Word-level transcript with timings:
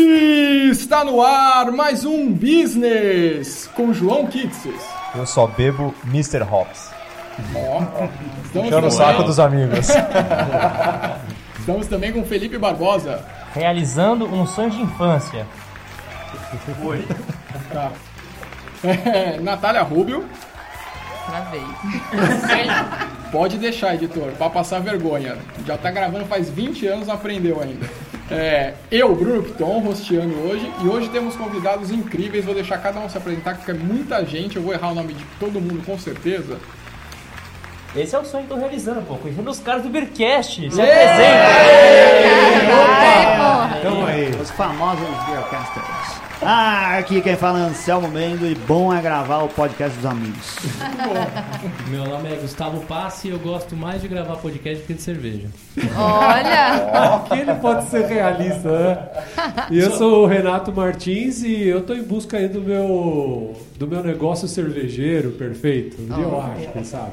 E 0.00 0.70
está 0.70 1.04
no 1.04 1.20
ar 1.20 1.72
mais 1.72 2.04
um 2.04 2.32
Business 2.32 3.68
com 3.74 3.92
João 3.92 4.28
Kixes. 4.28 4.80
Eu 5.12 5.26
só 5.26 5.48
bebo 5.48 5.92
Mr. 6.04 6.42
Hops. 6.42 6.90
Ó, 7.52 7.82
estamos, 8.44 8.68
Puxando 8.68 8.84
o 8.84 8.90
saco 8.92 9.22
dos 9.24 9.40
amigos. 9.40 9.88
estamos 11.58 11.88
também 11.88 12.12
com 12.12 12.24
Felipe 12.24 12.56
Barbosa. 12.58 13.24
Realizando 13.52 14.24
um 14.26 14.46
sonho 14.46 14.70
de 14.70 14.80
infância. 14.82 15.44
Tá. 17.72 17.90
É, 18.84 19.38
Natália 19.42 19.82
Rubio. 19.82 20.24
Travei. 21.26 21.62
Pode 23.32 23.58
deixar, 23.58 23.96
editor, 23.96 24.30
pra 24.38 24.48
passar 24.48 24.80
vergonha. 24.80 25.36
Já 25.66 25.76
tá 25.76 25.90
gravando 25.90 26.24
faz 26.26 26.48
20 26.48 26.86
anos, 26.86 27.08
não 27.08 27.14
aprendeu 27.14 27.60
ainda. 27.60 27.86
É, 28.30 28.74
eu, 28.90 29.14
Bruno 29.14 29.42
Piton, 29.42 29.80
rosteando 29.80 30.34
hoje. 30.46 30.70
E 30.82 30.86
hoje 30.86 31.08
temos 31.08 31.34
convidados 31.34 31.90
incríveis. 31.90 32.44
Vou 32.44 32.54
deixar 32.54 32.78
cada 32.78 33.00
um 33.00 33.08
se 33.08 33.16
apresentar, 33.16 33.56
porque 33.56 33.70
é 33.70 33.74
muita 33.74 34.24
gente. 34.24 34.56
Eu 34.56 34.62
vou 34.62 34.72
errar 34.72 34.90
o 34.90 34.94
nome 34.94 35.14
de 35.14 35.24
todo 35.40 35.60
mundo 35.60 35.84
com 35.84 35.98
certeza. 35.98 36.58
Esse 37.96 38.14
é 38.14 38.18
o 38.18 38.24
sonho 38.24 38.46
que 38.46 38.52
eu 38.52 38.56
tô 38.56 38.60
realizando, 38.60 39.00
pô. 39.02 39.16
Conhecendo 39.16 39.50
os 39.50 39.60
caras 39.60 39.82
do 39.82 39.88
Beercast. 39.88 40.56
Se 40.70 40.80
apresenta. 40.80 41.08
Tamo 43.82 44.06
aí. 44.06 44.30
Os 44.40 44.50
famosos 44.50 45.08
Beercasters. 45.26 46.17
Ah, 46.40 46.98
aqui 46.98 47.20
quem 47.20 47.34
fala 47.36 47.58
é 47.58 47.62
Anselmo 47.62 48.06
Mendo 48.06 48.46
e 48.46 48.54
bom 48.54 48.94
é 48.94 49.02
gravar 49.02 49.42
o 49.42 49.48
podcast 49.48 49.96
dos 49.96 50.06
amigos. 50.06 50.56
Meu 51.90 52.04
nome 52.04 52.32
é 52.32 52.36
Gustavo 52.36 52.80
Passi 52.82 53.26
e 53.28 53.30
eu 53.32 53.40
gosto 53.40 53.74
mais 53.74 54.00
de 54.00 54.06
gravar 54.06 54.36
podcast 54.36 54.82
do 54.82 54.86
que 54.86 54.94
de 54.94 55.02
cerveja. 55.02 55.48
Olha! 55.96 57.16
Aqui 57.26 57.40
ele 57.40 57.54
pode 57.54 57.88
ser 57.88 58.06
realista, 58.06 58.70
né? 58.70 59.08
E 59.70 59.78
eu 59.80 59.90
sou 59.90 60.24
o 60.24 60.26
Renato 60.26 60.72
Martins 60.72 61.42
e 61.42 61.66
eu 61.66 61.82
tô 61.82 61.92
em 61.92 62.04
busca 62.04 62.36
aí 62.36 62.48
do 62.48 62.60
meu, 62.60 63.56
do 63.76 63.88
meu 63.88 64.02
negócio 64.04 64.46
cervejeiro 64.46 65.32
perfeito. 65.32 65.96
Dia 65.96 66.22
eu 66.22 66.40
acho, 66.40 66.68
quem 66.68 66.84
sabe? 66.84 67.12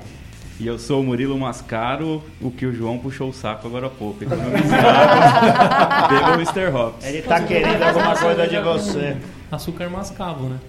E 0.57 0.65
eu 0.67 0.79
sou 0.79 1.01
o 1.01 1.03
Murilo 1.03 1.37
Mascaro, 1.37 2.23
o 2.41 2.49
que 2.49 2.65
o 2.65 2.73
João 2.73 2.97
puxou 2.97 3.29
o 3.29 3.33
saco 3.33 3.67
agora 3.67 3.87
há 3.87 3.89
pouco. 3.89 4.23
Economizado, 4.23 4.63
beba 6.09 6.31
o 6.31 6.33
Mr. 6.35 6.73
Hops. 6.73 7.05
Ele 7.05 7.21
tá 7.21 7.41
querendo 7.41 7.83
alguma 7.83 8.15
coisa 8.15 8.47
de 8.47 8.59
você. 8.59 9.17
Açúcar 9.51 9.89
mascavo, 9.89 10.47
né? 10.47 10.59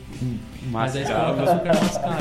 Mas 0.69 0.97
aí 0.97 1.05
você 1.05 1.13
coloca 1.15 1.43
açúcar 1.43 1.75
mascavo. 1.81 2.17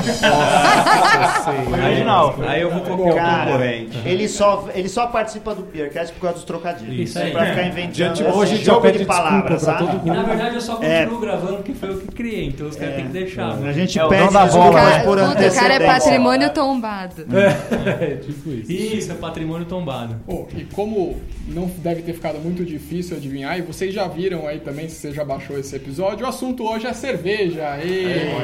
Original. 1.72 2.34
Aí 2.46 2.60
eu 2.62 2.70
vou 2.70 2.80
copiar 2.80 3.12
o 3.12 3.16
Cara, 3.16 3.46
concorrente. 3.52 3.98
ele 4.04 4.28
só, 4.28 4.68
ele 4.74 4.88
só 4.88 5.06
participa 5.08 5.54
do 5.54 5.62
Beercast 5.62 6.12
por 6.14 6.20
causa 6.20 6.36
dos 6.36 6.44
trocadilhos. 6.44 7.10
Isso 7.10 7.18
aí. 7.18 7.32
Pra 7.32 7.46
ficar 7.46 7.62
De 7.62 7.68
inventando 7.68 8.16
gente 8.16 8.58
já 8.64 8.72
jogo 8.72 8.90
de 8.92 9.04
palavras, 9.04 9.62
sabe? 9.62 9.78
todo 9.86 10.06
E 10.06 10.10
na 10.10 10.22
verdade 10.22 10.54
eu 10.54 10.60
só 10.60 10.78
É. 10.82 11.00
continuo 11.04 11.20
gravando 11.20 11.56
porque 11.56 11.74
foi 11.74 11.90
eu 11.90 11.98
que 11.98 12.06
criei, 12.08 12.46
então 12.48 12.66
os 12.68 12.76
caras 12.76 12.94
têm 12.96 13.06
que 13.06 13.12
deixar. 13.12 13.50
A 13.50 13.56
né? 13.56 13.72
gente 13.72 13.98
É 13.98 14.04
o 14.04 14.08
pede 14.08 14.32
da 14.32 14.46
bola, 14.46 14.82
né? 14.82 14.98
por 15.00 15.18
Puta, 15.18 15.30
o 15.30 15.34
cara 15.34 15.42
é 15.42 15.46
antecedência. 15.46 15.86
patrimônio 15.86 16.50
tombado. 16.50 17.14
É, 18.00 18.16
tipo 18.16 18.50
isso. 18.50 18.72
Isso, 18.72 19.12
é 19.12 19.14
patrimônio 19.14 19.66
tombado. 19.66 20.16
Pô, 20.26 20.46
e 20.56 20.64
como 20.64 21.20
não 21.48 21.66
deve 21.78 22.02
ter 22.02 22.12
ficado 22.12 22.38
muito 22.38 22.64
difícil 22.64 23.16
adivinhar, 23.16 23.58
e 23.58 23.62
vocês 23.62 23.92
já 23.94 24.06
viram 24.06 24.46
aí 24.46 24.60
também, 24.60 24.88
se 24.88 24.96
você 24.96 25.12
já 25.12 25.24
baixou 25.24 25.58
esse 25.58 25.74
episódio, 25.74 26.24
o 26.24 26.28
assunto 26.28 26.64
hoje 26.64 26.86
é 26.86 26.92
cerveja. 26.92 27.68
Aê! 27.70 28.35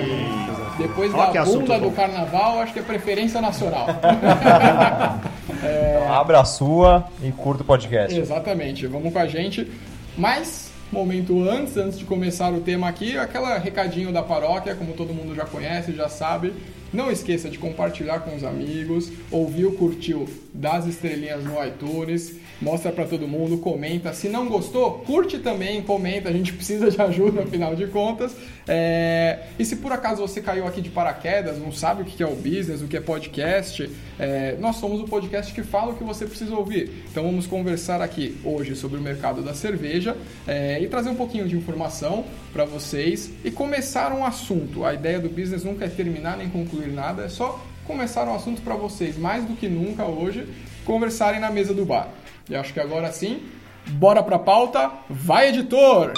Depois 0.79 1.13
que 1.13 1.19
da 1.19 1.45
bunda 1.45 1.79
bom. 1.79 1.89
do 1.89 1.95
carnaval, 1.95 2.61
acho 2.61 2.73
que 2.73 2.79
é 2.79 2.83
preferência 2.83 3.41
nacional. 3.41 3.87
Então, 5.63 6.13
abra 6.13 6.41
a 6.41 6.45
sua 6.45 7.07
e 7.23 7.31
curta 7.31 7.63
o 7.63 7.67
podcast. 7.67 8.19
Exatamente, 8.19 8.87
vamos 8.87 9.13
com 9.13 9.19
a 9.19 9.27
gente. 9.27 9.71
Mas, 10.17 10.73
momento 10.91 11.49
antes, 11.49 11.77
antes 11.77 11.99
de 11.99 12.05
começar 12.05 12.53
o 12.53 12.61
tema 12.61 12.89
aqui, 12.89 13.17
aquela 13.17 13.59
recadinho 13.59 14.13
da 14.13 14.23
paróquia, 14.23 14.75
como 14.75 14.93
todo 14.93 15.15
mundo 15.15 15.35
já 15.35 15.45
conhece, 15.45 15.93
já 15.93 16.09
sabe. 16.09 16.53
Não 16.93 17.11
esqueça 17.11 17.49
de 17.49 17.59
compartilhar 17.59 18.21
com 18.21 18.35
os 18.37 18.45
amigos, 18.45 19.11
ouviu, 19.31 19.73
curtiu, 19.73 20.29
dá 20.53 20.75
as 20.75 20.87
estrelinhas 20.87 21.43
no 21.43 21.65
iTunes, 21.65 22.35
mostra 22.63 22.93
pra 22.93 23.05
todo 23.05 23.27
mundo, 23.27 23.59
comenta. 23.59 24.13
Se 24.13 24.29
não 24.29 24.49
gostou, 24.49 25.01
curte 25.01 25.39
também, 25.39 25.83
comenta, 25.83 26.29
a 26.29 26.33
gente 26.33 26.53
precisa 26.53 26.91
de 26.91 27.03
ajuda, 27.03 27.43
afinal 27.45 27.75
de 27.75 27.87
contas. 27.89 28.35
É, 28.67 29.41
E 29.59 29.65
se 29.65 29.77
por 29.77 29.93
acaso 29.93 30.23
você 30.23 30.41
caiu 30.41 30.67
aqui 30.67 30.81
de 30.81 30.89
paraquedas, 30.89 31.59
não 31.59 31.73
sabe 31.73 32.03
o 32.03 32.05
que 32.05 32.23
é 32.23 32.27
o 32.27 32.37
business, 32.37 32.81
o 32.81 32.87
que 32.87 32.97
é 32.97 33.01
podcast, 33.01 33.91
é, 34.19 34.57
nós 34.61 34.77
somos 34.77 35.01
o 35.01 35.05
podcast 35.05 35.53
que 35.53 35.63
fala 35.63 35.93
o 35.93 35.97
que 35.97 36.05
você 36.05 36.25
precisa 36.25 36.55
ouvir. 36.55 37.05
Então 37.11 37.25
vamos 37.25 37.47
conversar 37.47 38.01
aqui 38.01 38.39
hoje 38.45 38.77
sobre 38.77 38.99
o 38.99 39.03
mercado 39.03 39.43
da 39.43 39.53
cerveja 39.53 40.17
é, 40.47 40.81
e 40.81 40.87
trazer 40.87 41.11
um 41.11 41.17
pouquinho 41.17 41.49
de 41.49 41.57
informação 41.57 42.25
para 42.53 42.65
vocês 42.65 43.33
e 43.45 43.51
começar 43.51 44.13
um 44.13 44.25
assunto. 44.25 44.85
A 44.85 44.95
ideia 44.95 45.19
do 45.19 45.29
business 45.29 45.65
nunca 45.65 45.85
é 45.85 45.89
terminar 45.89 46.37
nem 46.37 46.49
concluir 46.49 46.93
nada, 46.93 47.25
é 47.25 47.29
só 47.29 47.61
começar 47.85 48.29
um 48.29 48.35
assunto 48.35 48.63
para 48.63 48.77
vocês, 48.77 49.19
mais 49.19 49.45
do 49.45 49.57
que 49.57 49.69
nunca 49.69 50.05
hoje, 50.05 50.47
conversarem 50.85 51.41
na 51.41 51.51
mesa 51.51 51.75
do 51.75 51.85
bar. 51.85 52.09
E 52.49 52.57
acho 52.57 52.73
que 52.73 52.81
agora 52.81 53.11
sim, 53.13 53.51
bora 53.87 54.23
pra 54.23 54.39
pauta, 54.39 54.91
vai 55.09 55.49
editor! 55.49 56.13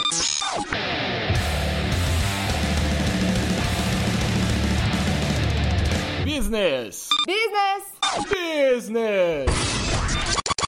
Business! 6.24 7.08
Business! 7.26 7.84
Business! 8.28 9.46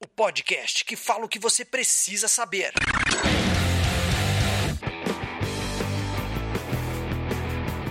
O 0.02 0.08
podcast 0.08 0.84
que 0.84 0.96
fala 0.96 1.24
o 1.24 1.28
que 1.28 1.38
você 1.38 1.64
precisa 1.64 2.28
saber. 2.28 2.72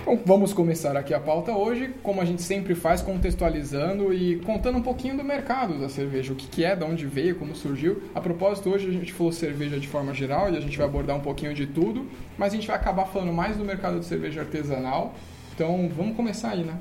Bom, 0.06 0.20
vamos 0.24 0.52
começar 0.52 0.96
aqui 0.96 1.12
a 1.12 1.18
pauta 1.18 1.50
hoje, 1.50 1.92
como 2.00 2.20
a 2.20 2.24
gente 2.24 2.40
sempre 2.40 2.76
faz, 2.76 3.02
contextualizando 3.02 4.14
e 4.14 4.36
contando 4.36 4.78
um 4.78 4.80
pouquinho 4.80 5.16
do 5.16 5.24
mercado 5.24 5.80
da 5.80 5.88
cerveja, 5.88 6.32
o 6.32 6.36
que, 6.36 6.46
que 6.46 6.64
é, 6.64 6.76
de 6.76 6.84
onde 6.84 7.04
veio, 7.06 7.34
como 7.34 7.56
surgiu. 7.56 8.00
A 8.14 8.20
propósito, 8.20 8.70
hoje 8.70 8.88
a 8.88 8.92
gente 8.92 9.12
falou 9.12 9.32
cerveja 9.32 9.80
de 9.80 9.88
forma 9.88 10.14
geral 10.14 10.48
e 10.48 10.56
a 10.56 10.60
gente 10.60 10.78
vai 10.78 10.86
abordar 10.86 11.16
um 11.16 11.20
pouquinho 11.20 11.52
de 11.52 11.66
tudo, 11.66 12.06
mas 12.38 12.52
a 12.52 12.56
gente 12.56 12.68
vai 12.68 12.76
acabar 12.76 13.06
falando 13.06 13.32
mais 13.32 13.56
do 13.56 13.64
mercado 13.64 13.98
de 13.98 14.06
cerveja 14.06 14.42
artesanal. 14.42 15.12
Então, 15.52 15.90
vamos 15.96 16.14
começar 16.14 16.50
aí, 16.50 16.62
né? 16.62 16.78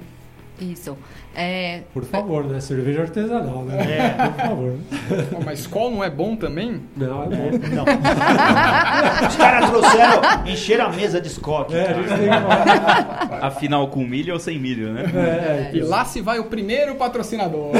Isso. 0.59 0.97
É, 1.35 1.81
Por 1.93 2.05
favor, 2.05 2.45
né? 2.45 2.61
Cerveja 2.61 3.01
artesanal, 3.01 3.63
né? 3.65 3.75
É. 3.83 4.27
Por 4.27 4.33
favor. 4.41 4.73
Bom, 5.31 5.41
mas 5.43 5.59
Skol 5.59 5.91
não 5.91 6.01
é 6.01 6.09
bom 6.09 6.35
também? 6.37 6.81
Não, 6.95 7.23
é 7.23 7.25
bom. 7.27 7.49
Não. 7.73 7.83
Os 9.27 9.35
caras 9.35 9.69
trouxeram, 9.69 10.21
encheram 10.45 10.85
a 10.85 10.89
mesa 10.89 11.19
de 11.19 11.27
escoque. 11.27 11.75
É, 11.75 11.89
a 11.89 11.93
gente 11.93 12.07
tem 12.07 12.17
que 12.19 12.27
falar. 12.29 13.39
Afinal, 13.41 13.87
com 13.89 13.99
milho 14.05 14.33
ou 14.33 14.39
sem 14.39 14.57
milho, 14.57 14.93
né? 14.93 15.03
É, 15.13 15.71
E 15.75 15.81
lá 15.81 16.05
se 16.05 16.21
vai 16.21 16.39
o 16.39 16.45
primeiro 16.45 16.95
patrocinador. 16.95 17.71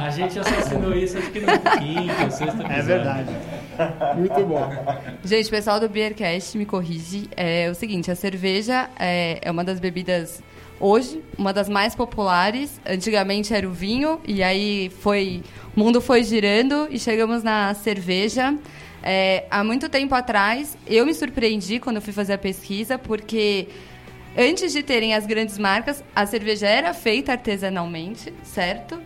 A 0.00 0.08
gente 0.10 0.38
assassinou 0.38 0.94
isso 0.94 1.18
acho 1.18 1.30
que 1.32 1.40
no 1.40 1.46
quinto, 1.46 2.30
sexto 2.32 2.60
episódio. 2.60 2.72
É 2.72 2.82
verdade. 2.82 3.30
Muito 4.16 4.46
bom. 4.46 4.70
Gente, 5.24 5.46
o 5.46 5.50
pessoal 5.50 5.80
do 5.80 5.88
Beercast 5.88 6.56
me 6.56 6.66
corrige. 6.66 7.28
É 7.36 7.68
o 7.70 7.74
seguinte, 7.74 8.10
a 8.10 8.16
cerveja 8.16 8.88
é, 8.98 9.38
é 9.42 9.50
uma 9.50 9.64
das 9.64 9.80
bebidas 9.80 10.42
hoje, 10.78 11.22
uma 11.36 11.52
das 11.52 11.68
mais 11.68 11.94
populares. 11.94 12.80
Antigamente 12.86 13.54
era 13.54 13.68
o 13.68 13.72
vinho 13.72 14.20
e 14.26 14.42
aí 14.42 14.90
foi, 15.00 15.42
o 15.76 15.80
mundo 15.80 16.00
foi 16.00 16.22
girando 16.24 16.88
e 16.90 16.98
chegamos 16.98 17.42
na 17.42 17.74
cerveja. 17.74 18.54
É, 19.02 19.44
há 19.50 19.62
muito 19.62 19.88
tempo 19.88 20.14
atrás, 20.14 20.78
eu 20.86 21.04
me 21.04 21.12
surpreendi 21.12 21.78
quando 21.78 21.96
eu 21.96 22.02
fui 22.02 22.12
fazer 22.12 22.32
a 22.32 22.38
pesquisa, 22.38 22.98
porque 22.98 23.68
antes 24.36 24.72
de 24.72 24.82
terem 24.82 25.14
as 25.14 25.26
grandes 25.26 25.58
marcas, 25.58 26.02
a 26.16 26.24
cerveja 26.24 26.66
era 26.66 26.94
feita 26.94 27.32
artesanalmente, 27.32 28.32
certo? 28.42 28.98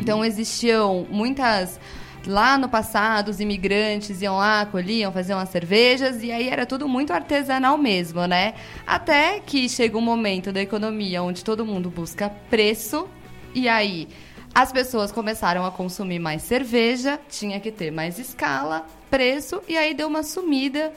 Então 0.00 0.24
existiam 0.24 1.06
muitas 1.08 1.78
lá 2.26 2.58
no 2.58 2.68
passado 2.68 3.28
os 3.28 3.40
imigrantes 3.40 4.20
iam 4.20 4.36
lá, 4.36 4.66
colhiam, 4.66 5.12
faziam 5.12 5.38
as 5.38 5.48
cervejas 5.48 6.22
e 6.22 6.30
aí 6.30 6.48
era 6.48 6.66
tudo 6.66 6.88
muito 6.88 7.12
artesanal 7.12 7.78
mesmo, 7.78 8.26
né? 8.26 8.54
Até 8.86 9.40
que 9.40 9.68
chega 9.68 9.96
um 9.96 10.02
momento 10.02 10.52
da 10.52 10.60
economia 10.60 11.22
onde 11.22 11.44
todo 11.44 11.64
mundo 11.64 11.90
busca 11.90 12.30
preço 12.50 13.08
e 13.54 13.68
aí 13.68 14.08
as 14.54 14.72
pessoas 14.72 15.12
começaram 15.12 15.64
a 15.64 15.70
consumir 15.70 16.18
mais 16.18 16.42
cerveja, 16.42 17.20
tinha 17.28 17.60
que 17.60 17.70
ter 17.70 17.90
mais 17.90 18.18
escala, 18.18 18.86
preço 19.10 19.62
e 19.68 19.76
aí 19.76 19.94
deu 19.94 20.08
uma 20.08 20.22
sumida 20.22 20.92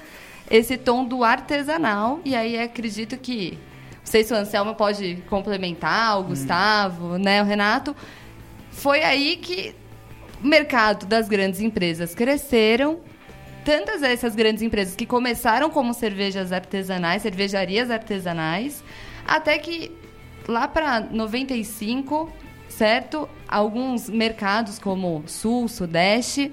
esse 0.49 0.77
tom 0.77 1.05
do 1.05 1.23
artesanal 1.23 2.19
e 2.25 2.35
aí 2.35 2.57
acredito 2.57 3.17
que 3.17 3.57
não 3.97 4.05
sei 4.05 4.23
se 4.23 4.33
o 4.33 4.35
Anselmo 4.35 4.73
pode 4.73 5.21
complementar, 5.29 6.19
o 6.19 6.23
Gustavo, 6.23 7.17
né, 7.19 7.43
o 7.43 7.45
Renato. 7.45 7.95
Foi 8.71 9.03
aí 9.03 9.37
que 9.37 9.75
o 10.43 10.47
mercado 10.47 11.05
das 11.05 11.27
grandes 11.27 11.59
empresas 11.59 12.15
cresceram. 12.15 12.99
Tantas 13.63 14.01
essas 14.01 14.35
grandes 14.35 14.63
empresas 14.63 14.95
que 14.95 15.05
começaram 15.05 15.69
como 15.69 15.93
cervejas 15.93 16.51
artesanais, 16.51 17.21
cervejarias 17.21 17.91
artesanais, 17.91 18.83
até 19.27 19.57
que 19.57 19.91
lá 20.47 20.67
para 20.67 21.01
95, 21.01 22.31
certo? 22.67 23.29
Alguns 23.47 24.09
mercados 24.09 24.79
como 24.79 25.23
Sul, 25.27 25.67
Sudeste, 25.67 26.51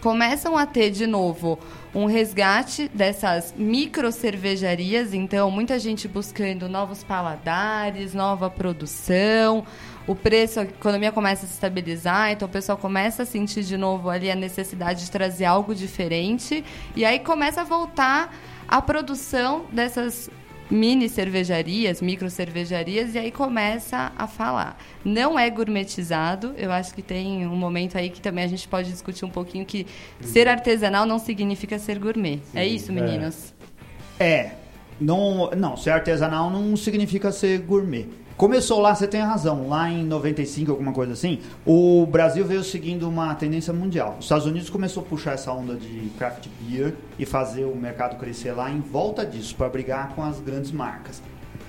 começam 0.00 0.56
a 0.56 0.66
ter 0.66 0.90
de 0.90 1.06
novo 1.06 1.58
um 1.94 2.06
resgate 2.06 2.88
dessas 2.94 3.54
micro 3.56 4.10
cervejarias, 4.12 5.12
então 5.12 5.50
muita 5.50 5.78
gente 5.78 6.06
buscando 6.06 6.68
novos 6.68 7.02
paladares, 7.02 8.14
nova 8.14 8.48
produção, 8.48 9.64
o 10.10 10.14
preço, 10.16 10.58
a 10.58 10.64
economia 10.64 11.12
começa 11.12 11.46
a 11.46 11.48
se 11.48 11.54
estabilizar, 11.54 12.32
então 12.32 12.48
o 12.48 12.50
pessoal 12.50 12.76
começa 12.76 13.22
a 13.22 13.26
sentir 13.26 13.62
de 13.62 13.76
novo 13.76 14.10
ali 14.10 14.28
a 14.28 14.34
necessidade 14.34 15.04
de 15.04 15.10
trazer 15.10 15.44
algo 15.44 15.72
diferente 15.72 16.64
e 16.96 17.04
aí 17.04 17.20
começa 17.20 17.60
a 17.60 17.64
voltar 17.64 18.34
a 18.66 18.82
produção 18.82 19.66
dessas 19.70 20.28
mini 20.68 21.08
cervejarias, 21.08 22.02
micro 22.02 22.28
cervejarias, 22.28 23.14
e 23.14 23.18
aí 23.18 23.30
começa 23.30 24.10
a 24.18 24.26
falar. 24.26 24.76
Não 25.04 25.38
é 25.38 25.48
gourmetizado, 25.48 26.54
eu 26.56 26.72
acho 26.72 26.92
que 26.92 27.02
tem 27.02 27.46
um 27.46 27.54
momento 27.54 27.96
aí 27.96 28.10
que 28.10 28.20
também 28.20 28.42
a 28.42 28.48
gente 28.48 28.66
pode 28.66 28.90
discutir 28.90 29.24
um 29.24 29.30
pouquinho 29.30 29.64
que 29.64 29.86
ser 30.20 30.48
artesanal 30.48 31.06
não 31.06 31.20
significa 31.20 31.78
ser 31.78 32.00
gourmet. 32.00 32.40
é 32.52 32.66
isso, 32.66 32.92
meninos? 32.92 33.54
É. 34.18 34.54
Não, 35.00 35.50
não, 35.50 35.76
ser 35.76 35.90
artesanal 35.90 36.50
não 36.50 36.76
significa 36.76 37.30
ser 37.30 37.60
gourmet. 37.60 38.08
Começou 38.40 38.80
lá, 38.80 38.94
você 38.94 39.06
tem 39.06 39.20
razão, 39.20 39.68
lá 39.68 39.90
em 39.90 40.02
95, 40.02 40.70
alguma 40.70 40.94
coisa 40.94 41.12
assim, 41.12 41.40
o 41.62 42.06
Brasil 42.06 42.42
veio 42.42 42.64
seguindo 42.64 43.06
uma 43.06 43.34
tendência 43.34 43.70
mundial. 43.70 44.16
Os 44.18 44.24
Estados 44.24 44.46
Unidos 44.46 44.70
começou 44.70 45.02
a 45.02 45.06
puxar 45.06 45.32
essa 45.32 45.52
onda 45.52 45.74
de 45.74 46.08
craft 46.16 46.46
beer 46.58 46.94
e 47.18 47.26
fazer 47.26 47.66
o 47.66 47.76
mercado 47.76 48.18
crescer 48.18 48.52
lá 48.52 48.70
em 48.70 48.80
volta 48.80 49.26
disso, 49.26 49.54
para 49.54 49.68
brigar 49.68 50.14
com 50.14 50.24
as 50.24 50.40
grandes 50.40 50.72
marcas. 50.72 51.22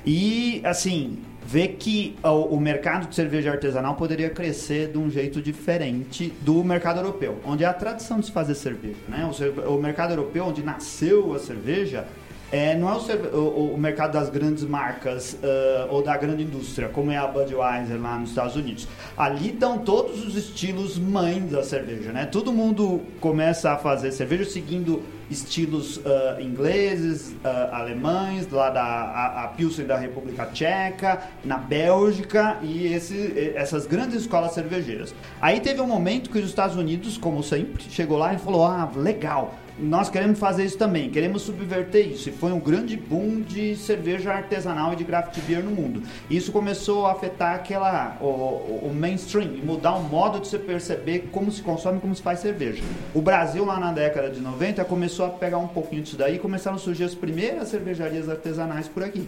E, 0.05 0.61
assim, 0.63 1.17
ver 1.45 1.75
que 1.77 2.15
o, 2.23 2.57
mercado 2.57 3.09
de 3.09 3.15
cerveja 3.15 3.51
artesanal 3.51 3.95
poderia 3.95 4.29
crescer 4.29 4.93
de 4.93 4.97
um 4.97 5.09
jeito 5.09 5.41
diferente 5.41 6.33
do 6.39 6.63
mercado 6.63 7.01
europeu, 7.01 7.37
onde 7.45 7.65
é 7.65 7.67
a 7.67 7.73
tradição 7.73 8.17
de 8.17 8.27
se 8.27 8.31
fazer 8.31 8.55
cerveja. 8.55 8.95
Né? 9.09 9.29
O 9.67 9.75
mercado 9.75 10.11
europeu, 10.11 10.45
onde 10.45 10.63
nasceu 10.63 11.33
a 11.33 11.39
cerveja, 11.39 12.07
é, 12.51 12.75
não 12.75 12.89
é 12.89 12.93
o, 12.95 13.37
o- 13.37 13.73
o 13.75 13.77
mercado 13.77 14.13
das 14.13 14.29
grandes 14.29 14.63
marcas 14.63 15.37
ah, 15.43 15.87
ou 15.89 16.03
da 16.03 16.17
grande 16.17 16.43
indústria, 16.43 16.89
como 16.89 17.11
é 17.11 17.17
a 17.17 17.27
Budweiser 17.27 17.99
lá 18.01 18.17
nos 18.17 18.29
Estados 18.29 18.55
Unidos. 18.55 18.87
Ali 19.17 19.49
estão 19.49 19.77
todos 19.77 20.25
os 20.25 20.35
estilos 20.35 20.97
mães 20.97 21.49
da 21.51 21.63
cerveja, 21.63 22.11
né? 22.11 22.25
Todo 22.25 22.51
mundo 22.51 23.01
começa 23.19 23.71
a 23.71 23.77
fazer 23.77 24.11
cerveja 24.11 24.45
seguindo 24.45 25.01
estilos 25.29 26.01
ah, 26.05 26.41
ingleses, 26.41 27.33
ah, 27.43 27.69
alemães, 27.79 28.49
lá 28.51 28.69
da 28.69 28.81
a, 28.83 29.43
a 29.45 29.47
Pilsen 29.47 29.85
da 29.85 29.97
República 29.97 30.45
Tcheca, 30.47 31.21
na 31.45 31.57
Bélgica 31.57 32.57
e 32.61 32.87
esse, 32.93 33.53
essas 33.55 33.85
grandes 33.85 34.21
escolas 34.21 34.51
cervejeiras. 34.53 35.15
Aí 35.41 35.59
teve 35.61 35.79
um 35.79 35.87
momento 35.87 36.29
que 36.29 36.37
os 36.39 36.45
Estados 36.45 36.75
Unidos, 36.75 37.17
como 37.17 37.41
sempre, 37.41 37.83
chegou 37.89 38.17
lá 38.17 38.33
e 38.33 38.37
falou: 38.37 38.65
ah, 38.65 38.89
legal. 38.95 39.55
Nós 39.81 40.09
queremos 40.09 40.37
fazer 40.37 40.63
isso 40.63 40.77
também, 40.77 41.09
queremos 41.09 41.41
subverter 41.41 42.07
isso. 42.07 42.29
E 42.29 42.31
foi 42.31 42.51
um 42.51 42.59
grande 42.59 42.95
boom 42.95 43.41
de 43.41 43.75
cerveja 43.75 44.31
artesanal 44.31 44.93
e 44.93 44.95
de 44.95 45.03
craft 45.03 45.39
beer 45.41 45.63
no 45.63 45.71
mundo. 45.71 46.03
Isso 46.29 46.51
começou 46.51 47.07
a 47.07 47.13
afetar 47.13 47.55
aquela, 47.55 48.15
o, 48.21 48.25
o- 48.25 48.91
mainstream, 48.93 49.47
mudar 49.63 49.93
o 49.95 50.03
modo 50.03 50.39
de 50.39 50.47
você 50.47 50.59
perceber 50.59 51.29
como 51.31 51.51
se 51.51 51.61
consome 51.63 51.99
como 51.99 52.13
se 52.13 52.21
faz 52.21 52.39
cerveja. 52.39 52.83
O 53.13 53.21
Brasil, 53.21 53.65
lá 53.65 53.79
na 53.79 53.91
década 53.91 54.29
de 54.29 54.39
90, 54.39 54.85
começou 54.85 55.25
a 55.25 55.29
pegar 55.29 55.57
um 55.57 55.67
pouquinho 55.67 56.03
disso 56.03 56.15
daí 56.15 56.35
e 56.35 56.39
começaram 56.39 56.75
a 56.77 56.79
surgir 56.79 57.03
as 57.05 57.15
primeiras 57.15 57.69
cervejarias 57.69 58.29
artesanais 58.29 58.87
por 58.87 59.03
aqui. 59.03 59.27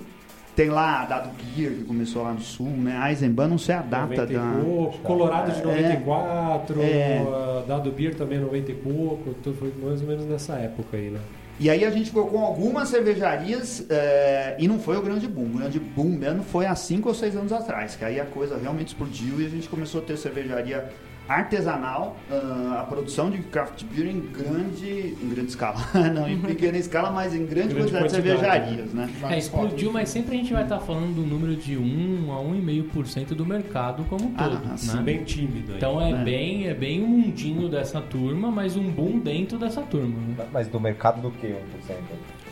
Tem 0.56 0.70
lá 0.70 1.02
a 1.02 1.06
Dado 1.06 1.30
Beer, 1.56 1.72
que 1.72 1.84
começou 1.84 2.22
lá 2.22 2.32
no 2.32 2.40
sul, 2.40 2.70
né? 2.70 3.10
Eisenbahn, 3.10 3.48
não 3.48 3.58
sei 3.58 3.74
a 3.76 3.82
data 3.82 4.06
90 4.18 4.34
e 4.34 4.36
da... 4.36 4.62
pouco, 4.64 4.98
Colorado 5.00 5.52
de 5.52 5.62
É. 5.62 5.66
94, 5.66 6.82
É. 6.82 7.24
ah, 7.28 7.64
Dado 7.68 7.92
Beer 7.92 8.14
também 8.16 8.40
90 8.40 8.72
e 8.72 8.76
pouco, 8.76 9.34
tudo 9.42 9.58
foi 9.58 9.74
mais 9.82 10.02
ou 10.02 10.08
menos 10.08 10.26
nessa 10.26 10.54
época 10.56 10.96
aí, 10.98 11.10
né? 11.10 11.20
E 11.60 11.70
aí 11.70 11.86
a 11.86 11.90
gente 11.92 12.08
ficou 12.08 12.28
com 12.28 12.40
algumas 12.44 12.90
cervejarias 12.90 13.86
é, 13.90 14.56
e 14.60 14.68
não 14.68 14.80
foi 14.80 14.98
o 14.98 15.02
grande 15.02 15.28
boom. 15.28 15.46
O 15.46 15.58
grande 15.60 15.80
boom 15.80 16.10
mesmo 16.10 16.44
foi 16.44 16.66
há 16.66 16.76
5 16.76 17.08
ou 17.08 17.14
6 17.16 17.36
anos 17.36 17.52
atrás, 17.54 17.96
que 17.96 18.04
aí 18.04 18.20
a 18.20 18.26
coisa 18.26 18.58
realmente 18.58 18.88
explodiu 18.90 19.40
e 19.40 19.46
a 19.46 19.50
gente 19.50 19.70
começou 19.70 20.02
a 20.02 20.04
ter 20.04 20.18
cervejaria 20.18 20.90
artesanal, 21.28 22.18
ah, 22.30 22.80
a 22.82 22.84
produção 22.84 23.30
de 23.30 23.40
craft 23.40 23.84
beer 23.86 24.08
em 24.10 24.20
grande, 24.20 25.16
em 25.22 25.30
grande 25.30 25.50
escala. 25.50 25.78
não 26.14 26.28
em 26.28 26.40
pequena 26.40 26.78
escala, 26.78 27.12
mas 27.12 27.34
em 27.34 27.46
grande, 27.46 27.74
Grande 27.74 27.92
quantidade 27.92 28.06
de 28.08 28.12
cervejarias, 28.12 28.94
né? 28.94 29.10
É, 29.30 29.38
explodiu, 29.38 29.92
mas 29.92 30.10
sempre 30.10 30.36
a 30.36 30.38
gente 30.40 30.54
vai 30.54 30.64
estar 30.64 30.80
falando 30.80 31.16
do 31.16 31.22
número 31.22 31.56
de 31.56 31.78
1 31.78 32.32
a 32.32 32.42
1,5% 32.44 33.28
do 33.36 33.46
mercado 33.46 34.04
como 34.06 34.26
um 34.26 34.34
Ah, 34.38 34.50
todo. 34.50 34.78
sim, 34.78 34.96
né? 34.98 35.02
Bem 35.04 35.24
tímido 35.24 35.72
aí. 35.72 35.78
Então 35.78 36.02
é, 36.02 36.12
É. 36.12 36.16
bem 36.24 36.68
é 36.68 36.74
bem 36.74 37.04
o 37.04 37.08
mundinho 37.08 37.70
dessa 37.70 38.02
turma, 38.02 38.52
mas 38.52 38.76
um 38.76 38.90
boom 38.90 39.20
dentro 39.20 39.58
dessa 39.58 39.82
turma. 39.82 40.16
né? 40.38 40.46
Mas 40.52 40.68
do 40.68 40.80
mercado 40.80 41.22
do 41.22 41.32
que 41.32 41.48
1%? 41.48 41.54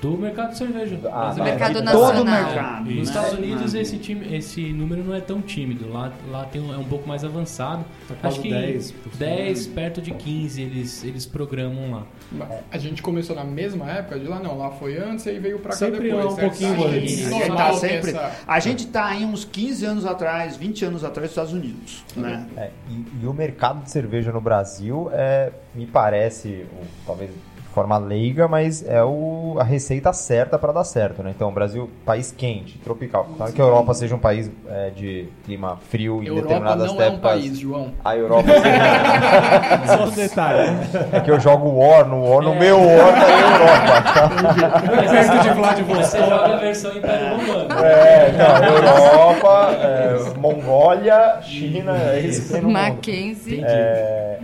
Do 0.01 0.17
mercado 0.17 0.51
de 0.51 0.57
cerveja. 0.57 0.99
Ah, 1.11 1.33
tá. 1.37 1.43
mercado 1.43 1.73
Todo 1.75 1.83
nacional. 1.83 2.11
Todo 2.13 2.21
o 2.21 2.25
mercado. 2.25 2.85
Nos 2.85 2.95
né? 2.95 3.01
Estados 3.03 3.33
Unidos 3.33 3.75
Ah. 3.75 3.79
esse, 3.79 3.97
time, 3.99 4.35
esse 4.35 4.73
número 4.73 5.03
não 5.03 5.13
é 5.13 5.21
tão 5.21 5.41
tímido. 5.41 5.87
Lá, 5.91 6.11
lá 6.29 6.45
tem 6.45 6.59
um, 6.59 6.73
é 6.73 6.77
um 6.77 6.83
pouco 6.83 7.07
mais 7.07 7.23
avançado. 7.23 7.85
Tá 8.07 8.27
Acho 8.27 8.41
que 8.41 8.49
10%. 8.49 8.93
10, 9.19 9.67
perto 9.67 10.01
de 10.01 10.11
15 10.11 10.61
eles, 10.61 11.03
eles 11.03 11.25
programam 11.27 11.91
lá. 11.91 12.55
A 12.71 12.77
gente 12.79 13.01
começou 13.01 13.35
na 13.35 13.43
mesma 13.43 13.89
época 13.91 14.19
de 14.19 14.25
lá? 14.27 14.39
Não, 14.39 14.57
lá 14.57 14.71
foi 14.71 14.97
antes 14.97 15.25
e 15.27 15.29
aí 15.29 15.39
veio 15.39 15.59
pra 15.59 15.69
cá 15.69 15.77
Sempre 15.77 15.99
depois. 16.09 16.25
lá 16.25 16.31
um 16.31 16.35
certo? 16.35 16.49
pouquinho 16.49 16.87
antes. 16.87 17.27
A 17.27 17.29
gente 17.31 17.55
tá 17.55 17.73
sempre. 17.73 18.15
A 18.47 18.59
gente 18.59 18.87
tá 18.87 19.05
aí 19.05 19.23
uns 19.23 19.45
15 19.45 19.85
anos 19.85 20.05
atrás, 20.05 20.57
20 20.57 20.85
anos 20.85 21.03
atrás 21.03 21.29
dos 21.29 21.31
Estados 21.31 21.53
Unidos, 21.53 22.03
né? 22.15 22.47
É, 22.57 22.71
e, 22.89 23.23
e 23.23 23.27
o 23.27 23.33
mercado 23.33 23.83
de 23.83 23.91
cerveja 23.91 24.31
no 24.31 24.41
Brasil 24.41 25.09
é, 25.13 25.51
me 25.75 25.85
parece, 25.85 26.65
ou 26.75 26.85
talvez 27.05 27.29
forma 27.71 27.97
leiga, 27.97 28.47
mas 28.47 28.87
é 28.87 29.03
o, 29.03 29.55
a 29.59 29.63
receita 29.63 30.11
certa 30.13 30.57
para 30.59 30.71
dar 30.71 30.83
certo, 30.83 31.23
né? 31.23 31.31
Então, 31.35 31.49
o 31.49 31.51
Brasil, 31.51 31.89
país 32.05 32.31
quente, 32.35 32.77
tropical. 32.79 33.27
Claro 33.37 33.53
que 33.53 33.61
a 33.61 33.63
Europa 33.65 33.93
seja 33.93 34.15
um 34.15 34.19
país 34.19 34.51
é, 34.69 34.89
de 34.89 35.27
clima 35.45 35.77
frio 35.89 36.21
em 36.21 36.27
Europa 36.27 36.47
determinadas 36.47 36.87
não 36.93 37.01
é 37.01 37.05
um 37.05 37.07
épocas. 37.13 37.21
país, 37.31 37.57
João. 37.59 37.91
A 38.03 38.15
Europa 38.15 38.47
Só 39.87 40.05
um 40.05 40.09
detalhe. 40.11 40.69
é 41.11 41.19
que 41.19 41.31
eu 41.31 41.39
jogo 41.39 41.69
War 41.69 42.07
no 42.07 42.23
War, 42.29 42.41
no 42.43 42.55
meu 42.55 42.77
War 42.79 43.13
tá 43.13 43.29
em 43.29 43.41
Europa. 43.41 45.11
Perto 45.11 45.31
de 45.31 45.37
Você 45.49 45.53
Vladivostok. 45.53 46.17
joga 46.29 46.53
a 46.53 46.57
versão 46.57 46.97
Império 46.97 47.27
Romano. 47.37 47.83
É, 47.83 48.31
não, 48.33 48.75
Europa, 48.75 49.69
é, 49.81 50.37
Mongólia, 50.37 51.41
China, 51.41 51.97
é 51.97 52.19
isso 52.19 52.43
que 52.43 52.49
tem 52.53 52.61
no 52.61 52.67
mundo. 52.67 52.77
Mackenzie. 52.79 53.63
É, 53.63 54.39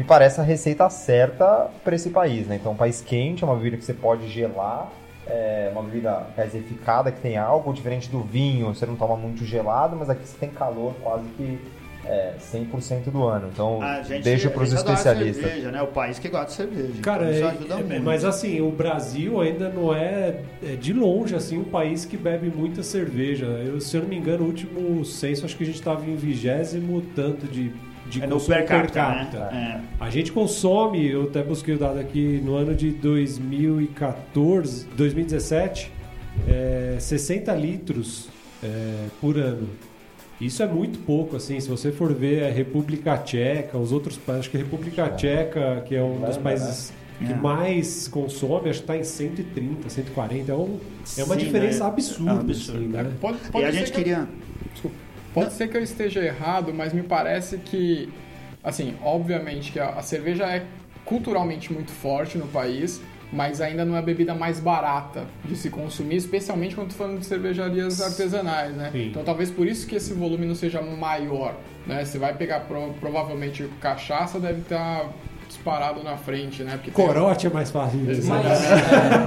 me 0.00 0.04
parece 0.04 0.40
a 0.40 0.42
receita 0.42 0.88
certa 0.88 1.68
para 1.84 1.94
esse 1.94 2.08
país, 2.08 2.46
né? 2.46 2.56
Então, 2.56 2.72
um 2.72 2.76
país 2.76 3.02
quente 3.02 3.44
é 3.44 3.46
uma 3.46 3.54
bebida 3.54 3.76
que 3.76 3.84
você 3.84 3.92
pode 3.92 4.28
gelar, 4.28 4.90
é 5.26 5.68
uma 5.72 5.82
bebida 5.82 6.26
gasificada 6.34 7.12
que 7.12 7.20
tem 7.20 7.36
algo 7.36 7.70
diferente 7.70 8.08
do 8.08 8.22
vinho, 8.22 8.74
você 8.74 8.86
não 8.86 8.96
toma 8.96 9.14
muito 9.14 9.44
gelado, 9.44 9.94
mas 9.96 10.08
aqui 10.08 10.26
você 10.26 10.38
tem 10.38 10.48
calor 10.48 10.94
quase 11.02 11.24
que 11.36 11.58
é, 12.06 12.32
100% 12.40 13.10
do 13.10 13.24
ano. 13.24 13.50
Então, 13.52 13.82
A 13.82 14.00
gente, 14.00 14.24
deixo 14.24 14.48
para 14.48 14.62
os 14.62 14.72
especialistas. 14.72 15.44
Cerveja, 15.44 15.70
né? 15.70 15.82
O 15.82 15.88
país 15.88 16.18
que 16.18 16.30
gosta 16.30 16.46
de 16.46 16.52
cerveja. 16.54 17.02
Cara, 17.02 17.24
então 17.24 17.34
isso 17.34 17.44
é- 17.44 17.48
ajuda 17.50 17.74
é- 17.74 17.82
muito. 17.84 18.02
mas 18.02 18.24
assim, 18.24 18.58
o 18.62 18.70
Brasil 18.70 19.38
ainda 19.38 19.68
não 19.68 19.94
é, 19.94 20.40
é 20.62 20.76
de 20.80 20.94
longe 20.94 21.36
assim 21.36 21.58
um 21.58 21.64
país 21.64 22.06
que 22.06 22.16
bebe 22.16 22.48
muita 22.48 22.82
cerveja. 22.82 23.44
Eu, 23.44 23.78
se 23.82 23.94
eu 23.98 24.00
não 24.00 24.08
me 24.08 24.16
engano, 24.16 24.44
o 24.44 24.46
último 24.46 25.04
censo 25.04 25.44
acho 25.44 25.54
que 25.54 25.62
a 25.62 25.66
gente 25.66 25.78
estava 25.78 26.02
em 26.08 26.16
vigésimo 26.16 27.02
tanto 27.14 27.46
de, 27.46 27.70
de 28.10 28.22
é 28.22 28.26
no 28.26 28.34
consumo 28.34 28.56
per 28.56 28.66
capita, 28.66 28.98
né? 29.50 29.82
A 29.98 30.10
gente 30.10 30.32
consome, 30.32 31.06
eu 31.08 31.24
até 31.24 31.42
busquei 31.42 31.74
o 31.74 31.78
dado 31.78 31.98
aqui, 31.98 32.40
no 32.44 32.54
ano 32.56 32.74
de 32.74 32.90
2014, 32.90 34.86
2017, 34.96 35.90
é, 36.48 36.96
60 36.98 37.54
litros 37.54 38.28
é, 38.62 39.06
por 39.20 39.38
ano. 39.38 39.68
Isso 40.40 40.62
é 40.62 40.66
muito 40.66 40.98
pouco, 41.00 41.36
assim, 41.36 41.60
se 41.60 41.68
você 41.68 41.92
for 41.92 42.14
ver 42.14 42.44
a 42.44 42.50
República 42.50 43.16
Tcheca, 43.18 43.76
os 43.76 43.92
outros 43.92 44.16
países, 44.16 44.40
acho 44.40 44.50
que 44.50 44.56
a 44.56 44.60
República 44.60 45.08
Tcheca, 45.10 45.82
que 45.86 45.94
é 45.94 46.02
um 46.02 46.20
dos 46.20 46.36
países 46.38 46.92
que 47.18 47.30
É. 47.32 47.36
mais 47.36 48.08
consome, 48.08 48.70
acho 48.70 48.78
que 48.78 48.84
está 48.84 48.96
em 48.96 49.04
130, 49.04 49.90
140, 49.90 50.50
é, 50.50 50.54
um, 50.54 50.78
é 51.18 51.24
uma 51.24 51.34
Sim, 51.34 51.40
diferença 51.40 51.84
né? 51.84 51.90
absurda, 51.90 52.30
É 52.30 52.34
um 52.34 52.38
absurdo, 52.40 52.78
assim, 52.78 52.88
né? 52.88 53.12
Pode, 53.20 53.36
E 53.46 53.50
pode 53.52 53.64
a 53.66 53.70
ser 53.72 53.78
gente 53.78 53.92
que 53.92 53.98
queria. 53.98 54.26
Pode 55.34 55.52
ser 55.52 55.68
que 55.68 55.76
eu 55.76 55.82
esteja 55.82 56.20
errado, 56.24 56.72
mas 56.74 56.92
me 56.92 57.02
parece 57.02 57.58
que, 57.58 58.12
assim, 58.64 58.94
obviamente 59.02 59.72
que 59.72 59.78
a, 59.80 59.90
a 59.90 60.02
cerveja 60.02 60.44
é 60.44 60.64
culturalmente 61.04 61.72
muito 61.72 61.90
forte 61.90 62.36
no 62.38 62.46
país, 62.46 63.00
mas 63.32 63.60
ainda 63.60 63.84
não 63.84 63.94
é 63.94 64.00
a 64.00 64.02
bebida 64.02 64.34
mais 64.34 64.58
barata 64.58 65.24
de 65.44 65.54
se 65.56 65.70
consumir, 65.70 66.16
especialmente 66.16 66.74
quando 66.74 66.92
falando 66.92 67.20
de 67.20 67.26
cervejarias 67.26 68.00
artesanais, 68.00 68.74
né? 68.76 68.90
Sim. 68.92 69.06
Então 69.08 69.22
talvez 69.22 69.50
por 69.50 69.66
isso 69.66 69.86
que 69.86 69.94
esse 69.96 70.12
volume 70.12 70.46
não 70.46 70.54
seja 70.54 70.82
maior, 70.82 71.54
né? 71.86 72.04
Você 72.04 72.18
vai 72.18 72.34
pegar 72.34 72.60
pro- 72.60 72.92
provavelmente 73.00 73.68
cachaça 73.80 74.38
deve 74.40 74.60
estar 74.62 75.08
disparado 75.48 76.02
na 76.02 76.16
frente, 76.16 76.62
né? 76.64 76.72
Porque 76.72 76.90
tem- 76.90 77.06
Corote 77.06 77.46
é 77.46 77.50
mais 77.50 77.70
fácil 77.70 78.00
de 78.00 78.06
dizer. 78.06 78.28
Mas, 78.28 78.60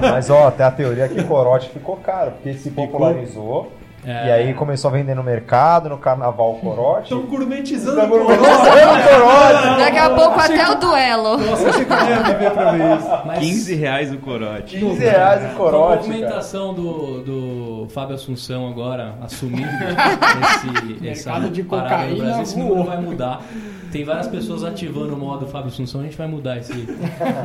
Mas, 0.10 0.30
ó, 0.30 0.50
tem 0.50 0.66
a 0.66 0.70
teoria 0.70 1.08
que 1.08 1.22
corote 1.24 1.70
ficou 1.70 1.96
caro, 1.96 2.32
porque 2.32 2.54
se 2.54 2.70
popularizou. 2.70 3.72
É. 4.06 4.28
E 4.28 4.32
aí 4.32 4.54
começou 4.54 4.90
a 4.90 4.92
vender 4.92 5.14
no 5.14 5.22
mercado, 5.22 5.88
no 5.88 5.98
carnaval 5.98 6.52
o 6.52 6.60
corote. 6.60 7.04
Estão 7.04 7.22
gourmetizando 7.22 8.00
o 8.00 8.08
corote. 8.08 8.38
corote. 8.38 9.78
Daqui 9.80 9.98
a 9.98 10.10
pouco 10.10 10.40
até 10.40 10.70
o 10.70 10.74
duelo. 10.74 11.38
Nossa, 11.38 11.68
achei 11.70 11.84
que 11.84 11.92
eu 11.92 11.96
ia 11.96 12.22
viver 12.22 12.50
pra 12.50 12.70
ver 12.72 12.96
isso. 12.98 13.08
Mas 13.26 13.38
15 13.38 13.74
reais 13.74 14.12
o 14.12 14.18
corote. 14.18 14.78
15 14.78 14.98
reais 15.00 15.42
o 15.42 15.46
a 15.46 15.54
corote, 15.54 16.02
cara. 16.02 16.12
movimentação 16.12 16.74
do, 16.74 17.22
do 17.22 17.88
Fábio 17.88 18.14
Assunção 18.14 18.68
agora 18.68 19.14
assumindo 19.22 19.68
esse, 21.00 21.08
essa 21.08 21.30
Mercado 21.30 21.52
de 21.52 21.62
parada 21.62 21.88
no 21.88 22.02
cocaína 22.02 22.24
Brasil, 22.24 22.42
esse 22.42 22.58
número 22.58 22.84
vai 22.84 23.00
mudar. 23.00 23.42
Tem 23.90 24.04
várias 24.04 24.26
pessoas 24.26 24.64
ativando 24.64 25.14
o 25.14 25.16
modo 25.16 25.46
Fábio 25.46 25.68
Assunção, 25.68 26.00
a 26.00 26.04
gente 26.04 26.16
vai 26.16 26.26
mudar 26.26 26.58
esse, 26.58 26.72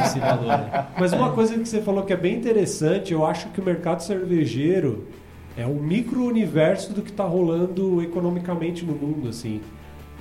esse 0.03 0.19
valor. 0.19 0.59
Mas 0.99 1.13
uma 1.13 1.31
coisa 1.31 1.53
que 1.57 1.65
você 1.65 1.79
falou 1.81 2.03
que 2.03 2.11
é 2.11 2.17
bem 2.17 2.35
interessante, 2.35 3.13
eu 3.13 3.25
acho 3.25 3.47
que 3.49 3.61
o 3.61 3.63
mercado 3.63 4.01
cervejeiro 4.01 5.07
é 5.57 5.65
um 5.65 5.75
micro-universo 5.75 6.93
do 6.93 7.01
que 7.01 7.11
está 7.11 7.23
rolando 7.23 8.01
economicamente 8.01 8.85
no 8.85 8.93
mundo, 8.93 9.29
assim. 9.29 9.61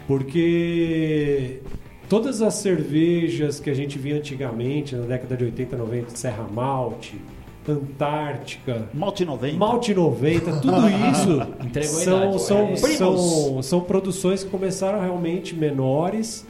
Porque 0.07 1.61
todas 2.09 2.43
as 2.43 2.55
cervejas 2.55 3.61
que 3.61 3.71
a 3.71 3.75
gente 3.75 3.99
via 3.99 4.17
antigamente, 4.17 4.97
na 4.97 5.07
década 5.07 5.37
de 5.37 5.45
80, 5.45 5.77
90, 5.77 6.17
Serra 6.17 6.47
Malte, 6.53 7.21
Antártica, 7.69 8.89
Malte 8.95 9.25
90. 9.27 9.57
Malte 9.59 9.95
90, 9.95 10.53
tudo 10.61 10.77
isso 11.13 11.93
são, 12.03 12.19
idade, 12.25 12.41
são, 12.41 12.69
é. 12.69 12.77
são, 12.77 13.63
são 13.63 13.81
produções 13.83 14.43
que 14.43 14.51
começaram 14.51 15.01
realmente 15.01 15.55
menores 15.55 16.47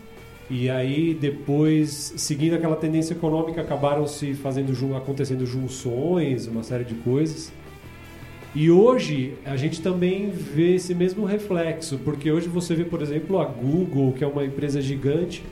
e 0.51 0.71
aí 0.71 1.13
depois, 1.13 2.15
seguindo 2.17 2.55
aquela 2.55 2.77
tendência 2.77 3.13
econômica, 3.13 3.61
acabaram 3.61 4.07
se 4.07 4.33
fazendo 4.35 4.73
acontecendo 4.97 5.45
junções, 5.45 6.47
uma 6.47 6.63
série 6.63 6.85
de 6.85 6.95
coisas. 6.95 7.53
E 8.55 8.71
hoje 8.71 9.35
a 9.45 9.57
gente 9.57 9.83
também 9.83 10.31
vê 10.31 10.75
esse 10.75 10.95
mesmo 10.95 11.25
reflexo, 11.25 11.99
porque 11.99 12.31
hoje 12.31 12.49
você 12.49 12.75
vê, 12.75 12.85
por 12.85 13.03
exemplo, 13.03 13.39
a 13.39 13.45
Google, 13.45 14.13
que 14.13 14.25
é 14.25 14.27
uma 14.27 14.45
empresa 14.45 14.81
gigante, 14.81 15.45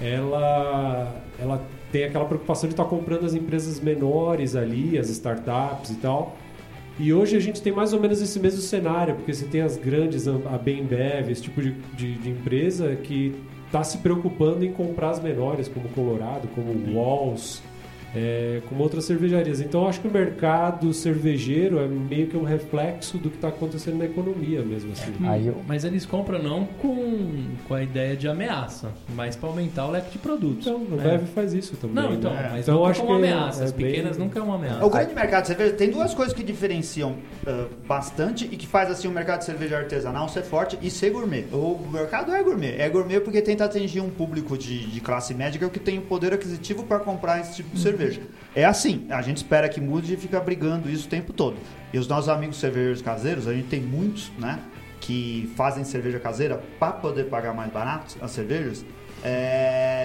ela, 0.00 1.22
ela 1.38 1.62
tem 1.92 2.04
aquela 2.04 2.24
preocupação 2.24 2.68
de 2.68 2.72
estar 2.72 2.84
comprando 2.84 3.26
as 3.26 3.34
empresas 3.34 3.78
menores 3.80 4.56
ali, 4.56 4.98
as 4.98 5.10
startups 5.10 5.90
e 5.90 5.96
tal. 5.96 6.36
E 6.98 7.12
hoje 7.12 7.36
a 7.36 7.40
gente 7.40 7.62
tem 7.62 7.72
mais 7.72 7.92
ou 7.92 8.00
menos 8.00 8.20
esse 8.20 8.38
mesmo 8.38 8.60
cenário, 8.60 9.14
porque 9.16 9.32
você 9.32 9.44
tem 9.44 9.60
as 9.60 9.76
grandes, 9.76 10.26
a 10.26 10.58
Bembev, 10.58 11.30
esse 11.30 11.42
tipo 11.42 11.60
de, 11.62 11.72
de, 11.96 12.14
de 12.14 12.30
empresa 12.30 12.96
que 12.96 13.34
está 13.66 13.84
se 13.84 13.98
preocupando 13.98 14.64
em 14.64 14.72
comprar 14.72 15.10
as 15.10 15.22
menores, 15.22 15.68
como 15.68 15.88
Colorado, 15.90 16.48
como 16.54 16.72
Walls, 16.94 17.62
é, 18.14 18.60
como 18.68 18.82
outras 18.82 19.04
cervejarias. 19.04 19.60
Então 19.60 19.82
eu 19.82 19.88
acho 19.88 20.00
que 20.00 20.08
o 20.08 20.10
mercado 20.10 20.92
cervejeiro 20.92 21.78
é 21.78 21.86
meio 21.86 22.26
que 22.26 22.36
um 22.36 22.42
reflexo 22.44 23.18
do 23.18 23.30
que 23.30 23.36
está 23.36 23.48
acontecendo 23.48 23.98
na 23.98 24.04
economia 24.04 24.62
mesmo 24.62 24.92
assim. 24.92 25.12
Aí 25.26 25.46
eu- 25.46 25.56
Mas 25.66 25.84
eles 25.84 26.04
compram 26.06 26.42
não 26.42 26.64
com, 26.64 27.44
com 27.68 27.74
a 27.74 27.82
ideia 27.82 28.16
de 28.16 28.26
ameaça, 28.28 28.90
mas 29.14 29.36
para 29.36 29.48
aumentar 29.48 29.86
o 29.86 29.90
leque 29.90 30.10
de 30.12 30.18
produtos. 30.18 30.66
Então, 30.66 30.76
o 30.80 31.00
É. 31.00 31.18
Faz 31.30 31.52
isso 31.54 31.76
também. 31.76 31.94
Não, 32.02 32.12
então, 32.14 32.32
né? 32.32 32.48
mas 32.52 32.62
então 32.62 32.76
nunca 32.78 32.90
acho 32.90 33.00
como 33.02 33.12
que 33.20 33.26
ameaça. 33.26 33.62
é 33.62 33.64
As 33.66 33.72
bem- 33.72 33.86
pequenas 33.86 34.18
nunca 34.18 34.38
é 34.38 34.42
uma 34.42 34.54
ameaça. 34.56 34.84
O 34.84 34.90
grande 34.90 35.14
mercado 35.14 35.42
de 35.42 35.48
cerveja 35.48 35.72
tem 35.74 35.90
duas 35.90 36.12
coisas 36.14 36.34
que 36.34 36.42
diferenciam 36.42 37.16
ah, 37.46 37.66
bastante 37.86 38.48
e 38.50 38.56
que 38.56 38.66
faz 38.66 38.90
assim 38.90 39.06
o 39.06 39.10
mercado 39.10 39.40
de 39.40 39.44
cerveja 39.44 39.76
artesanal 39.78 40.28
ser 40.28 40.42
forte 40.42 40.78
e 40.82 40.90
ser 40.90 41.10
gourmet. 41.10 41.44
O 41.52 41.78
mercado 41.92 42.32
é 42.32 42.42
gourmet. 42.42 42.74
É 42.78 42.88
gourmet 42.88 43.20
porque 43.20 43.40
tenta 43.42 43.64
atingir 43.64 44.00
um 44.00 44.10
público 44.10 44.56
de, 44.58 44.86
de 44.86 45.00
classe 45.00 45.34
média 45.34 45.60
que 45.68 45.78
tem 45.78 45.98
o 45.98 46.02
poder 46.02 46.32
aquisitivo 46.32 46.82
para 46.84 46.98
comprar 46.98 47.40
esse 47.40 47.56
tipo 47.56 47.70
de 47.74 47.80
cerveja. 47.80 47.99
É 48.54 48.64
assim, 48.64 49.06
a 49.10 49.22
gente 49.22 49.38
espera 49.38 49.68
que 49.68 49.80
mude 49.80 50.14
e 50.14 50.16
fica 50.16 50.40
brigando 50.40 50.90
isso 50.90 51.06
o 51.06 51.10
tempo 51.10 51.32
todo. 51.32 51.56
E 51.92 51.98
os 51.98 52.08
nossos 52.08 52.28
amigos 52.28 52.58
cervejeiros 52.58 53.02
caseiros, 53.02 53.46
a 53.46 53.52
gente 53.52 53.68
tem 53.68 53.80
muitos, 53.80 54.30
né? 54.38 54.58
Que 55.00 55.52
fazem 55.56 55.84
cerveja 55.84 56.18
caseira 56.18 56.60
para 56.78 56.92
poder 56.92 57.24
pagar 57.24 57.54
mais 57.54 57.72
barato 57.72 58.16
as 58.20 58.30
cervejas, 58.32 58.84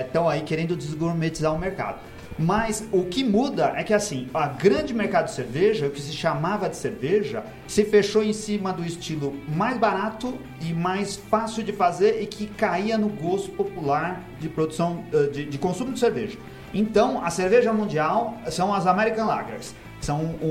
estão 0.06 0.30
aí 0.30 0.42
querendo 0.42 0.76
desgourmetizar 0.76 1.54
o 1.54 1.60
mercado. 1.60 2.00
Mas 2.38 2.86
o 2.92 3.06
que 3.06 3.24
muda 3.24 3.74
é 3.78 3.84
que 3.84 3.94
assim, 3.94 4.28
a 4.34 4.48
grande 4.48 4.94
mercado 4.94 5.26
de 5.26 5.32
cerveja, 5.32 5.88
o 5.88 5.90
que 5.90 6.02
se 6.02 6.12
chamava 6.12 6.68
de 6.68 6.76
cerveja, 6.76 7.46
se 7.66 7.86
fechou 7.86 8.22
em 8.24 8.34
cima 8.34 8.74
do 8.74 8.84
estilo 8.84 9.34
mais 9.48 9.78
barato 9.78 10.38
e 10.62 10.74
mais 10.74 11.16
fácil 11.16 11.64
de 11.64 11.72
fazer 11.72 12.22
e 12.22 12.26
que 12.26 12.48
caía 12.48 12.98
no 12.98 13.08
gosto 13.08 13.52
popular 13.52 14.22
de 14.40 14.50
produção 14.50 15.06
eh, 15.14 15.30
de, 15.32 15.46
de 15.46 15.58
consumo 15.58 15.94
de 15.94 16.00
cerveja. 16.00 16.38
Então, 16.76 17.24
a 17.24 17.30
cerveja 17.30 17.72
mundial 17.74 18.36
são 18.50 18.74
as 18.74 18.86
American 18.86 19.26
Lagers. 19.26 19.74
São 20.02 20.20
um, 20.20 20.46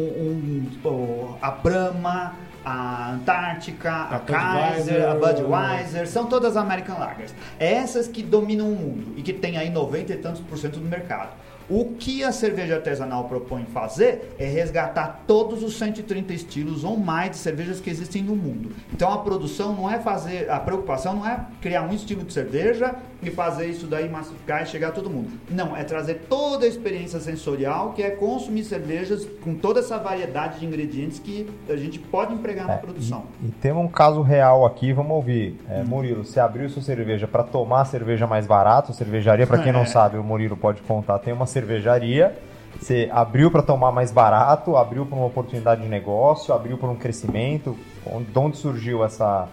um- 0.83 0.89
o- 0.89 1.37
a 1.41 1.51
Brahma, 1.51 2.33
a 2.65 3.13
Antártica, 3.13 3.93
a, 3.93 4.17
A 4.17 4.19
Kaiser, 4.21 5.07
a 5.09 5.15
Budweiser. 5.15 5.45
Budweiser, 5.45 6.09
são 6.09 6.27
todas 6.27 6.57
American 6.57 6.99
Lagers. 6.99 7.35
Essas 7.61 8.09
que 8.09 8.23
dominam 8.23 8.69
o 8.73 8.75
mundo 8.75 9.13
e 9.19 9.23
que 9.23 9.35
tem 9.35 9.59
aí 9.59 9.69
90 9.69 10.15
e 10.15 10.17
tantos 10.17 10.41
por 10.41 10.57
cento 10.57 10.81
do 10.81 10.89
mercado. 10.89 11.29
O 11.69 11.95
que 11.99 12.23
a 12.23 12.31
cerveja 12.31 12.75
artesanal 12.77 13.25
propõe 13.25 13.65
fazer 13.65 14.35
é 14.39 14.45
resgatar 14.45 15.23
todos 15.27 15.63
os 15.63 15.77
130 15.79 16.33
estilos 16.33 16.85
ou 16.85 16.97
mais 16.97 17.31
de 17.31 17.37
cervejas 17.39 17.81
que 17.81 17.89
existem 17.89 18.23
no 18.23 18.37
mundo. 18.37 18.71
Então 18.93 19.13
a 19.13 19.19
produção 19.19 19.75
não 19.75 19.91
é 19.91 19.99
fazer, 19.99 20.51
a 20.51 20.61
preocupação 20.61 21.15
não 21.17 21.27
é 21.27 21.41
criar 21.63 21.83
um 21.83 21.93
estilo 21.93 22.23
de 22.23 22.33
cerveja 22.33 22.95
e 23.23 23.31
fazer 23.31 23.67
isso 23.67 23.87
daí 23.87 24.09
massificar 24.11 24.63
e 24.63 24.67
chegar 24.67 24.89
a 24.89 24.93
todo 24.93 25.09
mundo. 25.09 25.31
Não, 25.51 25.75
é 25.75 25.83
trazer 25.85 26.27
toda 26.29 26.67
a 26.67 26.69
experiência 26.69 27.19
sensorial 27.19 27.93
que 27.95 28.03
é 28.03 28.11
consumir 28.11 28.65
cervejas 28.65 29.27
com 29.43 29.55
toda 29.55 29.81
essa 29.81 29.97
variedade 29.97 30.61
de 30.61 30.67
ingredientes 30.67 31.19
que 31.19 31.49
a 31.69 31.77
gente 31.77 31.99
pode 31.99 32.35
empregar 32.35 32.67
na 32.67 32.75
É, 32.75 32.77
produção. 32.77 33.25
E, 33.43 33.47
e 33.47 33.51
temos 33.53 33.83
um 33.83 33.89
caso 33.89 34.21
real 34.21 34.67
aqui, 34.67 34.93
vamos 34.93 35.13
ouvir. 35.13 35.59
É, 35.69 35.83
Murilo, 35.83 36.25
você 36.25 36.39
abriu 36.41 36.69
sua 36.69 36.83
cerveja 36.83 37.27
para 37.27 37.43
tomar 37.43 37.81
a 37.81 37.85
cerveja 37.87 38.27
mais 38.27 38.47
barata, 38.47 38.93
cervejaria, 38.93 39.47
para 39.47 39.63
quem 39.63 39.73
não 39.73 39.81
É. 39.85 39.87
sabe, 39.87 40.19
o 40.19 40.25
Murilo 40.25 40.57
pode 40.57 40.83
contar, 40.83 41.19
tem 41.21 41.33
uma 41.33 41.47
cervejaria. 41.55 42.37
Você 42.81 43.09
abriu 43.13 43.51
para 43.51 43.63
tomar 43.63 43.93
mais 43.93 44.11
barato, 44.11 44.77
abriu 44.77 45.07
para 45.07 45.17
uma 45.17 45.27
oportunidade 45.27 45.83
de 45.83 45.89
negócio, 45.89 46.53
abriu 46.53 46.77
para 46.77 46.89
um 46.89 46.97
crescimento. 46.97 47.79
De 48.05 48.39
onde 48.39 48.57
surgiu 48.57 49.05
essa. 49.05 49.49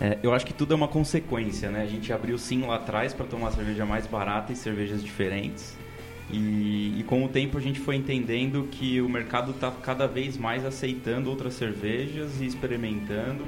É, 0.00 0.18
eu 0.22 0.34
acho 0.34 0.44
que 0.44 0.52
tudo 0.52 0.72
é 0.74 0.76
uma 0.76 0.88
consequência, 0.88 1.70
né? 1.70 1.82
A 1.82 1.86
gente 1.86 2.12
abriu 2.12 2.36
sim 2.36 2.62
lá 2.66 2.76
atrás 2.76 3.14
para 3.14 3.26
tomar 3.26 3.52
cerveja 3.52 3.86
mais 3.86 4.06
barata 4.06 4.52
e 4.52 4.56
cervejas 4.56 5.02
diferentes. 5.02 5.76
E, 6.32 7.00
e 7.00 7.04
com 7.04 7.24
o 7.24 7.28
tempo 7.28 7.58
a 7.58 7.60
gente 7.60 7.80
foi 7.80 7.96
entendendo 7.96 8.68
que 8.70 9.00
o 9.00 9.08
mercado 9.08 9.50
está 9.52 9.70
cada 9.82 10.06
vez 10.06 10.36
mais 10.36 10.64
aceitando 10.64 11.28
outras 11.28 11.54
cervejas 11.54 12.40
e 12.40 12.46
experimentando. 12.46 13.44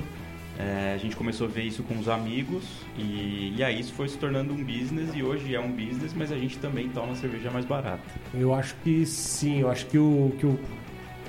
É, 0.58 0.92
a 0.94 0.98
gente 0.98 1.16
começou 1.16 1.46
a 1.46 1.50
ver 1.50 1.62
isso 1.62 1.82
com 1.82 1.98
os 1.98 2.08
amigos 2.08 2.62
e, 2.98 3.54
e 3.56 3.64
aí 3.64 3.80
isso 3.80 3.92
foi 3.94 4.06
se 4.06 4.18
tornando 4.18 4.52
um 4.52 4.62
business 4.62 5.10
e 5.14 5.22
hoje 5.22 5.54
é 5.54 5.58
um 5.58 5.72
business, 5.72 6.12
mas 6.14 6.30
a 6.30 6.36
gente 6.36 6.58
também 6.58 6.88
toma 6.90 7.14
cerveja 7.14 7.50
mais 7.50 7.64
barata. 7.64 8.02
Eu 8.34 8.54
acho 8.54 8.74
que 8.84 9.06
sim, 9.06 9.60
eu 9.60 9.70
acho 9.70 9.86
que 9.86 9.98
o, 9.98 10.32
que 10.38 10.44
o, 10.44 10.58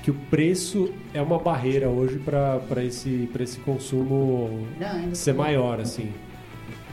que 0.03 0.11
o 0.11 0.13
preço 0.29 0.93
é 1.13 1.21
uma 1.21 1.39
barreira 1.39 1.87
hoje 1.87 2.19
para 2.19 2.83
esse, 2.83 3.29
pra 3.31 3.41
esse 3.41 3.57
consumo 3.59 4.67
ser 5.13 5.33
maior, 5.33 5.79
assim. 5.79 6.11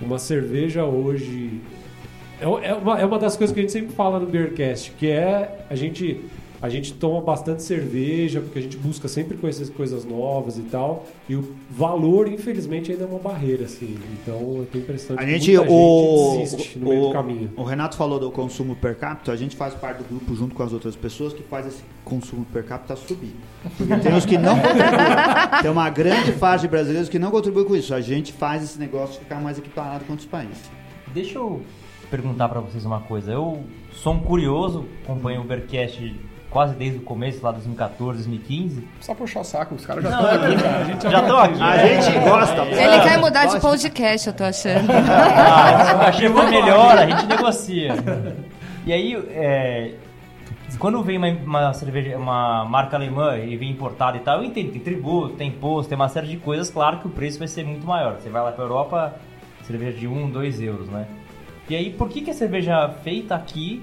Uma 0.00 0.18
cerveja 0.18 0.84
hoje. 0.84 1.60
É, 2.40 2.44
é 2.44 2.74
uma, 2.74 3.00
é 3.00 3.04
uma 3.04 3.18
das 3.18 3.36
coisas 3.36 3.52
que 3.52 3.58
a 3.58 3.62
gente 3.62 3.72
sempre 3.72 3.92
fala 3.94 4.20
no 4.20 4.26
Beercast, 4.26 4.92
que 4.92 5.08
é 5.08 5.66
a 5.68 5.74
gente. 5.74 6.20
A 6.62 6.68
gente 6.68 6.92
toma 6.92 7.22
bastante 7.22 7.62
cerveja, 7.62 8.40
porque 8.40 8.58
a 8.58 8.62
gente 8.62 8.76
busca 8.76 9.08
sempre 9.08 9.38
conhecer 9.38 9.70
coisas 9.72 10.04
novas 10.04 10.58
e 10.58 10.62
tal. 10.62 11.06
E 11.26 11.34
o 11.34 11.54
valor, 11.70 12.28
infelizmente, 12.28 12.92
ainda 12.92 13.04
é 13.04 13.06
uma 13.06 13.18
barreira, 13.18 13.64
assim. 13.64 13.96
Então 14.12 14.58
eu 14.58 14.68
tenho 14.70 14.84
a 14.84 14.86
impressão 14.86 15.16
de 15.16 15.22
A 15.22 15.24
que 15.24 15.32
gente, 15.32 15.56
muita 15.56 15.72
o, 15.72 16.32
gente 16.32 16.42
desiste 16.42 16.78
no 16.78 16.88
meio 16.88 17.02
o, 17.02 17.06
do 17.06 17.12
caminho. 17.12 17.50
o 17.56 17.62
Renato 17.62 17.96
falou 17.96 18.18
do 18.18 18.30
consumo 18.30 18.76
per 18.76 18.96
capita, 18.96 19.32
a 19.32 19.36
gente 19.36 19.56
faz 19.56 19.72
parte 19.74 19.98
do 19.98 20.04
grupo 20.04 20.34
junto 20.34 20.54
com 20.54 20.62
as 20.62 20.72
outras 20.72 20.94
pessoas 20.94 21.32
que 21.32 21.42
faz 21.42 21.66
esse 21.66 21.82
consumo 22.04 22.44
per 22.52 22.64
capita 22.64 22.94
subir. 22.94 23.34
Porque 23.78 23.96
tem 23.96 24.14
os 24.14 24.26
que 24.26 24.36
não 24.36 24.56
contribuem. 24.60 25.62
Tem 25.62 25.70
uma 25.70 25.88
grande 25.88 26.32
faixa 26.32 26.62
de 26.62 26.68
brasileiros 26.68 27.08
que 27.08 27.18
não 27.18 27.30
contribuem 27.30 27.64
com 27.64 27.74
isso. 27.74 27.94
A 27.94 28.02
gente 28.02 28.34
faz 28.34 28.62
esse 28.62 28.78
negócio 28.78 29.18
ficar 29.18 29.40
mais 29.40 29.58
equiparado 29.58 30.04
com 30.04 30.12
outros 30.12 30.28
países. 30.28 30.70
Deixa 31.14 31.38
eu 31.38 31.62
perguntar 32.10 32.48
pra 32.48 32.60
vocês 32.60 32.84
uma 32.84 33.00
coisa. 33.00 33.32
Eu 33.32 33.64
sou 33.92 34.12
um 34.12 34.20
curioso, 34.20 34.84
acompanho 35.04 35.40
o 35.40 35.44
Ubercast 35.44 36.14
quase 36.50 36.74
desde 36.74 36.98
o 36.98 37.02
começo, 37.02 37.42
lá 37.42 37.52
2014, 37.52 38.24
2015. 38.24 38.88
Só 39.00 39.14
puxar 39.14 39.44
saco, 39.44 39.74
os 39.76 39.86
caras 39.86 40.02
já 40.02 40.10
estão 40.10 40.28
é 40.28 40.34
aqui, 40.34 40.62
cara. 40.62 40.78
A 40.78 40.84
gente 40.84 41.02
Já 41.02 41.20
estão 41.20 41.38
aqui. 41.38 41.62
A 41.62 41.86
gente 41.86 42.18
gosta. 42.18 42.62
Ele 42.62 43.00
quer 43.02 43.18
mudar 43.18 43.46
de 43.46 43.60
podcast, 43.60 44.26
eu 44.26 44.34
tô 44.34 44.44
achando. 44.44 44.90
Ah, 44.90 45.92
eu 45.92 46.00
achei 46.02 46.28
que 46.28 46.42
melhor, 46.50 46.98
a 46.98 47.06
gente 47.06 47.26
negocia. 47.26 47.94
E 48.84 48.92
aí, 48.92 49.14
é, 49.30 49.92
quando 50.78 51.02
vem 51.02 51.18
uma, 51.18 51.28
uma 51.28 51.72
cerveja, 51.74 52.16
uma 52.16 52.64
marca 52.64 52.96
alemã 52.96 53.36
e 53.38 53.56
vem 53.56 53.70
importada 53.70 54.16
e 54.16 54.20
tal, 54.20 54.38
eu 54.38 54.44
entendo, 54.44 54.72
tem 54.72 54.80
tributo, 54.80 55.36
tem 55.36 55.48
imposto, 55.48 55.88
tem 55.88 55.96
uma 55.96 56.08
série 56.08 56.26
de 56.26 56.36
coisas, 56.38 56.70
claro 56.70 56.98
que 56.98 57.06
o 57.06 57.10
preço 57.10 57.38
vai 57.38 57.46
ser 57.46 57.64
muito 57.64 57.86
maior. 57.86 58.16
Você 58.20 58.28
vai 58.28 58.42
lá 58.42 58.50
pra 58.50 58.64
Europa, 58.64 59.14
cerveja 59.62 59.98
de 59.98 60.08
1, 60.08 60.30
2 60.30 60.60
euros, 60.62 60.88
né? 60.88 61.06
E 61.68 61.76
aí, 61.76 61.90
por 61.90 62.08
que, 62.08 62.22
que 62.22 62.30
a 62.30 62.34
cerveja 62.34 62.88
feita 63.04 63.34
aqui 63.34 63.82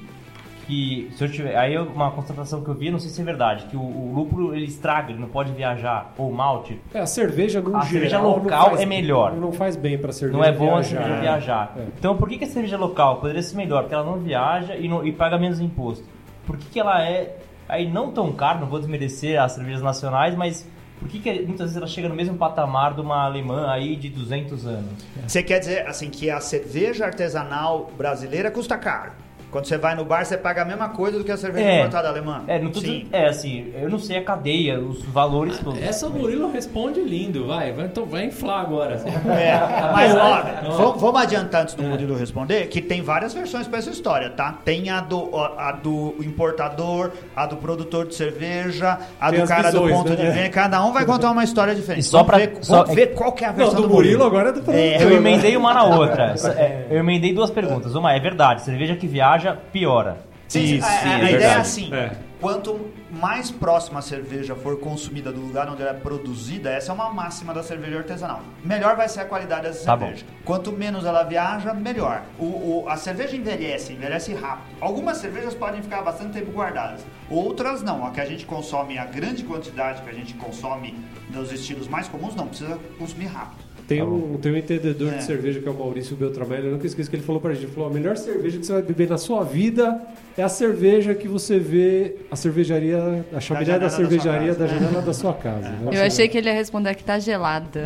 que 0.68 1.10
se 1.16 1.24
eu 1.24 1.32
tiver, 1.32 1.56
aí 1.58 1.74
eu- 1.74 1.86
uma 1.86 2.12
constatação 2.12 2.62
que 2.62 2.70
eu 2.70 2.74
vi, 2.74 2.92
não 2.92 3.00
sei 3.00 3.10
se 3.10 3.22
é 3.22 3.24
verdade, 3.24 3.66
que 3.68 3.78
o, 3.78 3.80
o 3.82 4.12
lúpulo 4.14 4.54
ele 4.54 4.66
estraga, 4.66 5.12
ele 5.12 5.20
não 5.20 5.30
pode 5.30 5.52
viajar, 5.54 6.14
ou 6.18 6.32
malte, 6.32 6.80
É, 6.94 7.00
a 7.00 7.06
cerveja 7.06 7.62
no 7.62 7.70
A 7.76 7.80
geral, 7.82 7.90
cerveja 7.90 8.20
local 8.20 8.70
faz- 8.72 8.82
é 8.82 8.86
melhor. 8.86 9.34
Não 9.34 9.52
faz 9.54 9.76
bem 9.78 9.98
pra 9.98 10.12
cerveja 10.12 10.38
não 10.38 10.44
é 10.46 10.52
bom 10.52 10.76
a 10.76 10.82
viajar. 10.82 10.98
cerveja 11.04 11.22
viajar. 11.22 11.74
É. 11.78 11.82
Então 11.98 12.18
por 12.18 12.28
que, 12.28 12.38
que 12.38 12.44
a 12.44 12.48
cerveja 12.48 12.78
local 12.78 13.22
poderia 13.22 13.42
ser 13.42 13.56
melhor? 13.56 13.84
Porque 13.84 13.96
ela 13.96 14.04
não 14.06 14.20
viaja 14.20 14.76
e, 14.76 14.88
não- 14.90 15.06
e 15.06 15.12
paga 15.12 15.38
menos 15.38 15.60
imposto. 15.60 16.04
Por 16.46 16.58
que, 16.58 16.66
que 16.66 16.80
ela 16.80 17.02
é 17.02 17.38
aí 17.70 17.90
não 17.90 18.12
tão 18.12 18.32
cara, 18.34 18.60
não 18.60 18.68
vou 18.68 18.78
desmerecer 18.80 19.42
as 19.42 19.54
cervejas 19.54 19.82
nacionais, 19.82 20.36
mas 20.36 20.68
por 21.00 21.08
que, 21.08 21.20
que 21.20 21.32
muitas 21.44 21.68
vezes 21.68 21.78
ela 21.78 21.88
chega 21.88 22.10
no 22.10 22.16
mesmo 22.16 22.38
patamar 22.38 22.94
de 22.94 23.02
uma 23.02 23.24
alemã 23.24 23.70
aí 23.70 23.96
de 23.96 24.10
200 24.10 24.66
anos? 24.66 25.06
Você 25.28 25.42
quer 25.44 25.60
dizer 25.60 25.88
assim 25.88 26.10
que 26.10 26.30
a 26.30 26.40
cerveja 26.42 27.06
artesanal 27.06 27.90
brasileira 27.98 28.50
custa 28.52 28.78
caro? 28.78 29.12
Quando 29.52 29.66
você 29.66 29.78
vai 29.78 29.96
no 29.96 30.04
bar, 30.04 30.26
você 30.26 30.38
paga 30.38 30.62
a 30.62 30.66
mesma 30.66 30.90
coisa 30.90 31.18
do 31.18 31.24
que 31.24 31.32
a 31.32 31.38
cerveja 31.38 31.68
É. 31.68 31.78
importada 31.80 32.10
alemã? 32.10 32.44
É, 32.48 32.60
não 32.60 32.70
dizendo- 32.70 33.08
é 33.14 33.28
assim, 33.28 33.72
eu 33.80 33.90
não 33.90 33.98
sei 33.98 34.18
a 34.18 34.24
cadeia, 34.24 34.80
os 34.80 35.02
valores 35.06 35.58
todos. 35.60 35.82
Essa 35.82 36.08
o 36.08 36.10
Murilo 36.10 36.52
responde 36.52 37.00
lindo, 37.02 37.48
vai. 37.48 37.72
vai 37.72 37.86
então 37.86 38.06
vai 38.06 38.26
inflar 38.26 38.62
agora. 38.62 38.96
É, 38.96 39.58
mas 39.94 40.14
ó, 40.16 40.72
vamos, 40.78 41.02
vamos 41.02 41.22
adiantar 41.22 41.62
antes 41.64 41.76
do 41.76 41.84
Murilo 41.84 42.16
responder, 42.18 42.68
que 42.68 42.82
tem 42.82 43.02
várias 43.02 43.34
versões 43.34 43.68
para 43.68 43.80
essa 43.80 43.90
história, 43.90 44.30
tá? 44.30 44.58
Tem 44.66 44.90
a 44.90 45.00
do, 45.02 45.30
a 45.58 45.72
do 45.72 46.16
importador, 46.20 47.12
a 47.36 47.46
do 47.46 47.56
produtor 47.58 48.06
de 48.08 48.16
cerveja, 48.16 48.98
a 49.20 49.30
Tem 49.32 49.40
do 49.42 49.48
cara 49.48 49.72
do 49.72 49.82
visões, 49.84 49.94
ponto 49.98 50.10
né? 50.10 50.16
de 50.18 50.30
venda. 50.30 50.50
Cada 50.50 50.84
um 50.86 50.92
vai 50.92 51.06
contar 51.08 51.32
uma 51.32 51.44
história 51.44 51.74
diferente. 51.74 52.02
E 52.02 52.08
só 52.08 52.18
vamos 52.24 52.28
pra- 52.30 52.38
ver, 52.40 52.58
só- 52.62 52.82
vamos 52.82 52.96
ver 52.96 53.08
qual 53.14 53.32
que 53.32 53.44
é 53.44 53.48
a 53.48 53.52
Não, 53.52 53.58
versão 53.58 53.82
do 53.82 53.90
Murilo 53.90 54.24
agora 54.26 54.50
é 54.50 54.52
do 54.52 54.72
É. 54.72 55.02
Eu 55.04 55.12
emendei 55.14 55.56
uma 55.56 55.74
na 55.74 55.84
outra. 55.84 56.36
É, 56.58 56.86
eu 56.92 56.98
emendei 57.00 57.34
duas 57.34 57.50
perguntas. 57.50 57.96
Uma, 57.96 58.14
é 58.14 58.20
verdade, 58.20 58.62
cerveja 58.64 58.96
que 58.96 59.08
viaja 59.08 59.37
piora. 59.72 60.18
Sim, 60.48 60.66
sim, 60.66 60.80
a, 60.80 60.84
sim, 60.84 61.08
a 61.08 61.20
é 61.20 61.34
ideia 61.34 61.48
é 61.48 61.56
assim: 61.56 61.94
É. 61.94 62.12
quanto 62.40 62.80
mais 63.12 63.50
próxima 63.52 64.00
a 64.00 64.02
cerveja 64.02 64.56
for 64.56 64.78
consumida 64.80 65.32
do 65.32 65.40
lugar 65.40 65.70
onde 65.70 65.82
ela 65.82 65.92
é 65.92 65.94
produzida, 65.94 66.70
essa 66.70 66.92
é 66.92 66.96
uma 66.96 67.10
máxima 67.12 67.54
da 67.54 67.64
cerveja 67.64 67.98
artesanal. 68.00 68.42
Melhor 68.64 68.96
vai 68.96 69.08
ser 69.08 69.22
a 69.22 69.26
qualidade 69.26 69.64
dessa 69.68 69.86
Tá 69.86 69.98
cerveja. 69.98 70.26
Quanto 70.44 70.72
menos 70.72 71.06
ela 71.06 71.24
viaja, 71.24 71.74
melhor. 71.74 72.24
O, 72.40 72.44
o- 72.46 72.86
a 72.90 72.98
cerveja 72.98 73.36
envelhece, 73.36 73.94
envelhece 73.94 74.34
rápido. 74.34 74.66
Algumas 74.82 75.18
cervejas 75.18 75.54
podem 75.54 75.82
ficar 75.82 76.02
bastante 76.02 76.34
tempo 76.34 76.52
guardadas, 76.52 77.06
outras 77.30 77.82
não. 77.82 78.06
A 78.06 78.12
que 78.12 78.22
a 78.22 78.26
gente 78.26 78.46
consome, 78.46 78.98
a 78.98 79.06
grande 79.06 79.44
quantidade 79.44 80.02
que 80.02 80.10
a 80.10 80.14
gente 80.14 80.34
consome 80.36 80.96
dos 81.30 81.52
estilos 81.52 81.88
mais 81.88 82.08
comuns, 82.08 82.36
não 82.36 82.48
precisa 82.48 82.78
consumir 82.98 83.26
rápido. 83.28 83.68
Tem 83.88 84.04
um, 84.04 84.38
tem 84.38 84.52
um 84.52 84.58
entendedor 84.58 85.14
É. 85.14 85.18
de 85.18 85.24
cerveja 85.24 85.62
que 85.62 85.68
é 85.68 85.72
o 85.72 85.74
Maurício 85.74 86.14
Beltramelli, 86.14 86.66
eu 86.66 86.74
nunca 86.74 86.86
esqueço 86.86 87.10
que 87.10 87.16
ele 87.16 87.24
falou 87.24 87.40
pra 87.40 87.54
gente, 87.54 87.64
ele 87.68 87.72
falou, 87.72 87.90
a 87.90 87.94
melhor 87.94 88.18
cerveja 88.18 88.58
que 88.60 88.66
você 88.66 88.74
vai 88.74 88.82
beber 88.82 89.10
na 89.10 89.18
sua 89.18 89.46
vida 89.46 90.02
é 90.38 90.44
a 90.44 90.50
cerveja 90.50 91.16
que 91.16 91.26
você 91.26 91.58
vê 91.58 92.18
a 92.30 92.36
cervejaria, 92.36 92.97
a 93.34 93.40
chaminé 93.40 93.74
da 93.74 93.78
da 93.78 93.90
cervejaria 93.90 94.48
casa. 94.48 94.60
da 94.60 94.68
janela 94.68 95.02
da 95.02 95.14
sua 95.14 95.34
casa. 95.34 95.74
Eu 95.92 96.04
achei 96.04 96.28
que 96.28 96.38
ele 96.38 96.50
ia 96.50 96.56
responder 96.56 96.96
que 96.96 97.04
tá 97.04 97.20
gelada. 97.20 97.86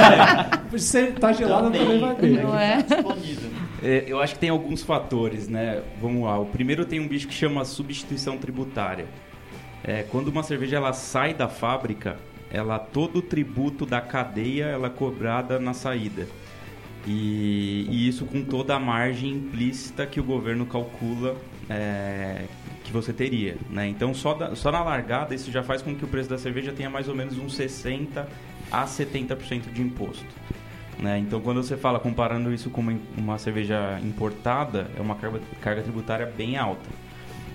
Se 0.76 1.06
tá 1.12 1.32
gelada, 1.32 1.70
também 1.70 2.00
vai 2.00 2.14
ver. 2.14 2.42
Não 2.42 2.58
é? 2.58 2.82
Disponível. 2.82 3.50
É, 3.82 4.04
eu 4.06 4.20
acho 4.20 4.34
que 4.34 4.40
tem 4.40 4.48
alguns 4.50 4.82
fatores, 4.82 5.48
né? 5.48 5.82
Vamos 6.00 6.24
lá. 6.24 6.38
O 6.38 6.46
primeiro 6.46 6.84
tem 6.84 7.00
um 7.00 7.08
bicho 7.08 7.28
que 7.28 7.34
chama 7.34 7.64
substituição 7.64 8.36
tributária. 8.36 9.06
É, 9.84 10.02
quando 10.02 10.28
uma 10.28 10.42
cerveja 10.42 10.76
ela 10.76 10.92
sai 10.92 11.32
da 11.34 11.48
fábrica, 11.48 12.16
ela 12.50 12.78
todo 12.78 13.18
o 13.18 13.22
tributo 13.22 13.86
da 13.86 14.00
cadeia 14.00 14.64
ela 14.64 14.88
é 14.88 14.90
cobrada 14.90 15.58
na 15.58 15.72
saída. 15.74 16.26
E, 17.06 17.86
e 17.88 18.08
isso 18.08 18.24
com 18.26 18.42
toda 18.42 18.74
a 18.74 18.80
margem 18.80 19.30
implícita 19.30 20.06
que 20.06 20.18
o 20.18 20.24
governo 20.24 20.66
calcula 20.66 21.36
é, 21.70 22.42
que 22.86 22.92
você 22.92 23.12
teria. 23.12 23.56
Né? 23.68 23.88
Então, 23.88 24.14
só, 24.14 24.34
da- 24.34 24.54
só 24.54 24.70
na 24.70 24.82
largada, 24.82 25.34
isso 25.34 25.50
já 25.50 25.62
faz 25.62 25.82
com 25.82 25.94
que 25.94 26.04
o 26.04 26.08
preço 26.08 26.30
da 26.30 26.38
cerveja 26.38 26.72
tenha 26.72 26.88
mais 26.88 27.08
ou 27.08 27.14
menos 27.14 27.36
uns 27.38 27.56
60% 27.56 28.24
a 28.70 28.84
70% 28.86 29.72
de 29.72 29.82
imposto. 29.82 30.24
Né? 30.98 31.18
Então, 31.18 31.40
quando 31.40 31.62
você 31.62 31.76
fala 31.76 31.98
comparando 32.00 32.52
isso 32.52 32.70
com 32.70 32.80
uma, 32.80 32.98
uma 33.16 33.38
cerveja 33.38 33.98
importada, 34.02 34.90
é 34.96 35.00
uma 35.00 35.14
carga, 35.16 35.40
carga 35.60 35.82
tributária 35.82 36.26
bem 36.26 36.56
alta. 36.56 36.88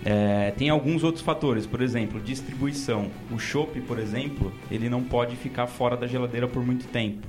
É, 0.03 0.51
tem 0.57 0.69
alguns 0.69 1.03
outros 1.03 1.23
fatores, 1.23 1.65
por 1.65 1.81
exemplo, 1.81 2.19
distribuição. 2.19 3.09
O 3.31 3.37
chopp, 3.39 3.79
por 3.81 3.99
exemplo, 3.99 4.51
ele 4.69 4.89
não 4.89 5.03
pode 5.03 5.35
ficar 5.35 5.67
fora 5.67 5.95
da 5.95 6.07
geladeira 6.07 6.47
por 6.47 6.65
muito 6.65 6.87
tempo. 6.87 7.27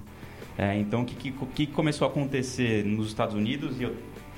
É, 0.56 0.76
então, 0.78 1.02
o 1.02 1.04
que, 1.04 1.14
que, 1.14 1.46
que 1.46 1.66
começou 1.66 2.06
a 2.06 2.10
acontecer 2.10 2.84
nos 2.84 3.08
Estados 3.08 3.34
Unidos, 3.34 3.78
e 3.80 3.84
eu 3.84 3.94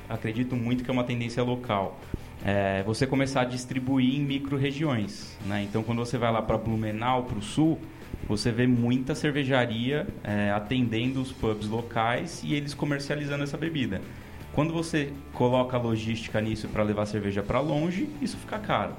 acredito 0.09 0.55
muito 0.57 0.85
que 0.85 0.91
é 0.91 0.93
uma 0.93 1.05
tendência 1.05 1.43
local, 1.43 2.01
é 2.45 2.83
você 2.83 3.07
começar 3.07 3.41
a 3.41 3.45
distribuir 3.45 4.15
em 4.15 4.21
micro-regiões. 4.21 5.35
Né? 5.47 5.63
Então, 5.63 5.83
quando 5.83 5.99
você 5.99 6.19
vai 6.19 6.31
lá 6.31 6.43
para 6.43 6.59
Blumenau, 6.59 7.25
para 7.25 7.39
o 7.39 7.43
sul, 7.43 7.81
você 8.29 8.53
vê 8.53 8.67
muita 8.67 9.15
cervejaria 9.15 10.07
é, 10.23 10.51
atendendo 10.51 11.21
os 11.21 11.33
pubs 11.33 11.67
locais 11.67 12.43
e 12.45 12.55
eles 12.55 12.75
comercializando 12.75 13.43
essa 13.43 13.57
bebida. 13.57 14.01
Quando 14.53 14.73
você 14.73 15.13
coloca 15.33 15.77
a 15.77 15.81
logística 15.81 16.41
nisso 16.41 16.69
para 16.69 16.83
levar 16.83 17.03
a 17.03 17.07
cerveja 17.07 17.43
para 17.43 17.61
longe, 17.61 18.09
isso 18.23 18.37
fica 18.37 18.59
caro. 18.59 18.93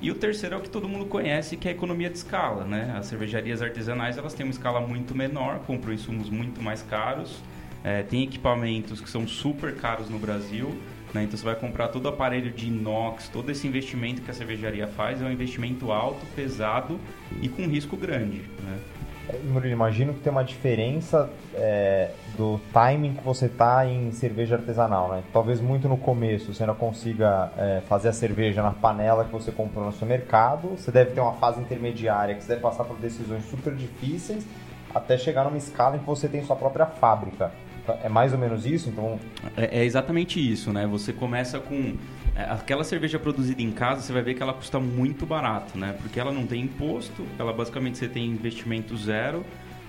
E 0.00 0.10
o 0.10 0.14
terceiro 0.14 0.54
é 0.54 0.58
o 0.58 0.60
que 0.60 0.70
todo 0.70 0.88
mundo 0.88 1.06
conhece, 1.06 1.56
que 1.56 1.68
é 1.68 1.72
a 1.72 1.74
economia 1.74 2.08
de 2.08 2.16
escala, 2.16 2.64
né? 2.64 2.94
As 2.96 3.06
cervejarias 3.06 3.60
artesanais, 3.60 4.16
elas 4.16 4.32
têm 4.32 4.46
uma 4.46 4.52
escala 4.52 4.80
muito 4.80 5.14
menor, 5.14 5.58
compram 5.66 5.92
insumos 5.92 6.30
muito 6.30 6.62
mais 6.62 6.82
caros, 6.82 7.38
é, 7.82 8.02
tem 8.02 8.22
equipamentos 8.22 9.00
que 9.00 9.10
são 9.10 9.26
super 9.26 9.74
caros 9.74 10.08
no 10.08 10.18
Brasil, 10.18 10.74
né? 11.14 11.24
Então 11.24 11.36
você 11.36 11.44
vai 11.44 11.54
comprar 11.54 11.88
todo 11.88 12.06
o 12.06 12.08
aparelho 12.08 12.50
de 12.50 12.68
inox, 12.68 13.28
todo 13.28 13.50
esse 13.50 13.66
investimento 13.66 14.22
que 14.22 14.30
a 14.30 14.34
cervejaria 14.34 14.86
faz 14.86 15.20
é 15.20 15.24
um 15.24 15.32
investimento 15.32 15.90
alto, 15.92 16.24
pesado 16.34 16.98
e 17.40 17.48
com 17.48 17.66
risco 17.66 17.96
grande, 17.96 18.42
né? 18.62 18.78
Murilo, 19.44 19.72
imagino 19.72 20.12
que 20.12 20.20
tem 20.20 20.32
uma 20.32 20.42
diferença 20.42 21.30
é, 21.54 22.10
do 22.36 22.60
timing 22.72 23.14
que 23.14 23.22
você 23.22 23.48
tá 23.48 23.86
em 23.86 24.10
cerveja 24.10 24.56
artesanal, 24.56 25.08
né? 25.08 25.22
Talvez 25.32 25.60
muito 25.60 25.88
no 25.88 25.96
começo 25.96 26.52
você 26.52 26.64
ainda 26.64 26.74
consiga 26.74 27.52
é, 27.56 27.80
fazer 27.88 28.08
a 28.08 28.12
cerveja 28.12 28.62
na 28.62 28.72
panela 28.72 29.24
que 29.24 29.30
você 29.30 29.52
comprou 29.52 29.84
no 29.84 29.92
supermercado. 29.92 30.70
Você 30.76 30.90
deve 30.90 31.12
ter 31.12 31.20
uma 31.20 31.34
fase 31.34 31.60
intermediária 31.60 32.34
que 32.34 32.42
você 32.42 32.48
deve 32.48 32.62
passar 32.62 32.84
por 32.84 32.96
decisões 32.96 33.44
super 33.44 33.74
difíceis 33.74 34.44
até 34.92 35.16
chegar 35.16 35.44
numa 35.44 35.58
escala 35.58 35.96
em 35.96 36.00
que 36.00 36.06
você 36.06 36.28
tem 36.28 36.44
sua 36.44 36.56
própria 36.56 36.86
fábrica. 36.86 37.52
É 38.02 38.08
mais 38.08 38.32
ou 38.32 38.38
menos 38.38 38.66
isso? 38.66 38.88
Então, 38.88 39.18
É, 39.56 39.80
é 39.80 39.84
exatamente 39.84 40.38
isso, 40.40 40.72
né? 40.72 40.86
Você 40.86 41.12
começa 41.12 41.58
com 41.58 41.96
é, 42.34 42.42
aquela 42.44 42.84
cerveja 42.84 43.18
produzida 43.18 43.60
em 43.62 43.70
casa, 43.70 44.02
você 44.02 44.12
vai 44.12 44.22
ver 44.22 44.34
que 44.34 44.42
ela 44.42 44.52
custa 44.52 44.78
muito 44.78 45.26
barato, 45.26 45.78
né? 45.78 45.96
Porque 46.00 46.18
ela 46.18 46.32
não 46.32 46.46
tem 46.46 46.62
imposto, 46.62 47.24
ela 47.38 47.52
basicamente 47.52 47.98
você 47.98 48.08
tem 48.08 48.26
investimento 48.26 48.96
zero. 48.96 49.44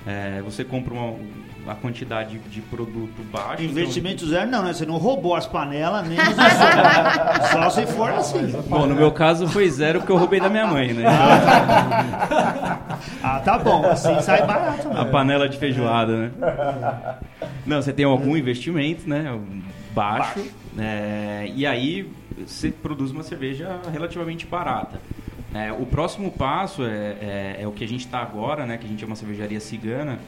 É, 0.06 0.42
você 0.44 0.64
compra 0.64 0.94
uma, 0.94 1.16
uma 1.64 1.76
quantidade 1.76 2.38
de 2.40 2.62
produto 2.62 3.22
baixo. 3.32 3.64
Investimento 3.64 4.28
zero 4.28 4.50
não, 4.50 4.64
né? 4.64 4.74
Você 4.74 4.86
não 4.86 4.98
roubou 4.98 5.36
as 5.36 5.46
panelas, 5.46 6.08
nem 6.08 6.18
os 6.22 6.28
insumos. 6.28 7.50
Só 7.52 7.70
se 7.70 7.86
for 7.88 8.10
assim. 8.12 8.46
Então, 8.50 8.62
bom, 8.64 8.86
no 8.88 8.96
meu 8.96 9.12
caso 9.12 9.48
foi 9.48 9.70
zero 9.70 10.00
porque 10.00 10.12
eu 10.12 10.18
roubei 10.18 10.40
da 10.40 10.50
minha 10.50 10.66
mãe, 10.66 10.94
né? 10.94 11.04
Ah, 13.24 13.40
tá 13.40 13.58
bom. 13.58 13.86
Assim 13.86 14.20
sai 14.22 14.46
barato, 14.46 14.88
A 14.90 15.04
né? 15.04 15.12
panela 15.12 15.48
de 15.50 15.58
feijoada, 15.58 16.16
né? 16.18 16.32
Não, 17.66 17.82
você 17.82 17.94
tem 17.94 18.06
algum 18.06 18.36
investimento, 18.36 19.08
né? 19.10 19.40
Baixo. 19.94 20.40
né? 20.74 21.50
e 21.54 21.66
aí 21.66 22.12
você 22.46 22.72
produz 22.72 23.12
uma 23.12 23.24
cerveja 23.24 23.80
relativamente 23.92 24.46
barata. 24.46 25.00
É, 25.54 25.72
o 25.72 25.86
próximo 25.86 26.32
passo 26.32 26.84
é, 26.84 26.88
é- 27.20 27.58
é 27.62 27.68
o 27.68 27.72
que 27.72 27.84
a 27.84 27.88
gente 27.88 28.06
está 28.06 28.20
agora, 28.20 28.66
né? 28.66 28.78
Que 28.78 28.86
a 28.86 28.90
gente 28.90 29.04
é 29.04 29.08
uma 29.08 29.16
cervejaria 29.16 29.60
cigana. 29.60 30.20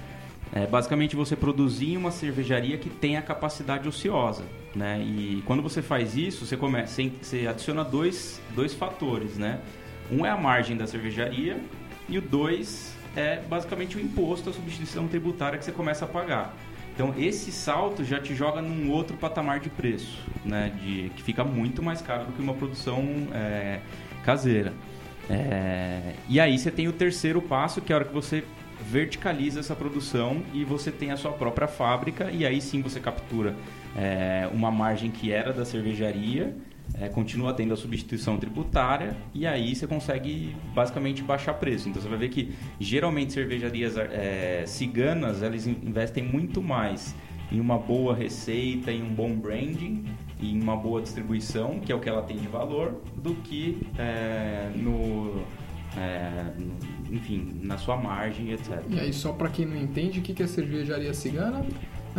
É 0.55 0.67
basicamente 0.67 1.15
você 1.15 1.35
produzir 1.35 1.97
uma 1.97 2.11
cervejaria 2.11 2.77
que 2.77 2.89
tenha 2.89 3.21
capacidade 3.21 3.87
ociosa, 3.87 4.43
né? 4.75 4.99
E 5.01 5.41
quando 5.45 5.63
você 5.63 5.81
faz 5.81 6.15
isso, 6.15 6.45
você 6.45 6.55
começa, 6.57 7.01
você- 7.21 7.47
adiciona 7.47 7.83
dois, 7.83 8.39
dois 8.53 8.73
fatores, 8.73 9.37
né? 9.37 9.59
Um 10.11 10.25
é 10.25 10.29
a 10.29 10.37
margem 10.37 10.75
da 10.77 10.85
cervejaria 10.85 11.57
e 12.07 12.17
o 12.17 12.21
dois 12.21 12.93
é 13.15 13.37
basicamente 13.37 13.97
o 13.97 13.99
imposto, 14.01 14.49
a 14.49 14.53
substituição 14.53 15.07
tributária 15.07 15.57
que 15.57 15.63
você 15.65 15.71
começa 15.71 16.05
a 16.05 16.07
pagar. 16.07 16.53
Então 16.93 17.15
esse 17.17 17.51
salto 17.51 18.03
já 18.03 18.19
te 18.19 18.35
joga 18.35 18.61
num 18.61 18.91
outro 18.91 19.17
patamar 19.17 19.59
de 19.59 19.69
preço, 19.69 20.19
né? 20.45 20.71
De, 20.83 21.09
que 21.15 21.23
fica 21.23 21.43
muito 21.43 21.81
mais 21.81 22.01
caro 22.01 22.25
do 22.25 22.33
que 22.33 22.41
uma 22.41 22.53
produção 22.53 23.03
é, 23.33 23.79
caseira. 24.23 24.71
É, 25.29 26.13
e 26.27 26.39
aí 26.39 26.57
você 26.57 26.69
tem 26.71 26.87
o 26.87 26.93
terceiro 26.93 27.41
passo, 27.41 27.81
que 27.81 27.91
é 27.91 27.95
a 27.95 27.99
hora 27.99 28.05
que 28.05 28.13
você 28.13 28.43
verticaliza 28.89 29.59
essa 29.61 29.75
produção 29.75 30.43
e 30.53 30.65
você 30.65 30.91
tem 30.91 31.11
a 31.11 31.17
sua 31.17 31.31
própria 31.31 31.67
fábrica 31.67 32.29
e 32.29 32.45
aí 32.45 32.59
sim 32.59 32.81
você 32.81 32.99
captura 32.99 33.55
é, 33.95 34.49
uma 34.51 34.69
margem 34.69 35.09
que 35.09 35.31
era 35.31 35.53
da 35.53 35.63
cervejaria, 35.63 36.53
é, 36.99 37.07
continua 37.07 37.53
tendo 37.53 37.73
a 37.73 37.77
substituição 37.77 38.37
tributária 38.37 39.15
e 39.33 39.47
aí 39.47 39.73
você 39.73 39.87
consegue 39.87 40.53
basicamente 40.75 41.23
baixar 41.23 41.53
preço. 41.53 41.87
Então 41.87 42.01
você 42.01 42.09
vai 42.09 42.17
ver 42.17 42.29
que 42.29 42.53
geralmente 42.79 43.31
cervejarias 43.31 43.95
é, 43.97 44.65
ciganas 44.67 45.41
elas 45.41 45.65
in- 45.65 45.77
investem 45.81 46.23
muito 46.23 46.61
mais 46.61 47.15
em 47.51 47.59
uma 47.59 47.77
boa 47.77 48.13
receita, 48.13 48.91
em 48.91 49.01
um 49.01 49.13
bom 49.13 49.33
branding 49.33 50.03
em 50.51 50.61
uma 50.61 50.75
boa 50.75 51.01
distribuição, 51.01 51.79
que 51.79 51.91
é 51.91 51.95
o 51.95 51.99
que 51.99 52.09
ela 52.09 52.21
tem 52.21 52.37
de 52.37 52.47
valor, 52.47 53.01
do 53.15 53.33
que 53.35 53.77
é, 53.97 54.69
no, 54.75 55.41
é, 55.97 56.45
no- 56.57 57.15
enfim, 57.15 57.59
na 57.61 57.77
sua 57.77 57.95
margem, 57.97 58.51
etc. 58.51 58.81
E 58.89 58.99
aí, 58.99 59.13
só 59.13 59.31
pra 59.31 59.49
quem 59.49 59.65
não 59.65 59.77
entende, 59.77 60.19
o 60.19 60.21
que 60.21 60.41
é 60.41 60.47
cervejaria 60.47 61.13
cigana? 61.13 61.65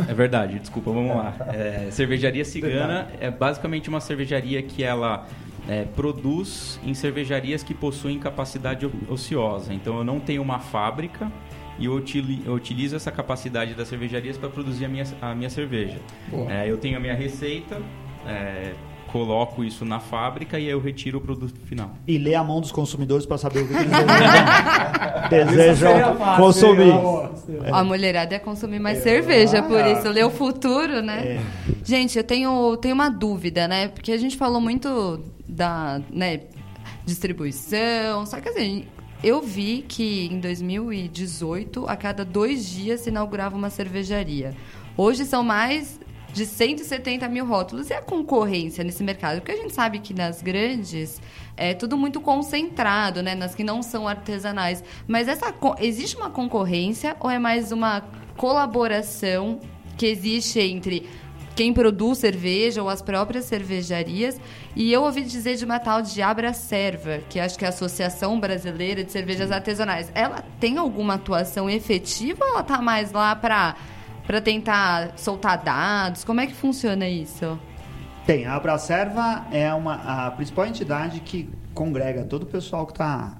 É 0.09 0.13
verdade, 0.13 0.59
desculpa, 0.59 0.91
vamos 0.91 1.15
lá. 1.15 1.33
É, 1.53 1.89
cervejaria 1.91 2.43
Cigana 2.43 3.07
é 3.19 3.31
basicamente 3.31 3.87
uma 3.87 4.01
cervejaria 4.01 4.61
que 4.61 4.83
ela 4.83 5.25
é, 5.69 5.83
produz 5.85 6.77
em 6.83 6.93
cervejarias 6.93 7.63
que 7.63 7.73
possuem 7.73 8.19
capacidade 8.19 8.89
ociosa. 9.09 9.73
Então 9.73 9.97
eu 9.97 10.03
não 10.03 10.19
tenho 10.19 10.41
uma 10.41 10.59
fábrica 10.59 11.31
e 11.79 11.85
eu, 11.85 11.93
utili- 11.93 12.41
eu 12.45 12.53
utilizo 12.53 12.95
essa 12.97 13.09
capacidade 13.09 13.73
das 13.73 13.87
cervejarias 13.87 14.37
para 14.37 14.49
produzir 14.49 14.83
a 14.83 14.89
minha, 14.89 15.05
a 15.21 15.33
minha 15.33 15.49
cerveja. 15.49 15.97
É, 16.49 16.69
eu 16.69 16.77
tenho 16.77 16.97
a 16.97 16.99
minha 16.99 17.15
receita, 17.15 17.81
é, 18.27 18.73
coloco 19.15 19.63
isso 19.63 19.85
na 19.85 19.99
fábrica 19.99 20.59
e 20.59 20.65
aí 20.65 20.71
eu 20.71 20.79
retiro 20.79 21.19
o 21.19 21.21
produto 21.21 21.57
final. 21.61 21.91
E 22.05 22.17
lê 22.17 22.35
a 22.35 22.43
mão 22.43 22.59
dos 22.59 22.71
consumidores 22.71 23.25
para 23.25 23.37
saber 23.37 23.61
o 23.61 23.67
que 23.67 23.73
eles 23.73 23.89
desejam 25.29 26.17
consumir. 26.35 26.91
A 27.71 27.81
mulherada 27.81 28.33
ia 28.33 28.39
consumir 28.41 28.79
mais 28.79 29.01
cerveja, 29.03 29.63
por 29.63 29.85
isso 29.85 30.09
lê 30.09 30.21
o 30.21 30.29
futuro, 30.29 31.01
né? 31.01 31.39
É. 31.39 31.41
Gente, 31.83 32.17
eu 32.17 32.23
tenho, 32.23 32.75
tenho 32.77 32.93
uma 32.93 33.09
dúvida, 33.09 33.67
né? 33.69 33.87
Porque 33.87 34.11
a 34.11 34.17
gente 34.17 34.35
falou 34.35 34.59
muito 34.59 35.21
da 35.47 36.01
né, 36.09 36.41
distribuição, 37.05 38.25
só 38.25 38.41
que 38.41 38.49
assim, 38.49 38.85
eu 39.23 39.41
vi 39.41 39.85
que 39.87 40.27
em 40.27 40.39
2018, 40.39 41.87
a 41.87 41.95
cada 41.95 42.25
dois 42.25 42.67
dias 42.67 42.99
se 42.99 43.09
inaugurava 43.09 43.55
uma 43.55 43.69
cervejaria. 43.69 44.53
Hoje 44.97 45.23
são 45.25 45.41
mais 45.41 45.99
de 46.35 46.45
170 46.45 47.29
mil 47.29 47.45
rótulos. 47.45 47.89
E 47.89 47.93
a 47.93 48.01
concorrência 48.01 48.83
nesse 48.83 49.01
mercado? 49.03 49.37
Porque 49.37 49.53
a 49.53 49.55
gente 49.55 49.73
sabe 49.73 49.99
que 49.99 50.13
nas 50.13 50.41
grandes 50.41 51.21
é 51.55 51.73
tudo 51.73 51.97
muito 51.97 52.19
concentrado, 52.19 53.23
né? 53.23 53.33
Nas 53.33 53.55
que 53.55 53.63
não 53.63 53.81
são 53.81 54.05
artesanais. 54.05 54.83
Mas 55.07 55.29
essa 55.29 55.53
existe 55.79 56.17
uma 56.17 56.29
concorrência 56.29 57.15
ou 57.21 57.31
é 57.31 57.39
mais 57.39 57.71
uma 57.71 58.03
colaboração 58.35 59.61
que 59.97 60.05
existe 60.05 60.59
entre 60.59 61.07
quem 61.55 61.73
produz 61.73 62.17
cerveja 62.17 62.83
ou 62.83 62.89
as 62.89 63.01
próprias 63.01 63.45
cervejarias. 63.45 64.37
E 64.75 64.91
eu 64.91 65.03
ouvi 65.03 65.23
dizer 65.23 65.55
de 65.55 65.63
uma 65.63 65.79
tal 65.79 66.01
de 66.01 66.21
Abra 66.21 66.51
Serva, 66.51 67.19
que 67.29 67.39
acho 67.39 67.57
que 67.57 67.63
é 67.63 67.67
a 67.67 67.69
Associação 67.69 68.37
Brasileira 68.41 69.05
de 69.05 69.11
Cervejas 69.13 69.53
Artesanais. 69.53 70.11
Ela 70.13 70.43
tem 70.59 70.77
alguma 70.77 71.13
atuação 71.13 71.69
efetiva 71.69 72.43
ou 72.43 72.51
ela 72.51 72.63
tá 72.63 72.81
mais 72.81 73.13
lá 73.13 73.33
para 73.37 73.77
para 74.25 74.41
tentar 74.41 75.13
soltar 75.17 75.63
dados? 75.63 76.23
Como 76.23 76.41
é 76.41 76.47
que 76.47 76.53
funciona 76.53 77.07
isso? 77.07 77.59
Tem, 78.25 78.45
a 78.45 78.55
Abracerva 78.55 79.45
é 79.51 79.71
uma, 79.73 80.25
a 80.27 80.31
principal 80.31 80.65
entidade 80.65 81.19
que 81.19 81.47
congrega 81.75 82.23
todo 82.23 82.43
o 82.43 82.45
pessoal 82.45 82.85
que 82.85 82.93
está 82.93 83.37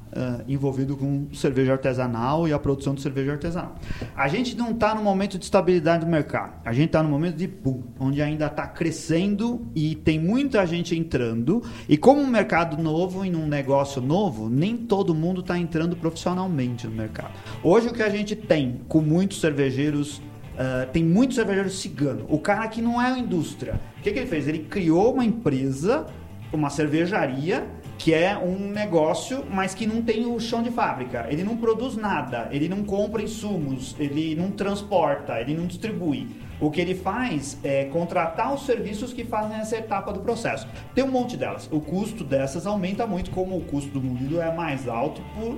envolvido 0.47 0.95
com 0.95 1.27
cerveja 1.33 1.73
artesanal 1.73 2.47
e 2.47 2.53
a 2.53 2.59
produção 2.59 2.93
de 2.93 3.01
cerveja 3.01 3.31
artesanal. 3.31 3.75
A 4.15 4.27
gente 4.27 4.55
não 4.55 4.71
está 4.71 4.93
no 4.93 5.01
momento 5.01 5.37
de 5.37 5.43
estabilidade 5.45 6.05
do 6.05 6.11
mercado, 6.11 6.53
a 6.63 6.71
gente 6.71 6.87
está 6.87 7.01
no 7.01 7.09
momento 7.09 7.35
de 7.35 7.47
boom, 7.47 7.83
onde 7.99 8.21
ainda 8.21 8.45
está 8.45 8.67
crescendo 8.67 9.67
e 9.73 9.95
tem 9.95 10.19
muita 10.19 10.65
gente 10.65 10.95
entrando. 10.95 11.63
E 11.89 11.97
como 11.97 12.21
um 12.21 12.27
mercado 12.27 12.81
novo 12.81 13.25
e 13.25 13.29
num 13.29 13.47
negócio 13.47 14.01
novo, 14.01 14.49
nem 14.49 14.77
todo 14.77 15.15
mundo 15.15 15.41
está 15.41 15.57
entrando 15.57 15.95
profissionalmente 15.95 16.87
no 16.87 16.93
mercado. 16.93 17.31
Hoje 17.63 17.87
o 17.87 17.93
que 17.93 18.03
a 18.03 18.09
gente 18.09 18.35
tem 18.35 18.81
com 18.87 19.01
muitos 19.01 19.41
cervejeiros 19.41 20.21
Uh, 20.55 20.89
tem 20.91 21.03
muito 21.03 21.33
cervejeiro 21.33 21.69
cigano. 21.69 22.25
O 22.29 22.39
cara 22.39 22.67
que 22.67 22.81
não 22.81 23.01
é 23.01 23.07
a 23.11 23.17
indústria. 23.17 23.79
O 23.97 24.01
que, 24.01 24.11
que 24.11 24.19
ele 24.19 24.27
fez? 24.27 24.47
Ele 24.47 24.59
criou 24.59 25.13
uma 25.13 25.25
empresa, 25.25 26.05
uma 26.53 26.69
cervejaria, 26.69 27.67
que 27.97 28.13
é 28.13 28.37
um 28.37 28.71
negócio, 28.71 29.43
mas 29.49 29.73
que 29.73 29.85
não 29.85 30.01
tem 30.01 30.25
o 30.25 30.39
chão 30.39 30.61
de 30.61 30.71
fábrica. 30.71 31.27
Ele 31.29 31.43
não 31.43 31.57
produz 31.57 31.95
nada, 31.95 32.47
ele 32.51 32.69
não 32.69 32.83
compra 32.83 33.21
insumos, 33.21 33.95
ele 33.99 34.35
não 34.35 34.51
transporta, 34.51 35.39
ele 35.39 35.53
não 35.53 35.65
distribui. 35.65 36.27
O 36.59 36.71
que 36.71 36.79
ele 36.79 36.95
faz 36.95 37.57
é 37.63 37.85
contratar 37.85 38.53
os 38.53 38.65
serviços 38.65 39.11
que 39.11 39.25
fazem 39.25 39.57
essa 39.57 39.75
etapa 39.75 40.13
do 40.13 40.21
processo. 40.21 40.67
Tem 40.93 41.03
um 41.03 41.11
monte 41.11 41.35
delas. 41.35 41.67
O 41.71 41.81
custo 41.81 42.23
dessas 42.23 42.65
aumenta 42.65 43.05
muito, 43.05 43.29
como 43.31 43.57
o 43.57 43.61
custo 43.61 43.91
do 43.91 44.01
moído 44.01 44.41
é 44.41 44.53
mais 44.53 44.87
alto 44.87 45.21
por 45.33 45.57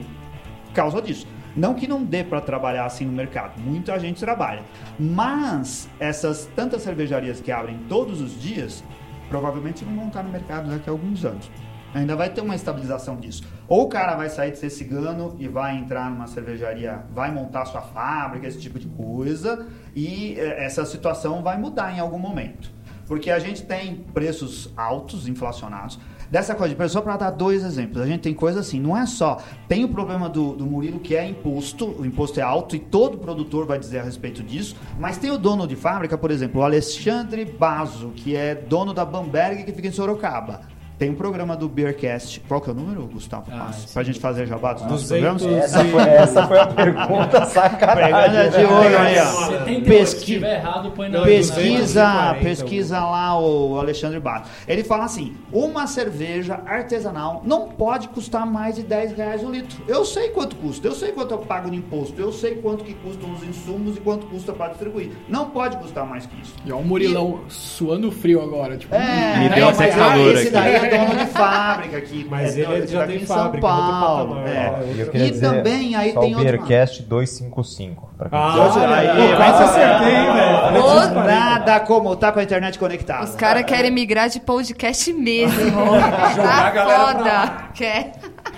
causa 0.74 1.02
disso. 1.02 1.28
Não 1.58 1.74
que 1.74 1.88
não 1.88 2.04
dê 2.04 2.24
para 2.24 2.40
trabalhar 2.40 2.86
assim 2.86 3.04
no 3.04 3.12
mercado, 3.12 3.60
muita 3.60 4.00
gente 4.00 4.20
trabalha. 4.20 4.62
Mas 5.00 5.90
essas 6.00 6.46
tantas 6.56 6.84
cervejarias 6.84 7.42
que 7.42 7.52
abrem 7.52 7.80
todos 7.90 8.22
os 8.22 8.40
dias, 8.40 8.84
provavelmente 9.28 9.84
não 9.84 9.96
vão 9.96 10.08
estar 10.08 10.22
no 10.22 10.30
mercado 10.30 10.70
daqui 10.70 10.88
a 10.88 10.94
alguns 10.94 11.26
anos. 11.26 11.50
Ainda 11.96 12.16
vai 12.16 12.30
ter 12.30 12.42
uma 12.42 12.54
estabilização 12.54 13.16
disso. 13.18 13.42
Ou 13.68 13.86
o 13.86 13.90
cara 13.90 14.16
vai 14.16 14.30
sair 14.30 14.52
de 14.52 14.60
ser 14.60 14.70
cigano 14.70 15.36
e 15.40 15.48
vai 15.48 15.76
entrar 15.76 16.12
numa 16.12 16.28
cervejaria, 16.28 17.04
vai 17.12 17.32
montar 17.32 17.66
sua 17.66 17.82
fábrica, 17.82 18.46
esse 18.46 18.60
tipo 18.60 18.78
de 18.78 18.88
coisa, 18.90 19.68
e 19.96 20.36
eh, 20.38 20.64
essa 20.64 20.86
situação 20.86 21.42
vai 21.42 21.58
mudar 21.58 21.92
em 21.92 22.00
algum 22.00 22.20
momento. 22.20 22.72
Porque 23.08 23.32
a 23.32 23.40
gente 23.40 23.64
tem 23.64 23.96
preços 24.14 24.72
altos, 24.78 25.28
inflacionados. 25.28 25.98
Dessa 26.30 26.54
coisa 26.56 26.76
de 26.76 26.90
só 26.90 27.02
para 27.02 27.18
dar 27.18 27.32
dois 27.32 27.64
exemplos, 27.64 28.02
a 28.02 28.06
gente 28.06 28.22
tem 28.22 28.34
coisa 28.34 28.60
assim, 28.60 28.80
não 28.80 28.98
é 28.98 29.06
só. 29.06 29.38
Tem 29.68 29.84
o 29.84 29.90
problema 29.90 30.28
do, 30.28 30.54
do 30.54 30.66
Murilo 30.66 31.00
que 31.00 31.16
é 31.16 31.28
imposto, 31.28 31.96
o 32.00 32.06
imposto 32.06 32.40
é 32.40 32.44
alto 32.44 32.76
e 32.76 32.80
todo 32.80 33.18
produtor 33.18 33.66
vai 33.66 33.80
dizer 33.80 34.00
a 34.00 34.04
respeito 34.04 34.44
disso, 34.44 34.76
mas 35.00 35.18
tem 35.18 35.32
o 35.32 35.38
dono 35.38 35.66
de 35.66 35.76
fábrica, 35.76 36.18
por 36.18 36.30
exemplo, 36.30 36.62
o 36.62 36.64
Alexandre 36.64 37.46
Basso, 37.46 38.12
que 38.16 38.36
é 38.36 38.54
dono 38.56 38.94
da 38.94 39.06
Bamberg 39.06 39.64
que 39.64 39.72
fica 39.72 39.88
em 39.88 39.92
Sorocaba. 39.92 40.77
Tem 40.98 41.12
um 41.12 41.16
programa 41.16 41.56
do 41.56 41.70
Beercast. 41.70 42.42
Qual 42.48 42.60
que 42.60 42.70
é 42.70 42.74
o 42.74 42.76
número, 42.76 43.06
Gustavo? 43.06 43.46
Ah, 43.52 43.70
pra 43.94 44.02
gente 44.02 44.20
fazer 44.20 44.48
jabá 44.48 44.74
dos 44.74 44.82
nossos 44.84 45.08
200 45.10 45.44
programas? 45.44 45.64
Essa 45.74 45.86
foi, 45.86 46.02
essa 46.02 46.48
foi 46.48 46.60
a 46.60 46.66
pergunta 46.68 47.46
sacanagem. 47.46 48.50
De 48.50 48.66
ouro 48.66 48.98
aí, 48.98 49.20
ó. 49.20 49.48
78, 49.50 49.86
Pesqui- 49.86 50.44
errado, 50.44 50.92
põe 50.96 51.08
na 51.10 51.22
Pesquisa, 51.22 52.02
240, 52.04 52.44
pesquisa 52.44 53.00
lá 53.00 53.40
o 53.40 53.78
Alexandre 53.80 54.20
Bato. 54.20 54.50
Ele 54.68 54.84
fala 54.84 55.06
assim: 55.06 55.36
uma 55.54 55.86
cerveja 55.86 56.62
artesanal 56.66 57.42
não 57.46 57.68
pode 57.70 58.08
custar 58.10 58.46
mais 58.48 58.76
de 58.76 58.82
10 58.82 59.12
reais 59.16 59.44
o 59.44 59.52
litro. 59.52 59.78
Eu 59.88 60.04
sei 60.04 60.30
quanto 60.30 60.56
custa, 60.56 60.88
eu 60.88 60.94
sei 60.96 61.12
quanto 61.12 61.32
eu 61.32 61.38
pago 61.38 61.70
de 61.70 61.78
imposto, 61.78 62.20
eu 62.20 62.32
sei 62.32 62.56
quanto 62.56 62.84
que 62.84 62.96
custam 62.96 63.32
os 63.34 63.44
insumos 63.44 63.98
e 63.98 64.00
quanto 64.00 64.26
custa 64.26 64.52
para 64.52 64.70
distribuir. 64.70 65.12
Não 65.30 65.52
pode 65.52 65.78
custar 65.78 66.08
mais 66.08 66.26
que 66.26 66.42
isso. 66.42 66.56
E 66.66 66.72
ó, 66.72 66.78
o 66.78 66.84
Murilão 66.84 67.42
suando 67.50 68.12
frio 68.12 68.42
agora, 68.42 68.78
tipo... 68.78 68.96
É, 68.96 69.38
Me 69.40 69.50
deu 69.50 69.68
é, 69.68 69.70
até 69.70 69.86
mas 69.88 69.96
calor 69.96 70.36
aqui. 70.38 70.50
daí 70.50 70.87
é 70.96 71.06
dono 71.06 71.20
de 71.20 71.26
fábrica 71.28 71.98
aqui. 71.98 72.28
Mas 72.30 72.58
é, 72.58 72.62
ele 72.62 72.88
já 72.88 73.04
aqui 73.04 73.14
tem 73.14 73.22
em 73.22 73.26
fábrica, 73.26 73.68
São 73.68 73.78
Paulo. 73.78 74.40
é. 74.48 74.74
E 74.96 75.18
E 75.18 75.32
dizer, 75.32 75.48
também 75.50 75.96
aí 75.96 76.14
tem 76.14 76.34
o 76.36 76.38
outro- 76.40 76.44
Beercast 76.44 77.04
255. 77.04 78.08
Pra 78.18 78.30
quem 78.30 78.40
Ah, 78.40 78.70
quiser. 78.72 78.88
aí, 78.90 79.36
quase 79.36 79.64
acertei, 79.64 80.14
velho. 80.34 81.24
Nada 81.26 81.80
como 81.82 82.16
tá 82.16 82.32
com 82.32 82.40
a 82.40 82.44
internet 82.44 82.80
conectada. 82.80 83.24
Os 83.26 83.36
caras 83.36 83.64
querem 83.64 83.92
migrar 83.92 84.30
de 84.30 84.40
podcast 84.40 85.12
mesmo. 85.14 85.72
Jogar 86.36 86.68
a 86.68 86.72
tá 86.72 86.86
foda. 87.16 87.52
Quer? 87.74 88.14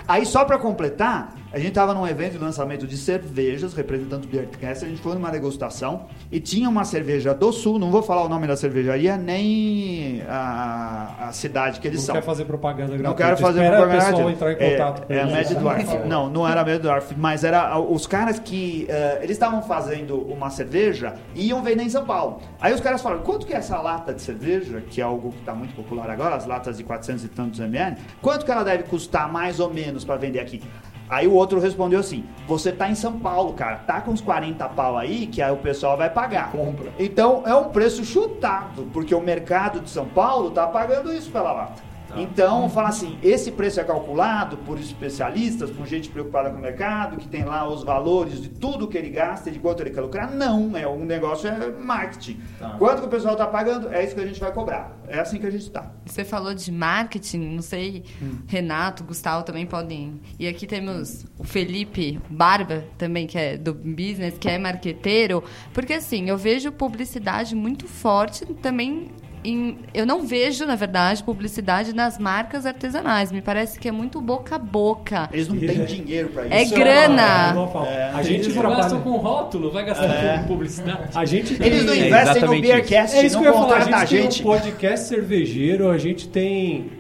Aí 0.08 0.26
só 0.26 0.46
pra 0.46 0.58
completar, 0.58 1.30
a 1.52 1.58
gente 1.60 1.72
tava 1.72 1.94
num 1.94 2.06
evento 2.08 2.34
de 2.34 2.38
lançamento 2.38 2.86
de 2.86 2.96
cervejas, 2.98 3.74
representando 3.74 4.26
o 4.26 4.28
Beercast, 4.28 4.86
a 4.86 4.88
gente 4.88 5.02
foi 5.02 5.14
numa 5.16 5.32
degustação 5.32 6.06
e 6.32 6.40
tinha 6.40 6.70
uma 6.70 6.84
cerveja 6.86 7.34
do 7.34 7.52
Sul, 7.52 7.80
não 7.80 7.90
vou 7.92 8.04
falar 8.04 8.24
o 8.24 8.30
nome 8.30 8.46
da 8.48 8.56
cervejaria, 8.56 9.18
nem 9.18 10.22
a, 10.28 11.28
a 11.28 11.32
cidade 11.32 11.80
que 11.80 11.88
eles 11.88 12.00
Não 12.00 12.06
são. 12.08 12.16
quer 12.16 12.22
fazer 12.24 12.46
propaganda 12.46 12.96
gratuita. 12.98 13.10
Não 13.10 13.16
quero 13.16 13.38
fazer 13.38 13.64
Espera 13.64 13.78
propaganda. 13.78 14.04
o 14.04 14.08
pessoal 14.08 14.30
gratuita. 14.30 14.52
entrar 14.52 14.68
em 14.68 14.72
contato 14.72 15.08
com 15.08 15.14
É, 15.14 15.18
é 15.18 15.22
a. 15.22 15.26
Mad 15.28 15.48
Dwarf. 15.50 15.98
Não, 16.10 16.30
não 16.30 16.48
era 16.48 16.62
a 16.62 16.66
Mad 16.66 16.82
Dwarf, 16.82 17.16
mas 17.18 17.44
era 17.44 17.80
os 17.80 18.06
caras 18.08 18.40
que 18.40 18.86
eh, 18.90 19.20
eles 19.22 19.32
estavam 19.32 19.62
fazendo 19.62 20.18
uma 20.18 20.50
cerveja 20.50 21.16
e 21.36 21.48
iam 21.48 21.62
vender 21.64 21.84
em 21.84 21.90
São 21.90 22.06
Paulo. 22.06 22.42
Aí 22.60 22.74
os 22.74 22.80
caras 22.82 23.02
falaram: 23.02 23.22
quanto 23.24 23.46
que 23.46 23.54
é 23.54 23.58
essa 23.58 23.80
lata 23.80 24.14
de 24.14 24.22
cerveja, 24.22 24.82
que 24.90 25.02
é 25.02 25.04
algo 25.04 25.32
que 25.32 25.40
está 25.40 25.54
muito 25.54 25.74
popular 25.76 26.10
agora, 26.10 26.36
as 26.36 26.46
latas 26.46 26.78
de 26.78 26.84
400 26.84 27.24
e 27.24 27.28
tantos 27.28 27.60
ml, 27.60 27.98
quanto 28.22 28.46
que 28.46 28.52
ela 28.52 28.64
deve 28.64 28.84
custar 28.84 29.32
mais 29.32 29.60
ou 29.60 29.74
menos 29.74 30.04
para 30.06 30.16
vender 30.16 30.40
aqui? 30.40 30.62
Aí 31.10 31.28
o 31.28 31.34
outro 31.34 31.60
respondeu 31.60 32.00
assim: 32.00 32.24
Você 32.48 32.72
tá 32.72 32.90
em 32.90 32.96
São 32.96 33.20
Paulo, 33.20 33.54
cara, 33.54 33.78
tá 33.78 34.00
com 34.00 34.12
uns 34.12 34.22
40 34.22 34.70
pau 34.70 34.98
aí 34.98 35.26
que 35.26 35.42
aí 35.42 35.52
o 35.52 35.58
pessoal 35.58 35.98
vai 35.98 36.10
pagar. 36.10 36.52
Compra. 36.52 36.92
Então 37.00 37.44
é 37.46 37.56
um 37.56 37.70
preço 37.70 38.06
chutado, 38.06 38.88
porque 38.94 39.16
o 39.16 39.22
mercado 39.22 39.80
de 39.80 39.90
São 39.90 40.06
Paulo 40.06 40.52
tá 40.52 40.68
pagando 40.68 41.12
isso 41.12 41.32
pela 41.32 41.52
lata. 41.52 41.89
Então, 42.16 42.70
fala 42.70 42.90
assim, 42.90 43.18
esse 43.22 43.52
preço 43.52 43.80
é 43.80 43.84
calculado 43.84 44.58
por 44.58 44.80
especialistas, 44.80 45.70
por 45.70 45.86
gente 45.86 46.10
preocupada 46.10 46.50
com 46.50 46.58
o 46.58 46.62
mercado, 46.62 47.18
que 47.18 47.28
tem 47.28 47.44
lá 47.44 47.68
os 47.68 47.84
valores 47.84 48.42
de 48.42 48.50
tudo 48.50 48.88
que 48.88 48.98
ele 48.98 49.10
gasta 49.10 49.50
e 49.50 49.54
de 49.54 49.60
quanto 49.60 49.82
ele 49.82 49.92
quer 49.92 50.02
lucrar. 50.02 50.32
Não, 50.32 50.76
é 50.76 50.88
um 50.88 51.06
negócio 51.06 51.48
é 51.48 51.72
marketing. 51.72 52.40
Quanto 52.78 53.02
que 53.02 53.08
o 53.08 53.10
pessoal 53.10 53.34
está 53.34 53.48
pagando, 53.48 53.90
é 53.94 54.04
isso 54.04 54.16
que 54.16 54.22
a 54.22 54.26
gente 54.26 54.40
vai 54.40 54.52
cobrar. 54.52 54.98
É 55.08 55.20
assim 55.20 55.40
que 55.40 55.48
a 55.48 55.52
gente 55.52 55.64
está. 55.64 55.92
Você 56.06 56.24
falou 56.24 56.54
de 56.54 56.72
marketing, 56.72 57.56
não 57.56 57.62
sei, 57.62 58.04
Renato, 58.48 59.04
Gustavo 59.04 59.44
também 59.44 59.66
podem. 59.66 60.22
E 60.38 60.48
aqui 60.48 60.68
temos 60.68 61.26
o 61.38 61.44
Felipe 61.44 62.20
Barba 62.30 62.86
também, 62.98 63.26
que 63.26 63.38
é 63.38 63.58
do 63.58 63.74
business, 63.74 64.38
que 64.38 64.48
é 64.48 64.58
marqueteiro. 64.58 65.44
Porque 65.74 65.94
assim, 65.94 66.30
eu 66.30 66.38
vejo 66.38 66.72
publicidade 66.72 67.56
muito 67.56 67.88
forte 67.88 68.46
também 68.56 69.12
em- 69.44 69.78
eu 69.94 70.06
não 70.06 70.26
vejo, 70.26 70.66
na 70.66 70.76
verdade, 70.76 71.24
publicidade 71.24 71.94
nas 71.94 72.18
marcas 72.18 72.66
artesanais. 72.66 73.32
Me 73.32 73.42
parece 73.42 73.80
que 73.80 73.88
é 73.88 73.92
muito 73.92 74.20
boca 74.22 74.56
a 74.56 74.60
boca. 74.60 75.30
Eles 75.32 75.48
não 75.48 75.58
têm 75.58 75.86
dinheiro 75.86 76.30
pra 76.30 76.46
isso. 76.46 76.54
É 76.54 76.64
Isso 76.64 76.76
grana. 76.76 77.54
uma 77.54 77.68
falta. 77.68 77.90
É. 77.90 78.12
a 78.14 78.22
gente 78.22 78.46
Eles 78.46 78.56
não 78.56 78.64
gastam 78.64 79.00
trabalha. 79.02 79.02
com 79.04 79.18
rótulo, 79.18 79.72
vai 79.72 79.86
gastar 79.86 80.40
com 80.42 80.48
publicidade. 80.48 81.10
A 81.18 81.26
gente 81.26 81.56
tem- 81.56 81.68
Eles 81.68 81.86
não 81.86 81.94
É 81.94 81.98
investem 81.98 82.26
no 82.26 82.32
exatamente 82.38 82.62
Beercast, 82.62 83.16
É 83.18 83.26
isso 83.26 83.36
não 83.36 83.42
que 83.44 83.48
eu 83.48 83.52
ia 83.54 83.58
falar. 83.60 83.68
A 83.68 83.80
contratam 83.80 84.00
a 84.00 84.06
gente, 84.06 84.22
gente. 84.24 84.44
tem 84.44 84.46
um 84.52 84.56
podcast 84.56 85.08
cervejeiro, 85.08 85.90
a 85.90 85.98
gente 85.98 86.28
tem. 86.28 86.92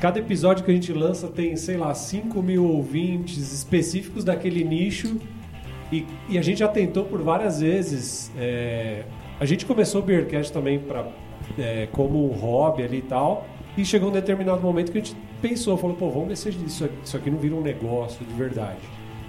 Cada 0.00 0.18
episódio 0.20 0.64
que 0.64 0.70
a 0.70 0.74
gente 0.74 0.92
lança 0.92 1.26
tem, 1.26 1.56
sei 1.56 1.76
lá, 1.76 1.92
5 1.92 2.40
mil 2.40 2.64
ouvintes 2.64 3.52
específicos 3.52 4.22
daquele 4.22 4.62
nicho. 4.62 5.16
E, 5.90 6.06
e 6.28 6.38
a 6.38 6.42
gente 6.42 6.58
já 6.58 6.68
tentou 6.68 7.04
por 7.04 7.20
várias 7.22 7.60
vezes. 7.60 8.30
é, 8.38 9.02
a 9.40 9.44
gente 9.44 9.64
começou 9.66 10.00
o 10.00 10.04
Beercast 10.04 10.52
também 10.52 10.78
pra, 10.78 11.06
é, 11.58 11.88
como 11.92 12.24
um 12.30 12.32
hobby 12.34 12.82
ali 12.82 12.98
e 12.98 13.02
tal. 13.02 13.46
E 13.76 13.84
chegou 13.84 14.08
um 14.08 14.12
determinado 14.12 14.60
momento 14.60 14.90
que 14.90 14.98
a 14.98 15.00
gente 15.00 15.16
pensou, 15.40 15.76
falou, 15.76 15.94
pô, 15.96 16.10
vamos 16.10 16.28
ver 16.28 16.36
se 16.36 16.48
isso, 16.48 16.88
isso 17.04 17.16
aqui 17.16 17.30
não 17.30 17.38
vira 17.38 17.54
um 17.54 17.60
negócio 17.62 18.24
de 18.26 18.34
verdade. 18.34 18.78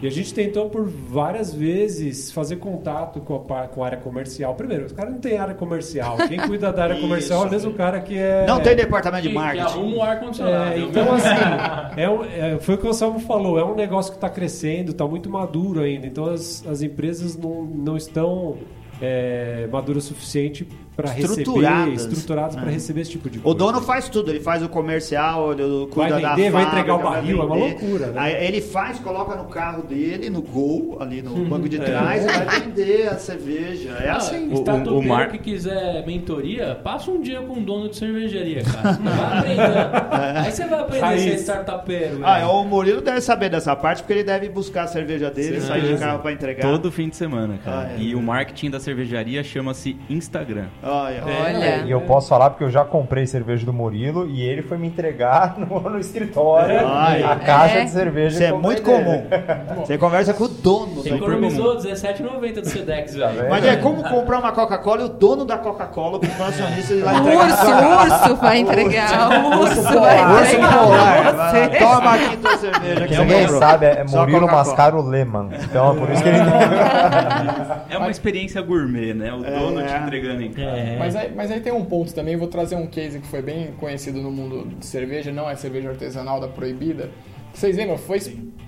E 0.02 0.08
a 0.08 0.10
gente 0.10 0.34
tentou 0.34 0.70
por 0.70 0.88
várias 0.88 1.54
vezes 1.54 2.32
fazer 2.32 2.56
contato 2.56 3.20
com 3.20 3.36
a, 3.36 3.40
par- 3.40 3.68
com 3.68 3.84
a 3.84 3.86
área 3.86 3.98
comercial. 3.98 4.56
Primeiro, 4.56 4.86
os 4.86 4.94
caras 4.94 5.12
não 5.12 5.20
têm 5.20 5.38
área 5.38 5.54
comercial. 5.54 6.16
Quem 6.30 6.40
cuida 6.40 6.72
da 6.72 6.84
área 6.84 6.96
comercial 7.02 7.44
é 7.44 7.48
o 7.48 7.52
mesmo 7.52 7.74
cara 7.74 8.00
que 8.00 8.18
é. 8.18 8.46
Não 8.48 8.62
tem 8.62 8.78
departamento 8.78 9.24
de 9.24 9.28
Que, 9.28 9.34
que 9.36 9.40
marketing. 9.40 9.66
arruma 9.68 9.98
o 9.98 10.02
ar-condicionado. 10.02 10.72
É, 10.72 10.80
então, 10.80 11.14
assim, 11.14 11.28
é, 12.02 12.10
um- 12.10 12.24
é, 12.24 12.58
foi 12.60 12.76
o 12.76 12.78
que 12.78 12.86
o 12.88 12.90
Anselmo 12.90 13.20
falou, 13.20 13.60
é 13.60 13.66
um 13.66 13.76
negócio 13.76 14.12
que 14.14 14.18
está 14.18 14.30
crescendo, 14.30 14.92
está 14.92 15.06
muito 15.06 15.30
maduro 15.30 15.82
ainda. 15.82 16.08
Então, 16.08 16.28
as, 16.28 16.66
as 16.66 16.82
empresas 16.82 17.36
não, 17.36 17.66
não 17.66 17.98
estão 17.98 18.56
é, 19.02 19.68
maduras 19.70 20.06
o 20.06 20.08
suficiente 20.08 20.66
para 21.02 21.12
receber, 21.12 21.94
estruturadas 21.94 22.56
para 22.56 22.70
É. 22.70 22.74
receber 22.74 23.02
esse 23.02 23.12
tipo 23.12 23.30
de 23.30 23.40
O 23.40 23.42
coisa. 23.42 23.58
dono 23.58 23.82
faz 23.82 24.10
tudo, 24.10 24.32
ele 24.32 24.40
faz 24.40 24.62
o 24.64 24.70
comercial, 24.70 25.52
ele 25.54 25.88
cuida 25.92 26.10
Vai 26.14 26.22
da 26.22 26.36
vender, 26.36 26.52
vai 26.52 26.64
fábrica, 26.64 26.82
entregar 26.82 26.96
o 26.96 27.04
vai 27.10 27.22
barril, 27.22 27.42
é 27.42 27.46
uma 27.46 27.56
loucura, 27.56 28.08
né? 28.08 28.14
Aí 28.20 28.46
ele 28.48 28.62
faz, 28.62 29.00
coloca 29.00 29.36
no 29.36 29.46
carro 29.46 29.84
dele, 29.84 30.30
no 30.30 30.42
gol, 30.42 30.98
ali 31.00 31.22
no 31.22 31.34
banco 31.46 31.70
de 31.70 31.80
trás, 31.80 32.24
e 32.26 32.28
vai 32.28 32.60
vender 32.62 33.08
a 33.08 33.16
cerveja. 33.18 33.98
É 34.02 34.10
Ah, 34.10 34.18
assim. 34.18 34.50
O- 34.52 34.56
Startupeiro 34.60 35.00
o 35.00 35.08
Mar- 35.08 35.30
que 35.32 35.38
quiser 35.38 36.06
mentoria, 36.06 36.76
passa 36.84 37.10
um 37.12 37.22
dia 37.22 37.42
com 37.42 37.54
um 37.54 37.64
dono 37.64 37.90
de 37.90 37.96
cervejaria, 37.98 38.62
cara. 38.64 38.98
Vai 39.00 39.40
aprender. 39.40 40.40
Aí 40.46 40.52
você 40.52 40.66
vai 40.68 40.80
aprender 40.80 41.06
a 41.06 41.18
ser 41.18 41.36
startupeiro. 41.36 42.20
Ah, 42.24 42.40
né? 42.40 42.46
o 42.46 42.64
Murilo 42.64 43.02
deve 43.02 43.22
saber 43.22 43.50
dessa 43.50 43.76
parte, 43.76 44.02
porque 44.02 44.14
ele 44.14 44.24
deve 44.24 44.50
buscar 44.50 44.84
a 44.84 44.88
cerveja 44.88 45.30
dele, 45.32 45.62
sair 45.62 45.82
de 45.94 45.98
carro 45.98 46.20
pra 46.20 46.32
entregar. 46.32 46.62
Todo 46.62 46.92
fim 46.92 47.10
de 47.10 47.16
semana, 47.16 47.58
cara. 47.64 47.88
Ah, 47.90 47.92
é. 47.94 48.02
E 48.02 48.16
o 48.16 48.22
marketing 48.22 48.70
da 48.70 48.80
cervejaria 48.80 49.44
chama-se 49.44 49.96
Instagram. 50.10 50.66
Olha, 50.90 51.24
Olha. 51.26 51.84
E 51.86 51.92
eu 51.92 52.02
posso 52.02 52.28
falar 52.30 52.50
porque 52.50 52.64
eu 52.64 52.70
já 52.70 52.84
comprei 52.84 53.26
cerveja 53.28 53.66
do 53.66 53.72
Murilo 53.74 54.28
e 54.28 54.42
ele 54.42 54.62
foi 54.62 54.78
me 54.78 54.88
entregar 54.88 55.56
no, 55.60 55.80
no 55.80 56.00
escritório 56.00 56.86
Ai. 56.88 57.24
a 57.24 57.36
caixa 57.36 57.80
É. 57.80 57.84
de 57.86 57.92
cerveja. 57.92 58.36
Isso 58.36 58.44
é 58.44 58.52
muito 58.58 58.82
comum. 58.82 59.24
Você 59.86 59.98
conversa 59.98 60.34
com 60.34 60.46
o 60.46 60.48
dono. 60.48 60.96
Você 60.96 61.14
economizou 61.14 61.80
R$17,90 61.80 62.62
do 62.62 62.68
Sedex, 62.70 63.16
velho. 63.16 63.32
vendo? 63.34 63.50
Mas 63.50 63.66
é 63.66 63.76
como 63.78 64.04
comprar 64.04 64.40
uma 64.40 64.52
Coca-Cola 64.52 65.02
e 65.02 65.06
o 65.06 65.10
dono 65.10 65.46
da 65.46 65.58
Coca-Cola, 65.58 66.20
pro 66.20 66.44
acionista, 66.44 66.94
ele 66.94 67.04
vai 67.04 67.16
O 67.16 67.18
entregar 67.20 67.46
urso, 67.46 67.72
o 67.72 68.24
urso 68.26 68.36
vai 68.38 68.58
entregar. 68.60 69.30
O 69.30 69.60
urso 69.60 69.80
Urso 69.80 70.00
vai 70.00 70.46
entregar 70.46 70.78
polar. 70.80 71.24
você. 71.24 71.60
lá, 71.60 71.70
Toma 71.80 72.14
aqui 72.16 72.38
tua 72.38 72.58
cerveja. 72.58 73.08
que 73.08 73.16
comprou. 73.18 73.60
sabe, 73.60 73.86
é 73.86 74.04
Murilo. 74.10 74.48
Mascaro 74.48 75.02
Lehmann. 75.02 75.50
Então 75.64 75.92
é 75.94 76.00
por 76.00 76.10
isso 76.10 76.24
que 76.24 76.30
ele. 76.30 76.40
É 77.90 77.98
uma 77.98 78.12
experiência 78.12 78.62
gourmet, 78.62 79.14
né? 79.14 79.34
O 79.34 79.38
dono 79.38 79.80
É. 79.82 79.86
te 79.86 79.94
entregando 80.04 80.42
em 80.44 80.52
casa. 80.52 80.79
É. 80.80 80.98
Mas 80.98 81.16
aí, 81.16 81.32
mas 81.36 81.52
aí 81.52 81.60
tem 81.60 81.74
um 81.74 81.86
ponto 81.86 82.14
também, 82.14 82.36
vou 82.36 82.48
trazer 82.48 82.76
um 82.76 82.88
case 82.88 83.20
que 83.20 83.28
foi 83.28 83.42
bem 83.42 83.74
conhecido 83.74 84.22
no 84.22 84.32
mundo 84.32 84.68
de 84.78 84.86
cerveja, 84.86 85.32
não 85.32 85.50
é 85.50 85.56
cerveja 85.56 85.90
artesanal 85.90 86.40
da 86.40 86.48
proibida. 86.48 87.12
Vocês 87.54 87.76
lembram? 87.76 87.98
Foi 87.98 88.20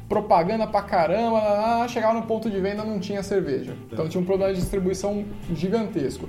propaganda 0.10 0.67
pra 0.67 0.82
caramba, 0.82 1.39
lá, 1.39 1.88
chegava 1.88 2.13
no 2.13 2.24
ponto 2.24 2.50
de 2.50 2.60
venda 2.60 2.84
não 2.84 3.00
tinha 3.00 3.24
cerveja. 3.24 3.74
Então 3.89 4.10
tinha 4.10 4.19
um 4.21 4.26
problema 4.26 4.54
de 4.54 4.60
distribuição 4.60 5.24
gigantesco. 5.54 6.28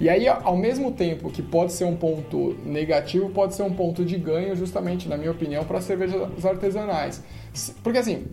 E 0.00 0.08
aí, 0.08 0.26
ao 0.26 0.56
mesmo 0.56 0.90
tempo 0.90 1.30
que 1.30 1.40
pode 1.40 1.72
ser 1.72 1.84
um 1.84 1.94
ponto 1.94 2.56
negativo, 2.64 3.30
pode 3.30 3.54
ser 3.54 3.62
um 3.62 3.72
ponto 3.72 4.04
de 4.04 4.16
ganho, 4.16 4.56
justamente, 4.56 5.08
na 5.08 5.16
minha 5.16 5.30
opinião, 5.30 5.62
para 5.62 5.80
cervejas 5.80 6.44
artesanais. 6.44 7.22
Porque 7.84 7.98
assim, 7.98 8.26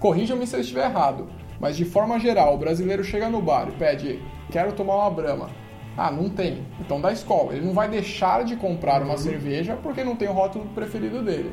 corrijam-me 0.00 0.46
se 0.46 0.56
eu 0.56 0.60
estiver 0.60 0.86
errado, 0.86 1.28
mas 1.60 1.76
de 1.76 1.84
forma 1.84 2.18
geral, 2.18 2.54
o 2.54 2.58
brasileiro 2.58 3.04
chega 3.04 3.28
no 3.28 3.40
bar 3.40 3.68
e 3.68 3.72
pede, 3.72 4.20
quero 4.50 4.72
tomar 4.72 4.96
uma 4.96 5.10
brama. 5.10 5.50
Ah, 5.98 6.12
não 6.12 6.30
tem. 6.30 6.64
Então 6.80 7.00
dá 7.00 7.12
escola. 7.12 7.52
Ele 7.52 7.66
não 7.66 7.74
vai 7.74 7.88
deixar 7.88 8.44
de 8.44 8.54
comprar 8.54 9.02
uma 9.02 9.18
cerveja 9.18 9.76
porque 9.82 10.04
não 10.04 10.14
tem 10.14 10.28
o 10.28 10.32
rótulo 10.32 10.66
preferido 10.66 11.20
dele. 11.24 11.50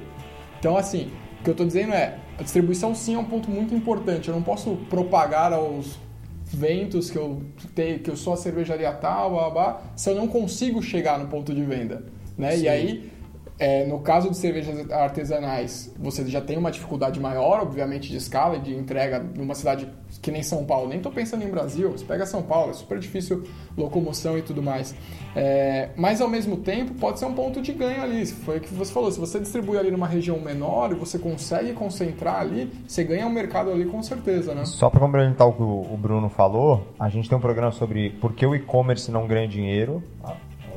Então, 0.59 0.77
assim, 0.77 1.11
o 1.39 1.43
que 1.43 1.49
eu 1.49 1.53
estou 1.53 1.65
dizendo 1.65 1.93
é, 1.93 2.19
a 2.37 2.43
distribuição 2.43 2.93
sim 2.93 3.15
é 3.15 3.17
um 3.17 3.23
ponto 3.25 3.49
muito 3.49 3.73
importante. 3.73 4.29
Eu 4.29 4.35
não 4.35 4.43
posso 4.43 4.75
propagar 4.87 5.51
aos 5.51 5.97
ventos 6.45 7.09
que 7.09 7.17
eu 7.17 7.41
tenho, 7.73 7.99
que 7.99 8.09
eu 8.09 8.15
sou 8.15 8.33
a 8.33 8.37
cervejaria 8.37 8.91
tal, 8.91 9.31
blá, 9.31 9.49
blá, 9.49 9.49
blá, 9.49 9.81
se 9.95 10.11
eu 10.11 10.15
não 10.15 10.27
consigo 10.27 10.79
chegar 10.79 11.17
no 11.17 11.27
ponto 11.27 11.51
de 11.51 11.63
venda, 11.63 12.05
né? 12.37 12.55
E 12.55 12.69
aí, 12.69 13.11
é, 13.57 13.85
no 13.85 13.99
caso 13.99 14.29
de 14.29 14.35
cervejas 14.35 14.91
artesanais, 14.91 15.93
você 15.97 16.25
já 16.25 16.41
tem 16.41 16.57
uma 16.57 16.69
dificuldade 16.69 17.19
maior, 17.19 17.61
obviamente, 17.61 18.09
de 18.09 18.17
escala 18.17 18.57
e 18.57 18.59
de 18.59 18.75
entrega 18.75 19.19
numa 19.19 19.55
cidade 19.55 19.87
que 20.21 20.29
nem 20.29 20.43
São 20.43 20.65
Paulo. 20.65 20.89
Nem 20.89 20.97
estou 20.97 21.11
pensando 21.11 21.43
em 21.43 21.49
Brasil, 21.49 21.91
você 21.91 22.03
pega 22.03 22.25
São 22.25 22.41
Paulo, 22.41 22.71
é 22.71 22.73
super 22.73 22.99
difícil 22.99 23.43
locomoção 23.77 24.37
e 24.37 24.41
tudo 24.41 24.61
mais. 24.61 24.93
É, 25.35 25.89
mas, 25.95 26.19
ao 26.19 26.27
mesmo 26.27 26.57
tempo, 26.57 26.93
pode 26.95 27.19
ser 27.19 27.25
um 27.25 27.33
ponto 27.33 27.61
de 27.61 27.71
ganho 27.71 28.01
ali. 28.01 28.25
Foi 28.25 28.57
o 28.57 28.61
que 28.61 28.73
você 28.73 28.91
falou, 28.91 29.09
se 29.09 29.19
você 29.19 29.39
distribui 29.39 29.77
ali 29.77 29.89
numa 29.89 30.07
região 30.07 30.37
menor 30.39 30.91
e 30.91 30.95
você 30.95 31.17
consegue 31.17 31.71
concentrar 31.73 32.41
ali, 32.41 32.69
você 32.85 33.05
ganha 33.05 33.25
um 33.25 33.31
mercado 33.31 33.71
ali 33.71 33.85
com 33.85 34.03
certeza, 34.03 34.53
né? 34.53 34.65
Só 34.65 34.89
para 34.89 34.99
complementar 34.99 35.47
o 35.47 35.53
que 35.53 35.63
o 35.63 35.97
Bruno 35.97 36.27
falou, 36.27 36.87
a 36.99 37.07
gente 37.07 37.29
tem 37.29 37.37
um 37.37 37.41
programa 37.41 37.71
sobre 37.71 38.09
por 38.21 38.33
que 38.33 38.45
o 38.45 38.53
e-commerce 38.53 39.09
não 39.09 39.27
ganha 39.27 39.47
dinheiro. 39.47 40.03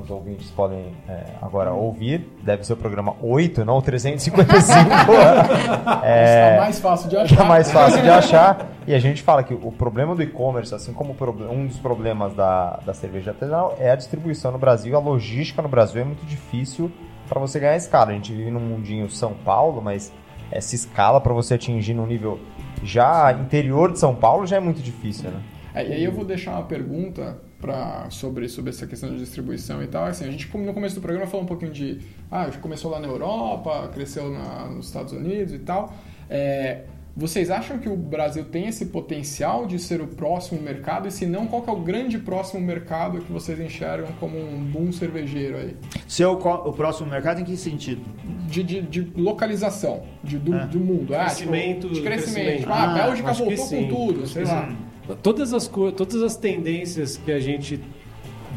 Os 0.08 0.10
ouvintes 0.10 0.50
podem 0.52 0.86
é, 1.06 1.34
agora 1.42 1.70
ouvir. 1.70 2.26
Deve 2.42 2.64
ser 2.64 2.72
o 2.72 2.76
programa 2.78 3.14
8, 3.20 3.62
não 3.62 3.76
o 3.76 3.82
355. 3.82 4.40
Está 4.40 6.56
mais 6.56 6.80
fácil 6.80 7.10
de 7.10 7.16
achar. 7.18 7.40
é 7.40 7.44
mais 7.44 7.70
fácil 7.70 8.00
de 8.00 8.08
achar. 8.08 8.66
E 8.86 8.94
a 8.94 8.98
gente 8.98 9.22
fala 9.22 9.42
que 9.42 9.52
o 9.52 9.70
problema 9.70 10.14
do 10.14 10.22
e-commerce, 10.22 10.74
assim 10.74 10.94
como 10.94 11.14
um 11.52 11.66
dos 11.66 11.76
problemas 11.76 12.32
da, 12.32 12.80
da 12.86 12.94
cerveja 12.94 13.32
artesanal, 13.32 13.76
é 13.78 13.90
a 13.90 13.96
distribuição 13.96 14.50
no 14.50 14.56
Brasil. 14.56 14.96
A 14.96 14.98
logística 14.98 15.60
no 15.60 15.68
Brasil 15.68 16.00
é 16.00 16.04
muito 16.06 16.24
difícil 16.24 16.90
para 17.28 17.38
você 17.38 17.60
ganhar 17.60 17.76
escala. 17.76 18.12
A 18.12 18.14
gente 18.14 18.32
vive 18.32 18.50
num 18.50 18.60
mundinho 18.60 19.10
São 19.10 19.34
Paulo, 19.34 19.82
mas 19.82 20.10
essa 20.50 20.74
escala 20.74 21.20
para 21.20 21.34
você 21.34 21.52
atingir 21.52 21.92
num 21.92 22.06
nível 22.06 22.40
já 22.82 23.30
interior 23.32 23.92
de 23.92 23.98
São 23.98 24.14
Paulo 24.14 24.46
já 24.46 24.56
é 24.56 24.60
muito 24.60 24.80
difícil, 24.80 25.30
né? 25.30 25.42
É, 25.74 25.86
e 25.86 25.92
aí 25.92 26.04
eu 26.04 26.12
vou 26.12 26.24
deixar 26.24 26.52
uma 26.52 26.62
pergunta 26.62 27.46
pra, 27.60 28.06
sobre, 28.10 28.48
sobre 28.48 28.70
essa 28.70 28.86
questão 28.86 29.10
de 29.10 29.18
distribuição 29.18 29.82
e 29.82 29.86
tal. 29.86 30.04
Assim, 30.04 30.24
a 30.24 30.30
gente 30.30 30.48
no 30.56 30.72
começo 30.74 30.94
do 30.94 31.00
programa 31.00 31.26
falou 31.26 31.44
um 31.44 31.48
pouquinho 31.48 31.72
de... 31.72 31.98
Ah, 32.30 32.48
começou 32.60 32.90
lá 32.90 33.00
na 33.00 33.08
Europa, 33.08 33.88
cresceu 33.92 34.30
na- 34.30 34.66
nos 34.66 34.86
Estados 34.86 35.12
Unidos 35.12 35.52
e 35.54 35.58
tal. 35.58 35.92
É, 36.30 36.82
vocês 37.16 37.50
acham 37.50 37.78
que 37.80 37.88
o 37.88 37.96
Brasil 37.96 38.44
tem 38.44 38.68
esse 38.68 38.86
potencial 38.86 39.66
de 39.66 39.76
ser 39.80 40.00
o 40.00 40.06
próximo 40.06 40.60
mercado? 40.62 41.08
E 41.08 41.10
se 41.10 41.26
não, 41.26 41.48
qual 41.48 41.62
que 41.62 41.68
é 41.70 41.72
o 41.72 41.80
grande 41.80 42.16
próximo 42.16 42.60
mercado 42.60 43.18
que 43.22 43.32
vocês 43.32 43.58
enxergam 43.58 44.12
como 44.20 44.38
um 44.38 44.60
boom 44.62 44.92
cervejeiro 44.92 45.56
aí? 45.56 45.76
Ser 46.06 46.26
o, 46.26 46.34
o 46.34 46.72
próximo 46.72 47.10
mercado 47.10 47.40
em 47.40 47.44
que 47.44 47.56
sentido? 47.56 48.02
De, 48.46 48.62
de, 48.62 48.82
de 48.82 49.00
localização 49.20 50.04
de, 50.22 50.38
do, 50.38 50.54
É. 50.54 50.66
do 50.66 50.78
mundo. 50.78 51.12
Ah, 51.12 51.24
Crescimento, 51.24 51.80
tipo, 51.88 51.94
de 51.94 52.02
crescimento. 52.02 52.34
crescimento. 52.34 52.60
Tipo, 52.60 52.72
ah, 52.72 52.76
a 52.76 52.90
Ah, 52.92 52.94
Bélgica 53.06 53.32
voltou 53.32 53.66
sim, 53.66 53.88
com 53.88 53.94
tudo, 53.94 54.26
sei 54.28 54.44
que 54.44 54.48
lá. 54.48 54.72
Todas 55.16 55.52
as, 55.54 55.66
co- 55.68 55.92
todas 55.92 56.22
as 56.22 56.36
tendências 56.36 57.16
que 57.16 57.32
a 57.32 57.40
gente 57.40 57.80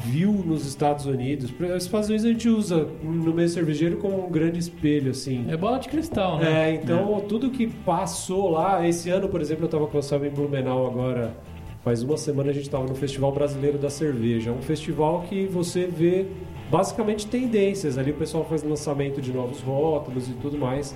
viu 0.04 0.32
nos 0.32 0.66
Estados 0.66 1.06
Unidos, 1.06 1.52
os 1.78 1.84
Estados 1.84 2.10
Unidos 2.10 2.26
a 2.26 2.30
gente 2.30 2.50
usa 2.50 2.88
no 3.04 3.34
meio 3.34 3.50
cervejeiro 3.50 3.98
como 3.98 4.26
um 4.26 4.30
grande 4.32 4.58
espelho, 4.60 5.12
assim. 5.12 5.46
É 5.50 5.56
bola 5.56 5.78
de 5.78 5.90
cristal, 5.90 6.40
né? 6.40 6.70
É, 6.72 6.74
então 6.76 7.22
tudo 7.28 7.50
que 7.52 7.68
passou 7.68 8.50
lá, 8.50 8.88
esse 8.88 9.10
ano, 9.10 9.30
por 9.30 9.42
exemplo, 9.42 9.64
eu 9.64 9.68
estava 9.68 9.86
com 9.88 9.98
o 9.98 10.02
Sam 10.02 10.26
em 10.26 10.30
Blumenau 10.30 10.88
agora, 10.88 11.36
faz 11.84 12.02
uma 12.02 12.18
semana 12.18 12.50
a 12.50 12.54
gente 12.54 12.64
estava 12.66 12.86
no 12.88 12.96
Festival 12.96 13.32
Brasileiro 13.32 13.78
da 13.78 13.90
Cerveja, 13.90 14.50
É 14.50 14.54
um 14.54 14.62
festival 14.62 15.24
que 15.30 15.46
você 15.46 15.86
vê 15.86 16.26
basicamente 16.72 17.28
tendências, 17.28 17.98
ali 17.98 18.12
o 18.12 18.16
pessoal 18.16 18.46
faz 18.46 18.64
lançamento 18.64 19.22
de 19.22 19.32
novos 19.32 19.60
rótulos 19.62 20.28
e 20.30 20.34
tudo 20.34 20.58
mais. 20.58 20.96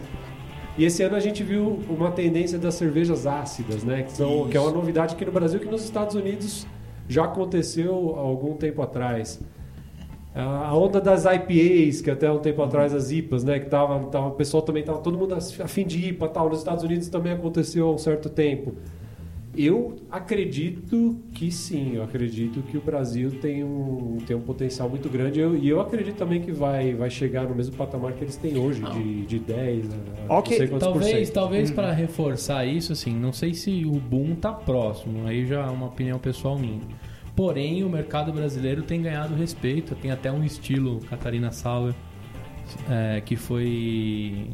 E 0.77 0.83
esse 0.83 1.01
ano 1.03 1.15
a 1.15 1.19
gente 1.19 1.41
viu 1.41 1.79
uma 1.89 2.11
tendência 2.11 2.59
das 2.59 2.75
cervejas 2.75 3.25
ácidas, 3.25 3.83
né, 3.83 4.03
que, 4.03 4.11
são, 4.11 4.47
que 4.49 4.57
é 4.57 4.59
uma 4.59 4.71
novidade 4.71 5.15
aqui 5.15 5.23
no 5.23 5.31
Brasil 5.31 5.59
que 5.59 5.67
nos 5.67 5.83
Estados 5.83 6.15
Unidos 6.15 6.67
já 7.07 7.23
aconteceu 7.23 8.13
há 8.17 8.19
algum 8.19 8.55
tempo 8.55 8.81
atrás. 8.81 9.39
A 10.33 10.75
onda 10.75 10.99
das 10.99 11.23
IPAs, 11.23 12.01
que 12.01 12.11
até 12.11 12.29
um 12.29 12.39
tempo 12.39 12.61
atrás 12.61 12.93
as 12.93 13.09
IPAs, 13.09 13.45
né, 13.45 13.57
que 13.57 13.69
tava, 13.69 13.97
tava 14.07 14.27
o 14.27 14.31
pessoal 14.31 14.61
também 14.61 14.83
tava 14.83 14.97
todo 14.97 15.17
mundo 15.17 15.33
a 15.33 15.67
fim 15.67 15.85
de 15.85 16.09
IPA, 16.09 16.27
tal, 16.27 16.49
nos 16.49 16.57
Estados 16.57 16.83
Unidos 16.83 17.07
também 17.07 17.31
aconteceu 17.31 17.87
há 17.87 17.93
um 17.93 17.97
certo 17.97 18.29
tempo. 18.29 18.75
Eu 19.57 19.95
acredito 20.11 21.17
que 21.33 21.51
sim, 21.51 21.93
eu 21.95 22.03
acredito 22.03 22.61
que 22.63 22.77
o 22.77 22.81
Brasil 22.81 23.31
tem 23.39 23.63
um, 23.63 24.17
tem 24.25 24.35
um 24.35 24.41
potencial 24.41 24.89
muito 24.89 25.07
grande 25.09 25.39
eu- 25.39 25.55
e 25.57 25.67
eu 25.69 25.79
acredito 25.81 26.15
também 26.17 26.41
que 26.41 26.51
vai, 26.51 26.93
vai 26.93 27.09
chegar 27.09 27.43
no 27.47 27.55
mesmo 27.55 27.75
patamar 27.75 28.13
que 28.13 28.23
eles 28.23 28.35
têm 28.35 28.57
hoje, 28.57 28.81
de, 28.93 29.25
de 29.25 29.39
10, 29.39 29.85
a- 29.91 30.33
a 30.33 30.37
Ok, 30.39 30.51
não 30.51 30.57
sei 30.57 30.67
quantos 30.67 30.87
por 30.87 30.93
Talvez, 31.01 31.27
cento. 31.27 31.33
talvez 31.33 31.71
para 31.71 31.91
reforçar 31.91 32.65
isso, 32.65 32.91
assim, 32.93 33.13
não 33.15 33.31
sei 33.31 33.53
se 33.53 33.85
o 33.85 33.91
boom 33.93 34.35
tá 34.35 34.51
próximo, 34.53 35.25
aí 35.27 35.45
já 35.45 35.61
é 35.65 35.69
uma 35.69 35.87
opinião 35.87 36.19
pessoal 36.19 36.57
minha. 36.59 36.81
Porém, 37.35 37.83
o 37.83 37.89
mercado 37.89 38.31
brasileiro 38.31 38.81
tem 38.83 39.01
ganhado 39.01 39.35
respeito, 39.35 39.93
tem 39.95 40.09
até 40.11 40.31
um 40.31 40.43
estilo 40.43 40.99
Catarina 41.09 41.51
Sauer, 41.51 41.93
é, 42.89 43.21
que 43.21 43.35
foi 43.35 44.47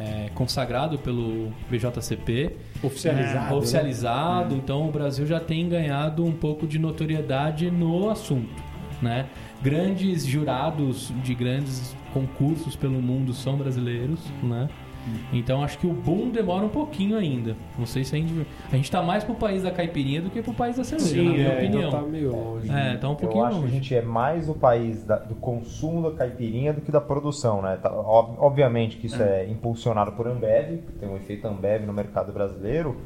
é, 0.00 0.30
consagrado 0.34 0.98
pelo 0.98 1.52
BJCP. 1.70 2.56
Oficializado, 2.82 3.46
É, 3.46 3.50
né? 3.50 3.56
oficializado, 3.56 4.54
então 4.54 4.88
o 4.88 4.92
Brasil 4.92 5.26
já 5.26 5.40
tem 5.40 5.68
ganhado 5.68 6.24
um 6.24 6.32
pouco 6.32 6.66
de 6.66 6.78
notoriedade 6.78 7.70
no 7.70 8.10
assunto, 8.10 8.62
né? 9.00 9.26
Grandes 9.62 10.26
jurados 10.26 11.12
de 11.22 11.34
grandes 11.34 11.96
concursos 12.12 12.76
pelo 12.76 13.00
mundo 13.00 13.32
são 13.32 13.56
brasileiros, 13.56 14.20
né? 14.42 14.68
Então 15.32 15.62
acho 15.62 15.78
que 15.78 15.86
o 15.86 15.92
boom 15.92 16.30
demora 16.30 16.64
um 16.64 16.68
pouquinho 16.68 17.16
ainda. 17.16 17.56
Não 17.78 17.86
sei 17.86 18.04
se 18.04 18.14
a 18.14 18.18
gente 18.18 18.46
a 18.72 18.76
gente 18.76 18.90
tá 18.90 19.02
mais 19.02 19.22
pro 19.24 19.34
país 19.34 19.62
da 19.62 19.70
caipirinha 19.70 20.20
do 20.22 20.30
que 20.30 20.40
pro 20.42 20.54
país 20.54 20.76
da 20.76 20.84
cerveja, 20.84 21.10
Sim, 21.14 21.24
na 21.24 21.32
minha 21.32 21.46
é, 21.48 21.58
ainda 21.58 21.66
opinião. 21.78 21.90
tá 21.90 22.00
meio 22.02 22.30
longe. 22.32 22.70
É, 22.70 22.96
tá 22.96 23.08
um 23.08 23.12
Eu 23.12 23.16
pouquinho 23.16 23.44
acho 23.44 23.52
que 23.56 23.58
a 23.58 23.64
longe. 23.64 23.74
gente 23.74 23.94
é 23.94 24.02
mais 24.02 24.48
o 24.48 24.54
país 24.54 25.04
da- 25.04 25.18
do 25.18 25.34
consumo 25.34 26.10
da 26.10 26.16
caipirinha 26.16 26.72
do 26.72 26.80
que 26.80 26.90
da 26.92 27.00
produção, 27.00 27.60
né? 27.62 27.78
Tá, 27.82 27.90
ob- 27.92 28.36
obviamente 28.38 28.96
que 28.96 29.06
isso 29.06 29.22
é 29.22 29.46
impulsionado 29.48 30.12
por 30.12 30.26
Ambev, 30.26 30.78
tem 30.98 31.08
um 31.08 31.16
efeito 31.16 31.46
Ambev 31.46 31.84
no 31.86 31.92
mercado 31.92 32.32
brasileiro, 32.32 32.96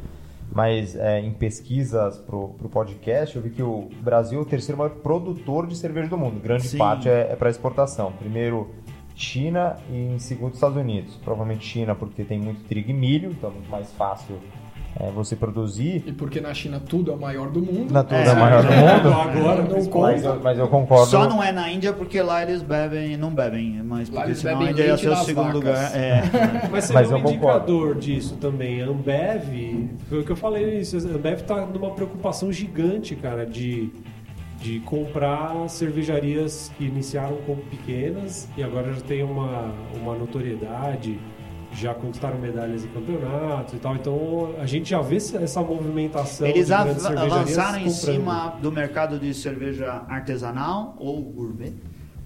mas 0.50 0.96
é, 0.96 1.20
em 1.20 1.30
pesquisas 1.32 2.16
pro, 2.18 2.48
pro 2.58 2.68
podcast 2.68 3.37
eu 3.37 3.42
vi 3.42 3.50
que 3.50 3.62
o 3.62 3.88
Brasil 4.00 4.38
é 4.38 4.42
o 4.42 4.46
terceiro 4.46 4.78
maior 4.78 4.90
produtor 4.90 5.66
de 5.66 5.76
cerveja 5.76 6.08
do 6.08 6.16
mundo. 6.16 6.40
Grande 6.40 6.68
Sim. 6.68 6.78
parte 6.78 7.08
é, 7.08 7.28
é 7.32 7.37
para 7.37 7.50
exportação. 7.50 8.12
Primeiro 8.12 8.70
China 9.18 9.76
e 9.90 10.14
em 10.14 10.18
segundo 10.18 10.54
Estados 10.54 10.76
Unidos. 10.76 11.16
Provavelmente 11.24 11.64
China 11.66 11.94
porque 11.94 12.22
tem 12.24 12.38
muito 12.38 12.62
trigo 12.64 12.90
e 12.90 12.94
milho, 12.94 13.31
então 13.31 13.50
é 13.50 13.52
muito 13.52 13.68
mais 13.70 13.90
fácil 13.92 14.37
é, 14.98 15.11
você 15.11 15.35
produzir. 15.37 16.02
E 16.07 16.12
porque 16.12 16.40
na 16.40 16.54
China 16.54 16.81
tudo 16.81 17.11
é 17.11 17.14
o 17.14 17.18
maior 17.20 17.50
do 17.50 17.61
mundo. 17.61 17.92
Na 17.92 18.02
tudo 18.04 18.14
é, 18.16 18.28
É, 18.28 18.35
maior 18.35 18.62
do 18.62 18.70
mundo. 18.72 19.12
Agora, 19.20 19.62
não. 19.62 20.00
Mas, 20.00 20.24
eu- 20.24 20.40
mas 20.42 20.59
eu 20.59 20.68
concordo. 20.68 21.07
Só 21.07 21.28
não 21.28 21.42
é 21.42 21.50
na 21.52 21.70
Índia 21.70 21.92
porque 21.92 22.22
lá 22.22 22.42
eles 22.42 22.62
bebem, 22.62 23.16
não 23.16 23.31
bebem, 23.31 23.83
mas 23.85 24.09
Lá 24.09 24.14
porque 24.16 24.28
eles 24.31 24.38
senão 24.38 24.54
a 24.54 24.59
bebem 24.59 24.72
Índia 24.72 24.85
ia 24.87 24.96
ser 24.96 25.09
o 25.11 25.16
segundo 25.16 25.44
vacas. 25.46 25.54
lugar. 25.54 25.96
É. 25.96 26.22
Mas 26.70 26.85
você 26.85 26.92
Mas 26.92 27.09
vê 27.09 27.14
um 27.14 27.18
eu 27.18 27.22
concordo. 27.24 27.72
indicador 27.72 27.94
disso 27.96 28.37
também. 28.37 28.83
A 28.83 28.87
Ambev, 28.87 29.88
foi 30.09 30.20
o 30.20 30.24
que 30.24 30.31
eu 30.33 30.37
falei 30.37 30.78
isso. 30.78 30.96
A 30.96 31.00
Ambev 31.16 31.40
tá 31.42 31.66
numa 31.66 31.90
preocupação 31.90 32.52
gigante, 32.52 33.14
cara, 33.16 33.44
de, 33.46 33.90
de 34.61 34.81
comprar 34.81 35.68
cervejarias 35.68 36.71
que 36.77 36.85
iniciaram 36.85 37.37
como 37.47 37.62
pequenas 37.62 38.49
e 38.57 38.62
agora 38.62 38.92
já 38.92 39.01
tem 39.01 39.23
uma, 39.23 39.73
uma 39.94 40.14
notoriedade, 40.16 41.18
já 41.73 41.94
conquistaram 41.94 42.38
medalhas 42.38 42.85
em 42.85 42.88
campeonatos 42.88 43.75
e 43.75 43.77
tal. 43.77 43.94
Então 43.94 44.55
a 44.61 44.66
gente 44.66 44.90
já 44.90 45.01
vê 45.01 45.16
essa 45.16 45.38
essa 45.38 45.61
movimentação. 45.62 46.47
Eles 46.47 46.71
av- 46.73 46.88
avançaram 47.16 47.79
em 47.79 47.90
cima 47.90 48.59
do 48.61 48.73
mercado 48.73 49.18
de 49.18 49.33
cerveja 49.33 50.03
artesanal 50.09 50.97
ou 50.99 51.23
gourmet. 51.23 51.75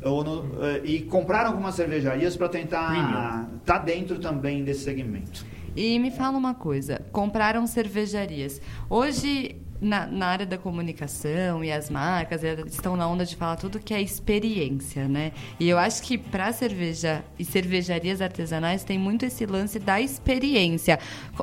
Ou 0.05 0.25
no- 0.25 0.65
eh, 0.65 0.81
e 0.85 1.01
compraram 1.03 1.51
algumas 1.51 1.75
cervejarias 1.75 2.37
para 2.37 2.49
tentar 2.49 3.49
estar 3.61 3.79
dentro 3.79 4.19
também 4.19 4.65
desse 4.65 4.85
segmento. 4.85 5.45
E 5.77 5.99
me 5.99 6.11
fala 6.11 6.37
uma 6.37 6.55
coisa, 6.55 7.01
compraram 7.13 7.67
cervejarias. 7.67 8.61
Hoje, 8.91 9.57
na, 9.83 10.07
na 10.07 10.27
área 10.27 10.47
da 10.47 10.57
comunicação 10.57 11.65
e 11.65 11.73
as 11.73 11.91
marcas 11.91 12.43
estão 12.67 12.97
na 12.97 13.07
onda 13.07 13.27
de 13.27 13.35
falar 13.35 13.57
tudo 13.57 13.81
que 13.81 13.93
é 13.93 14.01
experiência, 14.01 15.09
né? 15.09 15.33
E 15.59 15.69
eu 15.69 15.77
acho 15.77 16.03
que 16.03 16.17
para 16.17 16.53
cerveja 16.53 17.25
e 17.39 17.45
cervejarias 17.45 18.23
artesanais 18.23 18.85
tem 18.85 18.99
muito 18.99 19.27
esse 19.27 19.45
lance 19.45 19.79
da 19.79 20.01
experiência. 20.01 20.99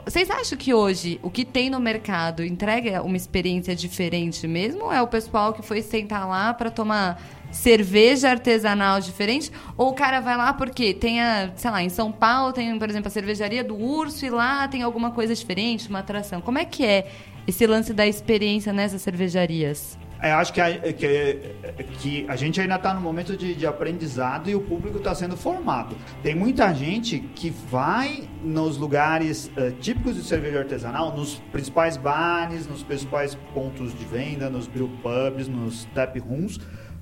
Vocês 0.06 0.30
acham 0.30 0.58
que 0.58 0.73
hoje 0.73 1.19
o 1.21 1.30
que 1.30 1.43
tem 1.43 1.69
no 1.69 1.80
mercado 1.80 2.43
entrega 2.43 3.04
uma 3.04 3.17
experiência 3.17 3.75
diferente 3.75 4.47
mesmo? 4.47 4.86
Ou 4.86 4.93
é 4.93 5.02
o 5.02 5.08
pessoal 5.08 5.54
que 5.54 5.62
foi 5.62 5.82
sentar 5.82 6.28
lá 6.28 6.54
para 6.54 6.71
tomar 6.71 7.21
cerveja 7.51 8.29
artesanal 8.29 8.99
diferente? 8.99 9.51
Ou 9.77 9.89
o 9.89 9.93
cara 9.93 10.19
vai 10.19 10.38
lá 10.38 10.53
porque 10.53 10.93
tem 10.93 11.21
a, 11.21 11.51
sei 11.55 11.71
lá, 11.71 11.83
em 11.83 11.89
São 11.89 12.12
Paulo 12.12 12.53
tem, 12.53 12.77
por 12.77 12.89
exemplo, 12.89 13.07
a 13.07 13.12
cervejaria 13.12 13.63
do 13.63 13.75
Urso 13.75 14.25
e 14.25 14.29
lá 14.29 14.67
tem 14.67 14.83
alguma 14.83 15.12
coisa 15.12 15.33
diferente, 15.33 15.89
uma 15.89 15.99
atração. 15.99 16.41
Como 16.41 16.57
é 16.57 16.65
que 16.65 16.85
é 16.85 17.09
esse 17.47 17.65
lance 17.65 17.93
da 17.93 18.05
experiência 18.05 18.71
nessas 18.71 19.01
cervejarias? 19.01 19.97
É, 20.21 20.33
acho 20.33 20.51
que 20.51 20.59
a, 20.59 20.77
que, 20.91 21.55
que 21.99 22.25
a 22.27 22.35
gente 22.35 22.59
ainda 22.59 22.75
está 22.75 22.93
no 22.93 22.99
momento 22.99 23.38
de, 23.38 23.55
de 23.55 23.65
aprendizado 23.65 24.49
e 24.49 24.55
o 24.55 24.59
público 24.59 24.97
está 24.97 25.15
sendo 25.15 25.38
formado. 25.38 25.95
Tem 26.21 26.35
muita 26.35 26.73
gente 26.73 27.19
que 27.19 27.49
vai 27.49 28.27
nos 28.43 28.75
lugares 28.75 29.49
eh, 29.55 29.71
típicos 29.79 30.15
de 30.15 30.23
cerveja 30.23 30.59
artesanal, 30.59 31.15
nos 31.15 31.35
principais 31.53 31.95
bares, 31.95 32.67
nos 32.67 32.83
principais 32.83 33.35
pontos 33.53 33.97
de 33.97 34.03
venda, 34.03 34.49
nos 34.49 34.67
brew 34.67 34.89
pubs, 35.01 35.47
nos 35.47 35.85
tap 35.95 36.19
rooms, 36.19 36.59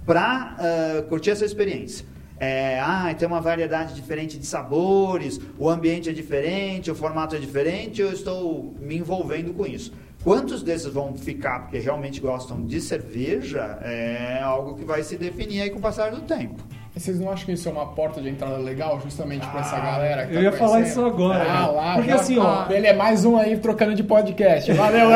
para 0.08 1.04
curtir 1.10 1.30
essa 1.32 1.46
experiência. 1.46 2.04
É, 2.40 2.80
ah, 2.80 3.14
tem 3.18 3.28
uma 3.28 3.42
variedade 3.42 3.94
diferente 3.96 4.38
de 4.38 4.46
sabores, 4.46 5.40
o 5.58 5.68
ambiente 5.70 6.08
é 6.10 6.14
diferente, 6.14 6.90
o 6.90 6.96
formato 6.96 7.36
é 7.36 7.40
diferente, 7.40 8.00
eu 8.00 8.12
estou 8.14 8.76
me 8.80 8.96
envolvendo 8.98 9.54
com 9.54 9.66
isso. 9.66 9.92
Quantos 10.24 10.62
desses 10.62 10.92
vão 10.94 11.16
ficar 11.16 11.62
porque 11.62 11.80
realmente 11.80 12.20
gostam 12.22 12.64
de 12.66 12.80
cerveja 12.80 13.80
é 13.82 14.40
algo 14.44 14.76
que 14.76 14.84
vai 14.86 15.02
se 15.04 15.18
definir 15.18 15.62
aí 15.62 15.70
com 15.72 15.80
o 15.80 15.82
passar 15.82 16.12
do 16.12 16.22
tempo. 16.22 16.56
E 16.96 17.00
vocês 17.00 17.20
não 17.20 17.32
acham 17.32 17.46
que 17.46 17.52
isso 17.54 17.70
é 17.70 17.72
uma 17.72 17.88
porta 17.88 18.20
de 18.22 18.30
entrada 18.30 18.58
legal 18.58 19.00
justamente 19.02 19.46
pra 19.48 19.62
essa 19.62 19.80
galera 19.80 20.26
que 20.28 20.34
eu 20.34 20.38
tá 20.38 20.42
ia 20.44 20.52
falar 20.52 20.72
conhecendo? 20.74 20.92
isso 20.92 21.06
agora, 21.06 21.44
Ah, 21.44 21.62
né? 21.68 21.72
lá, 21.72 21.94
Porque 21.96 22.10
já- 22.10 22.16
assim, 22.16 22.38
ó- 22.40 22.66
Ele 22.72 22.88
é 22.88 22.94
mais 22.94 23.24
um 23.26 23.36
aí 23.38 23.58
trocando 23.58 23.96
de 23.96 24.04
podcast. 24.04 24.72
Valeu! 24.74 25.08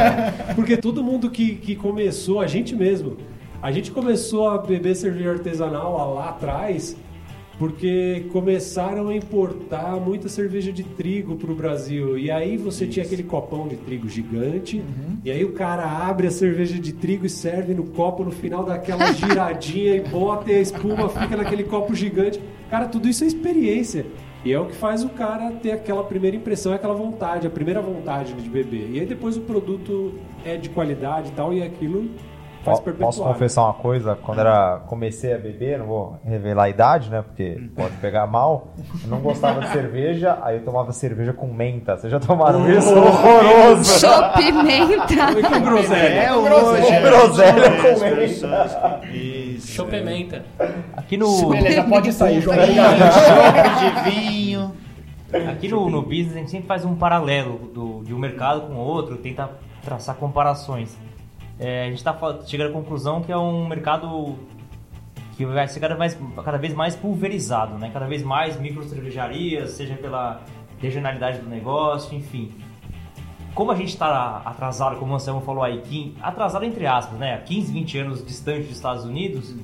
Porque 0.54 0.76
todo 0.76 1.02
mundo 1.02 1.30
que, 1.30 1.56
que 1.56 1.74
começou, 1.76 2.40
a 2.40 2.46
gente 2.46 2.74
mesmo, 2.76 3.16
a 3.62 3.70
gente 3.70 3.90
começou 3.90 4.48
a 4.48 4.58
beber 4.58 4.94
cerveja 4.94 5.32
artesanal 5.32 5.96
lá, 5.96 6.04
lá 6.04 6.28
atrás 6.30 6.96
porque 7.60 8.24
começaram 8.32 9.08
a 9.08 9.14
importar 9.14 10.00
muita 10.00 10.30
cerveja 10.30 10.72
de 10.72 10.82
trigo 10.82 11.36
pro 11.36 11.54
Brasil. 11.54 12.16
E 12.16 12.30
aí 12.30 12.56
você 12.56 12.86
tinha 12.86 13.04
aquele 13.04 13.22
copão 13.22 13.68
de 13.68 13.76
trigo 13.76 14.08
gigante, 14.08 14.82
e 15.22 15.30
aí 15.30 15.44
o 15.44 15.52
cara 15.52 15.84
abre 15.84 16.26
a 16.26 16.30
cerveja 16.30 16.78
de 16.78 16.94
trigo 16.94 17.26
e 17.26 17.28
serve 17.28 17.74
no 17.74 17.84
copo 17.88 18.24
no 18.24 18.30
final 18.30 18.64
daquela 18.64 19.12
giradinha 19.12 19.94
e 19.94 20.00
bota 20.00 20.50
e 20.50 20.54
a 20.54 20.60
espuma 20.62 21.06
fica 21.10 21.36
naquele 21.36 21.64
copo 21.64 21.94
gigante. 21.94 22.40
Cara, 22.70 22.86
tudo 22.86 23.06
isso 23.06 23.24
é 23.24 23.26
experiência. 23.26 24.06
E 24.42 24.54
é 24.54 24.58
o 24.58 24.64
que 24.64 24.74
faz 24.74 25.04
o 25.04 25.10
cara 25.10 25.50
ter 25.52 25.72
aquela 25.72 26.02
primeira 26.02 26.34
impressão, 26.34 26.72
aquela 26.72 26.94
vontade, 26.94 27.46
a 27.46 27.50
primeira 27.50 27.82
vontade 27.82 28.32
de 28.32 28.48
beber. 28.48 28.88
E 28.90 29.00
aí 29.00 29.04
depois 29.04 29.36
o 29.36 29.42
produto 29.42 30.14
é 30.46 30.56
de 30.56 30.70
qualidade 30.70 31.28
e 31.28 31.32
tal, 31.32 31.52
e 31.52 31.62
aquilo 31.62 32.08
faz 32.64 32.80
perpetuar. 32.80 33.08
Posso 33.08 33.22
confessar 33.22 33.62
uma 33.64 33.74
coisa? 33.74 34.16
Quando 34.22 34.38
era 34.40 34.80
comecei 34.86 35.34
a 35.34 35.38
beber, 35.38 35.78
não 35.78 35.86
vou 35.86 36.18
revelar 36.24 36.64
a 36.64 36.68
idade, 36.68 37.10
né? 37.10 37.22
Porque 37.22 37.68
pode 37.74 37.94
pegar 37.96 38.26
mal. 38.26 38.68
Eu 39.02 39.08
não 39.08 39.20
gostava 39.20 39.60
de 39.60 39.68
cerveja, 39.72 40.38
aí 40.42 40.56
eu 40.58 40.64
tomava 40.64 40.92
cerveja 40.92 41.32
com 41.32 41.46
menta. 41.46 41.96
Vocês 41.96 42.10
já 42.10 42.20
tomaram 42.20 42.70
isso? 42.70 42.90
Horroroso! 42.94 43.98
Chopimenta! 44.00 45.30
Que 45.50 45.60
groselha. 45.60 46.22
É 46.22 46.28
groselha. 46.28 47.00
Groselha 47.00 47.64
é, 47.66 47.70
com 47.94 48.16
pessoas 48.16 48.76
que- 49.10 49.16
Isso. 49.56 49.72
Chopementa. 49.72 50.44
Aqui 50.96 51.16
no, 51.16 51.50
Beleza, 51.50 51.84
pode 51.84 52.12
sair, 52.12 52.40
João. 52.40 52.56
Chopp 52.56 54.04
de 54.04 54.10
vinho. 54.10 54.72
aqui 55.50 55.68
no, 55.68 55.88
no 55.90 56.02
business 56.02 56.34
a 56.36 56.38
gente 56.38 56.50
sempre 56.50 56.66
faz 56.66 56.84
um 56.84 56.94
paralelo 56.94 57.70
do, 57.72 58.02
de 58.04 58.12
um 58.14 58.18
mercado 58.18 58.62
com 58.62 58.74
o 58.74 58.78
outro, 58.78 59.16
tenta 59.16 59.50
traçar 59.84 60.14
comparações. 60.16 60.96
É, 61.60 61.82
a 61.82 61.86
gente 61.88 61.98
está 61.98 62.16
chegando 62.46 62.70
à 62.70 62.72
conclusão 62.72 63.20
que 63.20 63.30
é 63.30 63.36
um 63.36 63.68
mercado 63.68 64.34
que 65.36 65.44
vai 65.44 65.68
ser 65.68 65.78
cada, 65.78 65.94
mais, 65.94 66.18
cada 66.42 66.56
vez 66.56 66.72
mais 66.72 66.96
pulverizado, 66.96 67.78
né? 67.78 67.90
Cada 67.92 68.06
vez 68.06 68.22
mais 68.22 68.58
micro 68.58 68.82
cervejarias, 68.82 69.72
seja 69.72 69.94
pela 69.94 70.40
regionalidade 70.80 71.38
do 71.40 71.48
negócio, 71.48 72.16
enfim. 72.16 72.50
Como 73.54 73.70
a 73.70 73.74
gente 73.74 73.88
está 73.90 74.38
atrasado, 74.42 74.96
como 74.98 75.12
o 75.12 75.16
Anselmo 75.16 75.42
falou 75.42 75.62
aí, 75.62 75.82
que- 75.82 76.14
atrasado 76.22 76.64
entre 76.64 76.86
aspas, 76.86 77.18
né? 77.18 77.36
15, 77.44 77.70
20 77.72 77.98
anos 77.98 78.24
distante 78.24 78.62
dos 78.62 78.76
Estados 78.76 79.04
Unidos, 79.04 79.54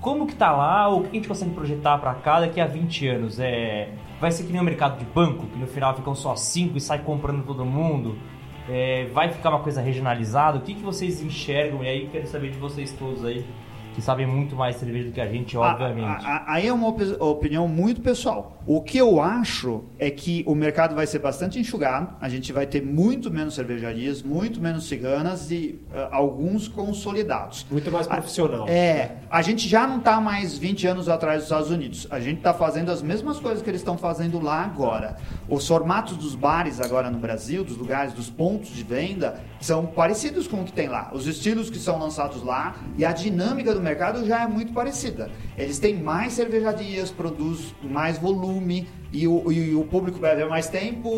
como 0.00 0.26
que 0.28 0.34
tá 0.36 0.52
lá, 0.52 0.88
o 0.88 1.02
que 1.02 1.08
a 1.08 1.12
gente 1.14 1.28
consegue 1.28 1.52
projetar 1.52 1.98
para 1.98 2.14
cá 2.14 2.38
daqui 2.40 2.60
a 2.60 2.66
20 2.66 3.08
anos? 3.08 3.40
É, 3.40 3.90
vai 4.20 4.30
ser 4.30 4.44
que 4.44 4.52
nem 4.52 4.60
o 4.60 4.64
mercado 4.64 4.96
de 4.96 5.04
banco, 5.06 5.46
que 5.46 5.58
no 5.58 5.66
final 5.66 5.94
ficam 5.96 6.14
só 6.14 6.36
5 6.36 6.76
e 6.76 6.80
sai 6.80 7.00
comprando 7.00 7.44
todo 7.44 7.64
mundo? 7.64 8.16
É, 8.68 9.06
vai 9.06 9.30
ficar 9.30 9.50
uma 9.50 9.60
coisa 9.60 9.80
regionalizada? 9.80 10.58
O 10.58 10.62
que, 10.62 10.74
que 10.74 10.82
vocês 10.82 11.20
enxergam? 11.22 11.82
E 11.82 11.88
aí 11.88 12.08
quero 12.10 12.26
saber 12.26 12.50
de 12.50 12.58
vocês 12.58 12.92
todos 12.92 13.24
aí. 13.24 13.44
Que 13.94 14.00
sabem 14.02 14.26
muito 14.26 14.56
mais 14.56 14.76
cerveja 14.76 15.06
do 15.08 15.12
que 15.12 15.20
a 15.20 15.26
gente, 15.28 15.56
A- 15.56 15.60
obviamente. 15.60 16.24
a- 16.24 16.36
a- 16.46 16.52
Aí 16.54 16.66
é 16.66 16.72
uma 16.72 16.88
opi- 16.88 17.16
opinião 17.20 17.66
muito 17.68 18.00
pessoal. 18.00 18.58
O 18.66 18.80
que 18.80 18.96
eu 18.96 19.20
acho 19.20 19.82
é 19.98 20.08
que 20.10 20.44
o 20.46 20.54
mercado 20.54 20.94
vai 20.94 21.06
ser 21.06 21.18
bastante 21.18 21.58
enxugado, 21.58 22.08
a 22.20 22.28
gente 22.28 22.52
vai 22.52 22.64
ter 22.66 22.80
muito 22.82 23.30
menos 23.30 23.54
cervejarias, 23.54 24.22
muito 24.22 24.60
menos 24.60 24.84
ciganas 24.88 25.50
e 25.50 25.80
ah, 25.94 26.08
alguns 26.12 26.68
consolidados. 26.68 27.66
Muito 27.70 27.90
mais 27.90 28.06
profissional. 28.06 28.66
É, 28.68 29.16
a 29.30 29.42
gente 29.42 29.68
já 29.68 29.86
não 29.86 29.98
está 29.98 30.20
mais 30.20 30.56
20 30.56 30.86
anos 30.86 31.08
atrás 31.08 31.38
dos 31.38 31.44
Estados 31.46 31.70
Unidos. 31.70 32.06
A 32.10 32.20
gente 32.20 32.38
está 32.38 32.54
fazendo 32.54 32.90
as 32.90 33.02
mesmas 33.02 33.40
coisas 33.40 33.62
que 33.62 33.68
eles 33.68 33.80
estão 33.80 33.98
fazendo 33.98 34.40
lá 34.40 34.62
agora. 34.64 35.16
Os 35.48 35.66
formatos 35.66 36.16
dos 36.16 36.34
bares 36.34 36.80
agora 36.80 37.10
no 37.10 37.18
Brasil, 37.18 37.64
dos 37.64 37.76
lugares, 37.76 38.12
dos 38.12 38.30
pontos 38.30 38.70
de 38.70 38.84
venda, 38.84 39.40
são 39.60 39.86
parecidos 39.86 40.46
com 40.46 40.60
o 40.60 40.64
que 40.64 40.72
tem 40.72 40.88
lá. 40.88 41.10
Os 41.12 41.26
estilos 41.26 41.68
que 41.68 41.78
são 41.78 41.98
lançados 41.98 42.42
lá 42.44 42.76
e 42.96 43.04
a 43.04 43.12
dinâmica 43.12 43.74
do 43.74 43.81
mercado 43.82 44.24
já 44.26 44.42
é 44.42 44.46
muito 44.46 44.72
parecida. 44.72 45.30
Eles 45.56 45.78
têm 45.78 45.94
mais 45.94 46.32
cervejarias, 46.32 47.10
produz 47.10 47.74
mais 47.82 48.18
volume 48.18 48.88
e 49.12 49.26
o, 49.28 49.50
e 49.52 49.74
o 49.74 49.84
público 49.84 50.18
bebe 50.18 50.44
mais 50.44 50.68
tempo, 50.68 51.08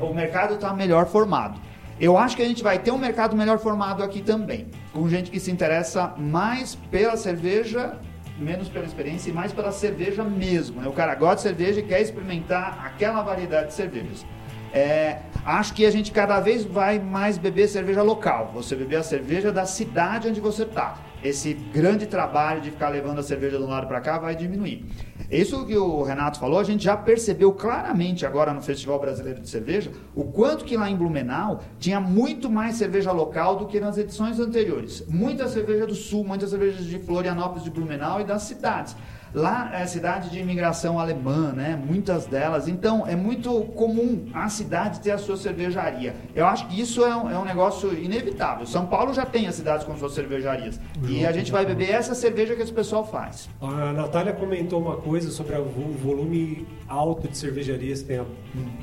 o 0.00 0.14
mercado 0.14 0.54
está 0.54 0.72
melhor 0.72 1.06
formado. 1.06 1.60
Eu 1.98 2.18
acho 2.18 2.36
que 2.36 2.42
a 2.42 2.46
gente 2.46 2.62
vai 2.62 2.78
ter 2.78 2.90
um 2.90 2.98
mercado 2.98 3.34
melhor 3.34 3.58
formado 3.58 4.02
aqui 4.02 4.20
também, 4.20 4.66
com 4.92 5.08
gente 5.08 5.30
que 5.30 5.40
se 5.40 5.50
interessa 5.50 6.12
mais 6.18 6.74
pela 6.90 7.16
cerveja, 7.16 7.98
menos 8.38 8.68
pela 8.68 8.84
experiência 8.84 9.30
e 9.30 9.32
mais 9.32 9.50
pela 9.52 9.72
cerveja 9.72 10.22
mesmo. 10.22 10.82
né? 10.82 10.88
O 10.88 10.92
cara 10.92 11.14
gosta 11.14 11.36
de 11.36 11.42
cerveja 11.42 11.80
e 11.80 11.82
quer 11.82 12.02
experimentar 12.02 12.84
aquela 12.84 13.22
variedade 13.22 13.68
de 13.68 13.74
cervejas. 13.74 14.26
É, 14.74 15.20
acho 15.44 15.72
que 15.72 15.86
a 15.86 15.90
gente 15.90 16.12
cada 16.12 16.38
vez 16.38 16.64
vai 16.64 16.98
mais 16.98 17.38
beber 17.38 17.66
cerveja 17.66 18.02
local. 18.02 18.50
Você 18.52 18.76
beber 18.76 18.96
a 18.96 19.02
cerveja 19.02 19.50
da 19.50 19.64
cidade 19.64 20.28
onde 20.28 20.38
você 20.38 20.64
está. 20.64 20.98
Esse 21.22 21.54
grande 21.54 22.06
trabalho 22.06 22.60
de 22.60 22.70
ficar 22.70 22.88
levando 22.88 23.18
a 23.18 23.22
cerveja 23.22 23.58
de 23.58 23.64
um 23.64 23.68
lado 23.68 23.86
para 23.86 24.00
cá 24.00 24.18
vai 24.18 24.36
diminuir. 24.36 24.84
Isso 25.30 25.66
que 25.66 25.76
o 25.76 26.02
Renato 26.02 26.38
falou, 26.38 26.58
a 26.58 26.64
gente 26.64 26.84
já 26.84 26.96
percebeu 26.96 27.52
claramente 27.52 28.24
agora 28.24 28.52
no 28.52 28.62
Festival 28.62 29.00
Brasileiro 29.00 29.40
de 29.40 29.48
Cerveja, 29.48 29.90
o 30.14 30.24
quanto 30.24 30.64
que 30.64 30.76
lá 30.76 30.88
em 30.88 30.96
Blumenau 30.96 31.62
tinha 31.80 31.98
muito 31.98 32.48
mais 32.48 32.76
cerveja 32.76 33.10
local 33.10 33.56
do 33.56 33.66
que 33.66 33.80
nas 33.80 33.98
edições 33.98 34.38
anteriores. 34.38 35.04
Muita 35.08 35.48
cerveja 35.48 35.86
do 35.86 35.94
Sul, 35.94 36.24
muitas 36.24 36.50
cervejas 36.50 36.84
de 36.84 36.98
Florianópolis, 37.00 37.64
de 37.64 37.70
Blumenau 37.70 38.20
e 38.20 38.24
das 38.24 38.42
cidades. 38.42 38.94
Lá 39.36 39.70
é 39.74 39.84
cidade 39.86 40.30
de 40.30 40.38
imigração 40.40 40.98
alemã, 40.98 41.52
né? 41.52 41.78
Muitas 41.86 42.24
delas. 42.24 42.68
Então 42.68 43.06
é 43.06 43.14
muito 43.14 43.52
comum 43.74 44.24
a 44.32 44.48
cidade 44.48 44.98
ter 45.00 45.10
a 45.10 45.18
sua 45.18 45.36
cervejaria. 45.36 46.14
Eu 46.34 46.46
acho 46.46 46.66
que 46.68 46.80
isso 46.80 47.04
é 47.04 47.14
um, 47.14 47.30
é 47.30 47.38
um 47.38 47.44
negócio 47.44 47.92
inevitável. 47.92 48.64
São 48.64 48.86
Paulo 48.86 49.12
já 49.12 49.26
tem 49.26 49.46
as 49.46 49.54
cidades 49.54 49.84
com 49.84 49.94
suas 49.98 50.14
cervejarias. 50.14 50.80
E 51.06 51.26
a 51.26 51.32
gente 51.32 51.52
vai 51.52 51.66
beber 51.66 51.90
essa 51.90 52.14
cerveja 52.14 52.56
que 52.56 52.62
esse 52.62 52.72
pessoal 52.72 53.04
faz. 53.06 53.46
A 53.60 53.92
Natália 53.92 54.32
comentou 54.32 54.80
uma 54.80 54.96
coisa 54.96 55.30
sobre 55.30 55.54
o 55.58 55.64
vo- 55.66 55.92
volume 55.92 56.66
alto 56.88 57.28
de 57.28 57.36
cervejarias 57.36 58.02
que 58.02 58.18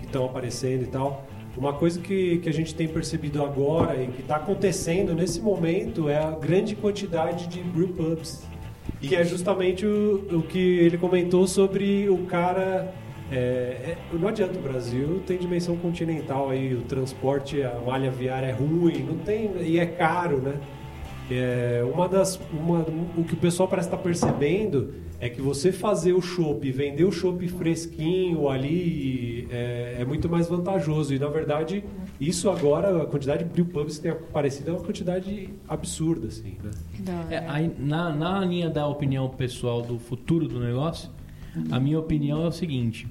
estão 0.04 0.26
aparecendo 0.26 0.84
e 0.84 0.88
tal. 0.88 1.26
Uma 1.58 1.74
coisa 1.74 2.00
que, 2.00 2.38
que 2.40 2.50
a 2.50 2.54
gente 2.54 2.76
tem 2.76 2.88
percebido 2.88 3.44
agora 3.44 3.96
e 4.04 4.08
que 4.08 4.22
está 4.22 4.36
acontecendo 4.36 5.16
nesse 5.16 5.40
momento 5.42 6.10
é 6.10 6.18
a 6.18 6.30
grande 6.32 6.76
quantidade 6.76 7.48
de 7.48 7.60
brew 7.62 7.90
pubs. 9.04 9.10
Que 9.10 9.16
é 9.16 9.24
justamente 9.24 9.86
o, 9.86 10.40
o 10.40 10.42
que 10.44 10.60
ele 10.80 10.98
comentou 10.98 11.48
sobre 11.48 12.10
o 12.10 12.20
cara. 12.26 12.94
é, 13.32 13.36
é, 13.36 13.98
não 14.14 14.28
adianta 14.28 14.58
o 14.58 14.62
Brasil, 14.62 15.22
tem 15.26 15.38
dimensão 15.38 15.76
continental 15.78 16.50
aí, 16.50 16.74
o 16.74 16.82
transporte, 16.82 17.62
a 17.62 17.80
malha 17.86 18.12
viária 18.12 18.48
é 18.48 18.52
ruim, 18.52 19.04
não 19.04 19.18
tem, 19.18 19.52
e 19.62 19.80
é 19.80 19.86
caro, 19.86 20.38
né? 20.38 20.60
É, 21.32 21.82
uma 21.92 22.08
das, 22.08 22.40
uma, 22.52 22.86
o 23.18 23.24
que 23.24 23.34
o 23.34 23.38
pessoal 23.38 23.68
parece 23.68 23.88
estar 23.88 23.98
percebendo 23.98 24.94
é 25.20 25.30
que 25.30 25.42
você 25.42 25.72
fazer 25.72 26.12
o 26.12 26.22
chopp, 26.22 26.70
vender 26.70 27.06
o 27.06 27.12
chopp 27.12 27.48
fresquinho 27.48 28.50
ali 28.50 29.48
é, 29.50 29.98
é 30.00 30.06
muito 30.06 30.28
mais 30.28 30.50
vantajoso. 30.50 31.14
E 31.14 31.20
na 31.20 31.30
verdade, 31.30 31.82
isso 32.20 32.50
agora, 32.50 33.04
a 33.04 33.06
quantidade 33.06 33.46
de 33.46 33.50
brew 33.50 33.66
pubs 33.66 33.96
que 33.96 34.04
tem 34.04 34.12
aparecido 34.12 34.72
é 34.72 34.74
uma 34.74 34.84
quantidade 34.84 35.50
absurda, 35.68 36.28
assim, 36.28 36.58
né? 36.62 36.72
É, 37.30 37.44
aí, 37.48 37.72
na, 37.78 38.10
na 38.12 38.40
linha 38.40 38.70
da 38.70 38.88
opinião 38.88 39.30
pessoal 39.30 39.82
do 39.82 40.00
futuro 40.00 40.48
do 40.48 40.60
negócio, 40.60 41.10
a 41.72 41.80
minha 41.80 42.00
opinião 42.00 42.44
é 42.44 42.48
o 42.48 42.52
seguinte: 42.52 43.08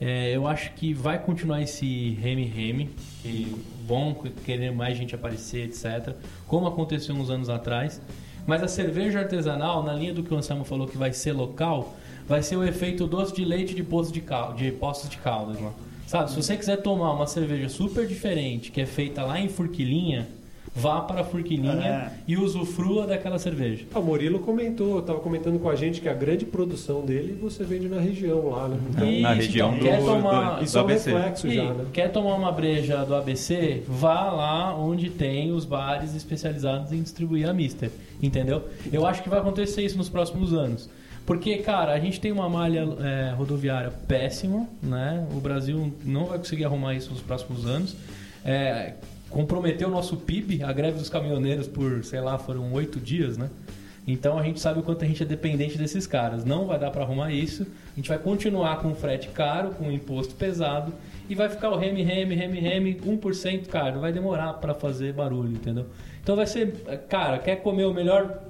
é, 0.00 0.34
eu 0.34 0.46
acho 0.46 0.72
que 0.72 0.92
vai 0.92 1.18
continuar 1.18 1.62
esse 1.62 2.10
reme-reme, 2.20 2.90
que 3.22 3.54
bom 3.86 4.14
querer 4.44 4.72
mais 4.72 4.96
gente 4.96 5.14
aparecer, 5.14 5.68
etc., 5.68 6.14
como 6.46 6.66
aconteceu 6.66 7.14
uns 7.14 7.30
anos 7.30 7.48
atrás. 7.48 8.00
Mas 8.46 8.62
a 8.62 8.68
cerveja 8.68 9.20
artesanal, 9.20 9.82
na 9.82 9.94
linha 9.94 10.12
do 10.12 10.22
que 10.22 10.32
o 10.32 10.36
Anselmo 10.36 10.64
falou 10.64 10.86
que 10.86 10.98
vai 10.98 11.12
ser 11.12 11.32
local, 11.32 11.96
vai 12.28 12.42
ser 12.42 12.56
o 12.56 12.64
efeito 12.64 13.06
doce 13.06 13.34
de 13.34 13.44
leite 13.44 13.74
de 13.74 13.82
poços 13.82 14.12
de, 14.12 14.20
cal, 14.20 14.52
de 14.52 14.70
poços 14.72 15.08
de 15.08 15.16
caldas. 15.16 15.58
Lá. 15.60 15.72
Sabe, 16.06 16.30
se 16.30 16.36
você 16.36 16.56
quiser 16.56 16.76
tomar 16.82 17.12
uma 17.12 17.26
cerveja 17.26 17.68
super 17.68 18.06
diferente, 18.06 18.70
que 18.70 18.80
é 18.80 18.86
feita 18.86 19.24
lá 19.24 19.40
em 19.40 19.48
Furquilinha, 19.48 20.28
vá 20.74 21.00
para 21.02 21.20
a 21.20 21.24
Furquilinha 21.24 22.10
É. 22.10 22.10
e 22.26 22.36
usufrua 22.36 23.06
daquela 23.06 23.38
cerveja. 23.38 23.84
Ah, 23.94 23.98
O 24.00 24.02
Murilo 24.02 24.40
comentou, 24.40 24.98
estava 24.98 25.20
comentando 25.20 25.58
com 25.60 25.68
a 25.68 25.76
gente 25.76 26.00
que 26.00 26.08
a 26.08 26.12
grande 26.14 26.44
produção 26.44 27.04
dele 27.04 27.38
você 27.40 27.62
vende 27.64 27.88
na 27.88 28.00
região 28.00 28.48
lá, 28.50 28.66
né? 28.68 28.78
Então, 28.90 29.08
Isso, 29.10 29.22
na 29.22 29.32
região 29.34 29.72
do, 29.74 29.80
quer 29.80 30.00
do- 30.00 30.06
tomar- 30.06 30.58
do 30.58 30.64
isso 30.64 30.76
é 30.76 30.80
um 30.80 30.84
ABC. 30.84 31.12
reflexo 31.12 31.46
E 31.46 31.54
já, 31.54 31.72
né? 31.74 31.84
quer 31.92 32.08
tomar 32.10 32.34
uma 32.34 32.50
breja 32.50 33.04
do 33.04 33.14
ABC? 33.14 33.82
Vá 33.86 34.30
lá 34.32 34.76
onde 34.76 35.10
tem 35.10 35.52
os 35.52 35.64
bares 35.64 36.14
especializados 36.14 36.92
em 36.92 37.00
distribuir 37.02 37.48
a 37.48 37.52
Mister. 37.52 37.90
Entendeu? 38.22 38.64
Eu 38.92 39.06
acho 39.06 39.22
que 39.22 39.28
vai 39.28 39.38
acontecer 39.38 39.82
isso 39.82 39.96
nos 39.96 40.08
próximos 40.08 40.52
anos. 40.52 40.88
Porque, 41.26 41.56
cara, 41.58 41.92
a 41.92 41.98
gente 41.98 42.20
tem 42.20 42.32
uma 42.32 42.48
malha 42.48 42.86
é, 43.00 43.32
rodoviária 43.34 43.90
péssima, 44.08 44.66
né? 44.82 45.26
O 45.34 45.40
Brasil 45.40 45.92
não 46.04 46.26
vai 46.26 46.38
conseguir 46.38 46.64
arrumar 46.64 46.94
isso 46.94 47.10
nos 47.10 47.20
próximos 47.22 47.64
anos. 47.64 47.96
É, 48.44 48.92
comprometeu 49.34 49.88
o 49.88 49.90
nosso 49.90 50.16
PIB, 50.16 50.62
a 50.62 50.72
greve 50.72 50.96
dos 50.98 51.10
caminhoneiros 51.10 51.66
por, 51.66 52.04
sei 52.04 52.20
lá, 52.20 52.38
foram 52.38 52.72
oito 52.72 53.00
dias, 53.00 53.36
né? 53.36 53.50
Então 54.06 54.38
a 54.38 54.42
gente 54.42 54.60
sabe 54.60 54.78
o 54.78 54.82
quanto 54.82 55.02
a 55.04 55.08
gente 55.08 55.22
é 55.22 55.26
dependente 55.26 55.76
desses 55.76 56.06
caras. 56.06 56.44
Não 56.44 56.66
vai 56.66 56.78
dar 56.78 56.90
para 56.90 57.02
arrumar 57.02 57.32
isso. 57.32 57.66
A 57.92 57.96
gente 57.96 58.08
vai 58.08 58.18
continuar 58.18 58.76
com 58.80 58.94
frete 58.94 59.28
caro, 59.28 59.70
com 59.70 59.90
imposto 59.90 60.34
pesado 60.34 60.92
e 61.28 61.34
vai 61.34 61.48
ficar 61.48 61.70
o 61.70 61.76
reme, 61.76 62.02
reme, 62.02 62.34
reme, 62.34 62.60
reme, 62.60 62.94
1%, 62.94 63.66
cara. 63.66 63.92
Não 63.92 64.00
vai 64.02 64.12
demorar 64.12 64.52
para 64.54 64.72
fazer 64.74 65.12
barulho, 65.14 65.50
entendeu? 65.52 65.86
Então 66.22 66.36
vai 66.36 66.46
ser, 66.46 66.72
cara, 67.08 67.38
quer 67.38 67.56
comer 67.56 67.86
o 67.86 67.94
melhor 67.94 68.40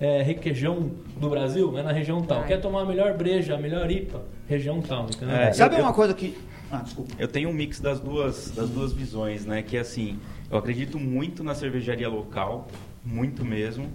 é, 0.00 0.20
requeijão 0.20 0.90
do 1.18 1.30
Brasil? 1.30 1.78
É 1.78 1.82
na 1.82 1.92
região 1.92 2.20
tal. 2.20 2.42
Quer 2.42 2.60
tomar 2.60 2.82
a 2.82 2.84
melhor 2.84 3.16
breja, 3.16 3.54
a 3.54 3.58
melhor 3.58 3.88
IPA? 3.90 4.20
Região 4.48 4.82
tal, 4.82 5.04
entendeu? 5.06 5.34
É, 5.36 5.52
Sabe 5.52 5.76
eu- 5.76 5.80
uma 5.82 5.92
coisa 5.94 6.12
que. 6.12 6.36
Ah, 6.74 6.82
desculpa. 6.82 7.14
Eu 7.20 7.28
tenho 7.28 7.48
um 7.48 7.52
mix 7.52 7.78
das 7.78 8.00
duas, 8.00 8.50
das 8.50 8.68
duas 8.68 8.92
visões, 8.92 9.46
né? 9.46 9.62
Que 9.62 9.76
é 9.76 9.80
assim, 9.80 10.18
eu 10.50 10.58
acredito 10.58 10.98
muito 10.98 11.44
na 11.44 11.54
cervejaria 11.54 12.08
local, 12.08 12.68
muito 13.04 13.44
mesmo. 13.44 13.88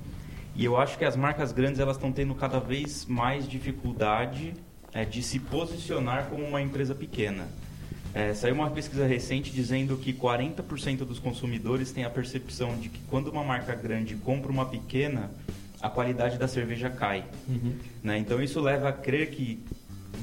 E 0.56 0.64
eu 0.64 0.78
acho 0.78 0.98
que 0.98 1.04
as 1.04 1.18
marcas 1.18 1.52
grandes 1.52 1.80
elas 1.80 1.98
estão 1.98 2.10
tendo 2.10 2.34
cada 2.34 2.58
vez 2.58 3.06
mais 3.06 3.46
dificuldade 3.48 4.54
é, 4.94 5.04
de 5.04 5.22
se 5.22 5.40
posicionar 5.40 6.28
como 6.30 6.46
uma 6.46 6.62
empresa 6.62 6.96
pequena. 6.96 7.48
É, 8.14 8.34
saiu 8.34 8.56
uma 8.56 8.70
pesquisa 8.70 9.06
recente 9.06 9.52
dizendo 9.52 9.98
que 9.98 10.14
40% 10.14 11.00
dos 11.00 11.20
consumidores 11.20 11.92
têm 11.92 12.06
a 12.06 12.10
percepção 12.10 12.78
de 12.78 12.88
que 12.88 13.00
quando 13.10 13.28
uma 13.28 13.44
marca 13.44 13.76
grande 13.76 14.16
compra 14.16 14.50
uma 14.50 14.66
pequena, 14.66 15.30
a 15.82 15.90
qualidade 15.90 16.38
da 16.38 16.48
cerveja 16.48 16.90
cai. 16.90 17.26
Né? 18.02 18.18
Então 18.20 18.42
isso 18.42 18.62
leva 18.62 18.88
a 18.88 18.94
crer 18.94 19.32
que 19.32 19.62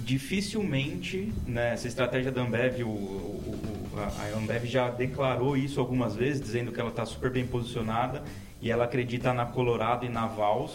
dificilmente, 0.04 1.32
né, 1.46 1.72
essa 1.72 1.86
estratégia 1.88 2.30
da 2.32 2.42
Ambev, 2.42 2.82
o, 2.82 2.88
o- 2.88 3.90
o- 3.94 3.98
a 3.98 4.36
Ambev 4.38 4.64
já 4.66 4.88
declarou 4.90 5.56
isso 5.56 5.80
algumas 5.80 6.14
vezes, 6.14 6.40
dizendo 6.40 6.70
que 6.72 6.80
ela 6.80 6.90
está 6.90 7.04
super 7.06 7.30
bem 7.30 7.46
posicionada 7.46 8.22
e 8.60 8.70
ela 8.70 8.84
acredita 8.84 9.32
na 9.32 9.46
Colorado 9.46 10.04
e 10.04 10.08
na 10.08 10.26
Vals, 10.26 10.72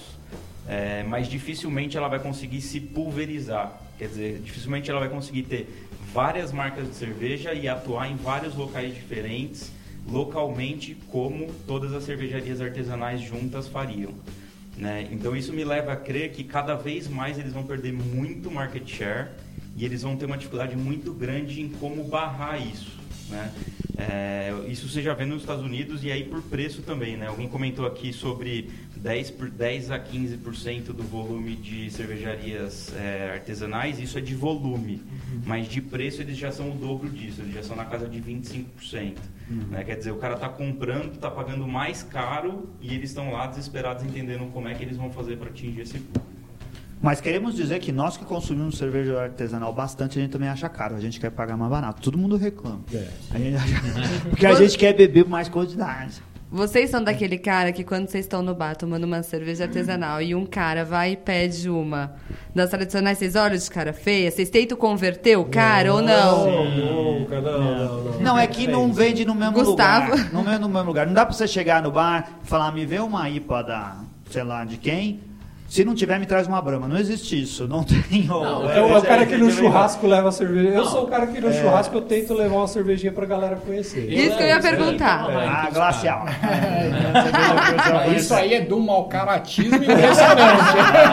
é, 0.68 1.04
mas 1.04 1.28
dificilmente 1.28 1.98
ela 1.98 2.08
vai 2.08 2.20
conseguir 2.20 2.62
se 2.62 2.80
pulverizar. 2.80 3.80
Quer 3.98 4.08
dizer, 4.08 4.40
dificilmente 4.40 4.90
ela 4.90 5.00
vai 5.00 5.10
conseguir 5.10 5.44
ter 5.44 5.88
várias 6.14 6.52
marcas 6.52 6.88
de 6.90 6.96
cerveja 6.96 7.54
e 7.54 7.68
atuar 7.68 8.10
em 8.10 8.16
vários 8.16 8.56
locais 8.56 8.94
diferentes, 8.94 9.72
localmente, 10.08 10.96
como 11.12 11.54
todas 11.68 11.94
as 11.94 12.04
cervejarias 12.04 12.60
artesanais 12.60 13.22
juntas 13.22 13.68
fariam. 13.68 14.12
Né? 14.82 15.08
Então 15.12 15.36
isso 15.36 15.54
me 15.54 15.64
leva 15.64 15.94
a 15.94 15.96
crer 15.96 16.32
que 16.32 16.44
cada 16.44 16.74
vez 16.74 17.08
mais 17.08 17.38
eles 17.38 17.54
vão 17.54 17.62
perder 17.62 17.94
muito 17.94 18.50
market 18.50 18.84
share 18.90 19.28
e 19.78 19.86
eles 19.86 20.02
vão 20.02 20.18
ter 20.18 20.26
uma 20.26 20.36
dificuldade 20.36 20.76
muito 20.76 21.14
grande 21.14 21.62
em 21.62 21.70
como 21.70 22.04
barrar 22.04 22.60
isso. 22.60 22.98
Né? 23.30 23.54
É, 24.10 24.54
isso 24.68 24.90
você 24.90 25.02
já 25.02 25.14
vê 25.14 25.26
nos 25.26 25.42
Estados 25.42 25.64
Unidos 25.64 26.04
e 26.04 26.12
aí 26.12 26.24
por 26.24 26.42
preço 26.42 26.82
também, 26.82 27.18
né? 27.18 27.28
Alguém 27.28 27.48
comentou 27.48 27.86
aqui 27.86 28.12
sobre 28.12 28.72
10, 28.96 29.32
por 29.32 29.50
10 29.50 29.92
a 29.92 30.00
15% 30.00 30.86
do 30.86 31.04
volume 31.04 31.56
de 31.56 31.92
cervejarias 31.92 32.94
é, 32.96 33.34
artesanais, 33.34 34.00
isso 34.00 34.18
é 34.18 34.22
de 34.22 34.34
volume, 34.34 35.04
mas 35.46 35.68
de 35.68 35.82
preço 35.82 36.22
eles 36.22 36.38
já 36.38 36.52
são 36.52 36.72
o 36.72 36.76
dobro 36.76 37.10
disso, 37.10 37.42
eles 37.42 37.54
já 37.54 37.62
são 37.62 37.76
na 37.76 37.86
casa 37.86 38.08
de 38.08 38.20
25%. 38.20 39.18
Né? 39.70 39.84
Quer 39.84 39.98
dizer, 39.98 40.12
o 40.12 40.18
cara 40.18 40.36
está 40.36 40.50
comprando, 40.50 41.14
está 41.14 41.30
pagando 41.30 41.68
mais 41.68 42.02
caro 42.02 42.70
e 42.82 42.94
eles 42.96 43.10
estão 43.10 43.32
lá 43.32 43.48
desesperados 43.48 44.04
entendendo 44.04 44.52
como 44.52 44.68
é 44.68 44.74
que 44.74 44.84
eles 44.84 44.98
vão 44.98 45.12
fazer 45.12 45.38
para 45.38 45.50
atingir 45.50 45.82
esse 45.82 46.00
público. 46.00 46.31
Mas 47.02 47.20
queremos 47.20 47.56
dizer 47.56 47.80
que 47.80 47.92
nós 47.92 48.16
que 48.16 48.24
consumimos 48.24 48.78
cerveja 48.78 49.20
artesanal 49.24 49.74
bastante, 49.74 50.20
a 50.20 50.22
gente 50.22 50.32
também 50.32 50.48
acha 50.50 50.70
caro. 50.70 50.96
A 50.96 51.00
gente 51.00 51.20
quer 51.20 51.32
pagar 51.32 51.58
mais 51.58 51.72
barato. 51.72 52.02
Todo 52.02 52.18
mundo 52.18 52.38
reclama. 52.38 52.82
A 53.34 53.38
gente 53.40 53.56
acha- 53.56 53.82
Porque 54.30 54.46
a 54.46 54.54
gente 54.54 54.78
quer 54.78 54.94
beber 54.94 55.26
mais 55.28 55.50
quantidade. 55.50 56.22
Vocês 56.54 56.90
são 56.90 57.02
daquele 57.02 57.38
cara 57.38 57.72
que 57.72 57.82
quando 57.82 58.10
vocês 58.10 58.26
estão 58.26 58.42
no 58.42 58.54
bar 58.54 58.76
tomando 58.76 59.06
uma 59.06 59.24
cerveja 59.24 59.64
artesanal 59.64 60.22
e 60.22 60.36
um 60.36 60.46
cara 60.46 60.84
vai 60.84 61.14
e 61.14 61.16
pede 61.18 61.70
uma 61.70 62.14
das 62.54 62.70
tradicionais, 62.70 63.18
vocês 63.18 63.38
olham 63.38 63.56
de 63.56 63.70
cara 63.72 63.94
feia? 63.94 64.30
Vocês 64.30 64.50
tentam 64.50 64.78
converter 64.78 65.38
o 65.38 65.46
cara 65.46 65.94
ou 65.94 66.02
não? 66.02 67.20
Nunca, 67.20 67.40
não, 67.40 67.58
não, 67.62 68.04
não. 68.04 68.20
Não, 68.20 68.38
é 68.38 68.46
que 68.48 68.68
não 68.68 68.92
vende 68.92 69.24
no 69.24 69.34
mesmo 69.34 69.54
Gustavo. 69.54 70.12
lugar. 70.12 70.34
Não 70.34 70.44
vende 70.44 70.60
no 70.60 70.68
mesmo 70.70 70.88
lugar. 70.88 71.08
Não 71.08 71.14
dá 71.14 71.26
pra 71.26 71.34
você 71.34 71.48
chegar 71.48 71.82
no 71.82 71.90
bar 71.90 72.30
e 72.44 72.48
falar, 72.48 72.70
me 72.74 72.86
vê 72.86 73.00
uma 73.00 73.30
IPA 73.30 73.62
da, 73.64 73.96
sei 74.30 74.44
lá, 74.44 74.66
de 74.66 74.76
quem? 74.76 75.22
Se 75.72 75.86
não 75.86 75.96
tiver, 75.96 76.20
me 76.20 76.26
traz 76.26 76.48
uma 76.48 76.62
brama. 76.62 76.86
Não 76.86 76.98
existe 76.98 77.42
isso. 77.42 77.66
Não 77.66 77.82
tem. 77.86 78.00
o- 78.00 78.12
Então, 78.12 78.70
é 78.94 78.98
o 78.98 79.02
cara 79.02 79.26
que 79.26 79.38
no 79.38 79.48
é- 79.48 79.52
churrasco 79.54 80.06
leva 80.06 80.28
a 80.28 80.32
cerveja. 80.34 80.68
Eu 80.68 80.84
Não. 80.84 80.92
sou 80.92 81.04
o 81.06 81.08
cara 81.08 81.26
que 81.28 81.40
no 81.40 81.50
churrasco 81.54 81.96
eu 81.96 82.02
tento 82.02 82.34
levar 82.34 82.58
uma 82.58 82.68
cervejinha 82.68 83.14
pra 83.14 83.26
galera 83.26 83.56
conhecer. 83.56 84.12
Isso 84.12 84.36
que 84.36 84.44
eu 84.44 84.48
ia 84.48 84.56
levo, 84.56 84.68
perguntar. 84.68 85.28
Ah, 85.30 85.70
glacial. 85.74 86.26
Isso 88.18 88.34
aí 88.34 88.54
é 88.54 88.68
um 88.70 88.80
mau 88.82 89.06
caratismo 89.08 89.78
impressionante. 89.78 90.62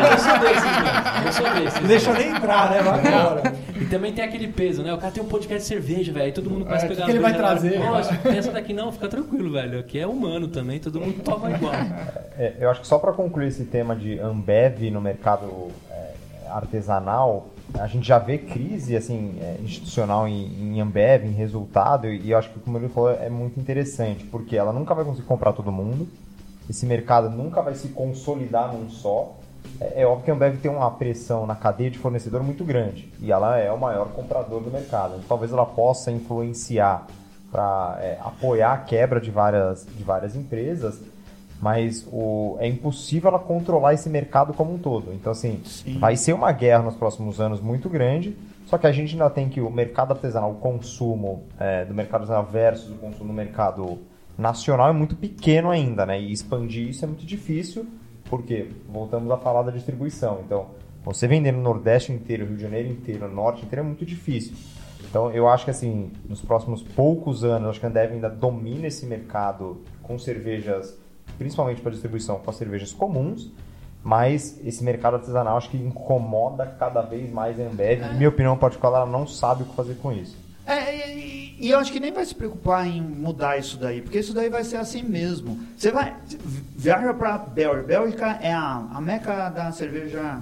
Eu 0.10 0.18
sou 0.18 0.38
desses. 0.40 1.24
Eu 1.24 1.32
sou 1.32 1.50
desses. 1.62 1.80
Não 1.80 1.86
deixa 1.88 2.12
nem 2.14 2.28
entrar, 2.30 2.70
né? 2.70 2.82
Vai 2.82 2.98
embora. 3.06 3.54
E 3.88 3.90
também 3.90 4.12
tem 4.12 4.22
aquele 4.22 4.48
peso, 4.48 4.82
né? 4.82 4.92
O 4.92 4.98
cara 4.98 5.10
tem 5.10 5.22
um 5.22 5.26
podcast 5.26 5.62
de 5.62 5.66
cerveja, 5.66 6.12
velho. 6.12 6.30
Todo 6.34 6.50
mundo 6.50 6.66
começa 6.66 6.84
É, 6.84 6.86
a 6.86 6.88
pegar 6.90 7.06
que 7.06 7.06
que 7.06 7.16
ele 7.16 7.22
vai 7.22 7.34
trazer? 7.34 7.80
essa 8.36 8.52
daqui 8.52 8.74
não, 8.74 8.92
fica 8.92 9.08
tranquilo, 9.08 9.50
velho. 9.50 9.78
Aqui 9.78 9.98
é 9.98 10.06
humano 10.06 10.46
também, 10.48 10.78
todo 10.78 11.00
mundo 11.00 11.22
toma 11.22 11.50
igual. 11.50 11.72
É, 12.36 12.52
eu 12.60 12.68
acho 12.68 12.82
que 12.82 12.86
só 12.86 12.98
para 12.98 13.12
concluir 13.14 13.46
esse 13.46 13.64
tema 13.64 13.96
de 13.96 14.18
Ambev 14.18 14.90
no 14.90 15.00
mercado 15.00 15.68
é, 15.90 16.12
artesanal, 16.50 17.46
a 17.78 17.86
gente 17.86 18.06
já 18.06 18.18
vê 18.18 18.36
crise 18.36 18.94
assim 18.94 19.38
é, 19.40 19.56
institucional 19.62 20.28
em, 20.28 20.76
em 20.76 20.80
Ambev, 20.82 21.24
em 21.24 21.32
resultado, 21.32 22.08
e 22.08 22.30
eu 22.30 22.36
acho 22.38 22.50
que 22.50 22.60
como 22.60 22.76
ele 22.76 22.88
falou 22.90 23.10
é 23.10 23.30
muito 23.30 23.58
interessante, 23.58 24.22
porque 24.24 24.54
ela 24.54 24.72
nunca 24.72 24.94
vai 24.94 25.04
conseguir 25.04 25.26
comprar 25.26 25.54
todo 25.54 25.72
mundo, 25.72 26.06
esse 26.68 26.84
mercado 26.84 27.30
nunca 27.30 27.62
vai 27.62 27.74
se 27.74 27.88
consolidar 27.88 28.70
num 28.70 28.90
só. 28.90 29.34
É, 29.80 30.02
é 30.02 30.06
óbvio 30.06 30.24
que 30.24 30.30
a 30.30 30.34
Ambev 30.34 30.56
tem 30.58 30.70
uma 30.70 30.90
pressão 30.90 31.46
na 31.46 31.54
cadeia 31.54 31.90
de 31.90 31.98
fornecedor 31.98 32.42
muito 32.42 32.64
grande, 32.64 33.12
e 33.20 33.32
ela 33.32 33.58
é 33.58 33.70
o 33.70 33.78
maior 33.78 34.08
comprador 34.08 34.60
do 34.60 34.70
mercado. 34.70 35.14
Então, 35.14 35.24
talvez 35.28 35.52
ela 35.52 35.66
possa 35.66 36.10
influenciar 36.10 37.06
para 37.50 37.98
apoiar 38.20 38.72
a 38.72 38.78
quebra 38.78 39.20
de 39.20 39.30
várias, 39.30 39.86
de 39.86 40.04
várias 40.04 40.36
empresas, 40.36 41.00
mas 41.60 42.06
o, 42.12 42.56
é 42.60 42.68
impossível 42.68 43.28
ela 43.30 43.38
controlar 43.38 43.94
esse 43.94 44.08
mercado 44.08 44.52
como 44.52 44.74
um 44.74 44.78
todo. 44.78 45.12
Então, 45.12 45.32
assim, 45.32 45.60
vai 45.98 46.16
ser 46.16 46.32
uma 46.32 46.52
guerra 46.52 46.84
nos 46.84 46.94
próximos 46.94 47.40
anos 47.40 47.60
muito 47.60 47.88
grande, 47.88 48.36
só 48.66 48.76
que 48.76 48.86
a 48.86 48.92
gente 48.92 49.12
ainda 49.14 49.30
tem 49.30 49.48
que 49.48 49.60
o 49.60 49.70
mercado 49.70 50.12
artesanal, 50.12 50.52
o 50.52 50.56
consumo 50.56 51.44
é, 51.58 51.84
do 51.84 51.94
mercado 51.94 52.22
artesanal 52.22 52.44
versus 52.44 52.90
o 52.90 52.96
consumo 52.96 53.28
do 53.28 53.34
mercado 53.34 53.98
nacional 54.36 54.90
é 54.90 54.92
muito 54.92 55.16
pequeno 55.16 55.70
ainda, 55.70 56.06
né? 56.06 56.20
E 56.20 56.30
expandir 56.30 56.88
isso 56.88 57.04
é 57.04 57.08
muito 57.08 57.26
difícil, 57.26 57.86
porque 58.28 58.70
voltamos 58.88 59.30
a 59.30 59.36
falar 59.36 59.62
da 59.62 59.70
distribuição. 59.70 60.40
Então, 60.44 60.66
você 61.04 61.26
vender 61.26 61.52
no 61.52 61.62
Nordeste 61.62 62.12
inteiro, 62.12 62.46
Rio 62.46 62.56
de 62.56 62.62
Janeiro 62.62 62.88
inteiro, 62.88 63.28
Norte 63.28 63.64
inteiro 63.64 63.84
é 63.84 63.86
muito 63.86 64.04
difícil. 64.04 64.54
Então, 65.08 65.30
eu 65.30 65.48
acho 65.48 65.64
que 65.64 65.70
assim, 65.70 66.12
nos 66.28 66.40
próximos 66.40 66.82
poucos 66.82 67.44
anos, 67.44 67.70
acho 67.70 67.80
que 67.80 67.86
a 67.86 67.88
Ambev 67.88 68.12
ainda 68.12 68.28
domina 68.28 68.86
esse 68.86 69.06
mercado 69.06 69.80
com 70.02 70.18
cervejas, 70.18 70.98
principalmente 71.38 71.80
para 71.80 71.92
distribuição, 71.92 72.38
com 72.38 72.50
as 72.50 72.56
cervejas 72.56 72.92
comuns, 72.92 73.50
mas 74.02 74.60
esse 74.64 74.84
mercado 74.84 75.14
artesanal 75.14 75.56
acho 75.56 75.70
que 75.70 75.76
incomoda 75.76 76.66
cada 76.66 77.00
vez 77.00 77.30
mais 77.32 77.58
a 77.58 77.62
Ambev. 77.62 78.02
Em 78.02 78.16
minha 78.16 78.28
opinião 78.28 78.56
particular, 78.56 78.98
ela 78.98 79.06
não 79.06 79.26
sabe 79.26 79.62
o 79.62 79.66
que 79.66 79.74
fazer 79.74 79.94
com 79.94 80.12
isso. 80.12 80.36
É, 80.66 81.10
e, 81.16 81.47
e 81.58 81.70
eu 81.70 81.78
acho 81.78 81.92
que 81.92 82.00
nem 82.00 82.12
vai 82.12 82.24
se 82.24 82.34
preocupar 82.34 82.86
em 82.86 83.00
mudar 83.00 83.58
isso 83.58 83.76
daí, 83.76 84.00
porque 84.00 84.18
isso 84.18 84.32
daí 84.32 84.48
vai 84.48 84.64
ser 84.64 84.76
assim 84.76 85.02
mesmo. 85.02 85.58
Você 85.76 85.90
vai, 85.90 86.16
viaja 86.76 87.12
para 87.14 87.38
Bélgica. 87.38 87.86
Bélgica 87.86 88.38
é 88.40 88.52
a, 88.52 88.86
a 88.92 89.00
meca 89.00 89.48
da 89.50 89.72
cerveja 89.72 90.40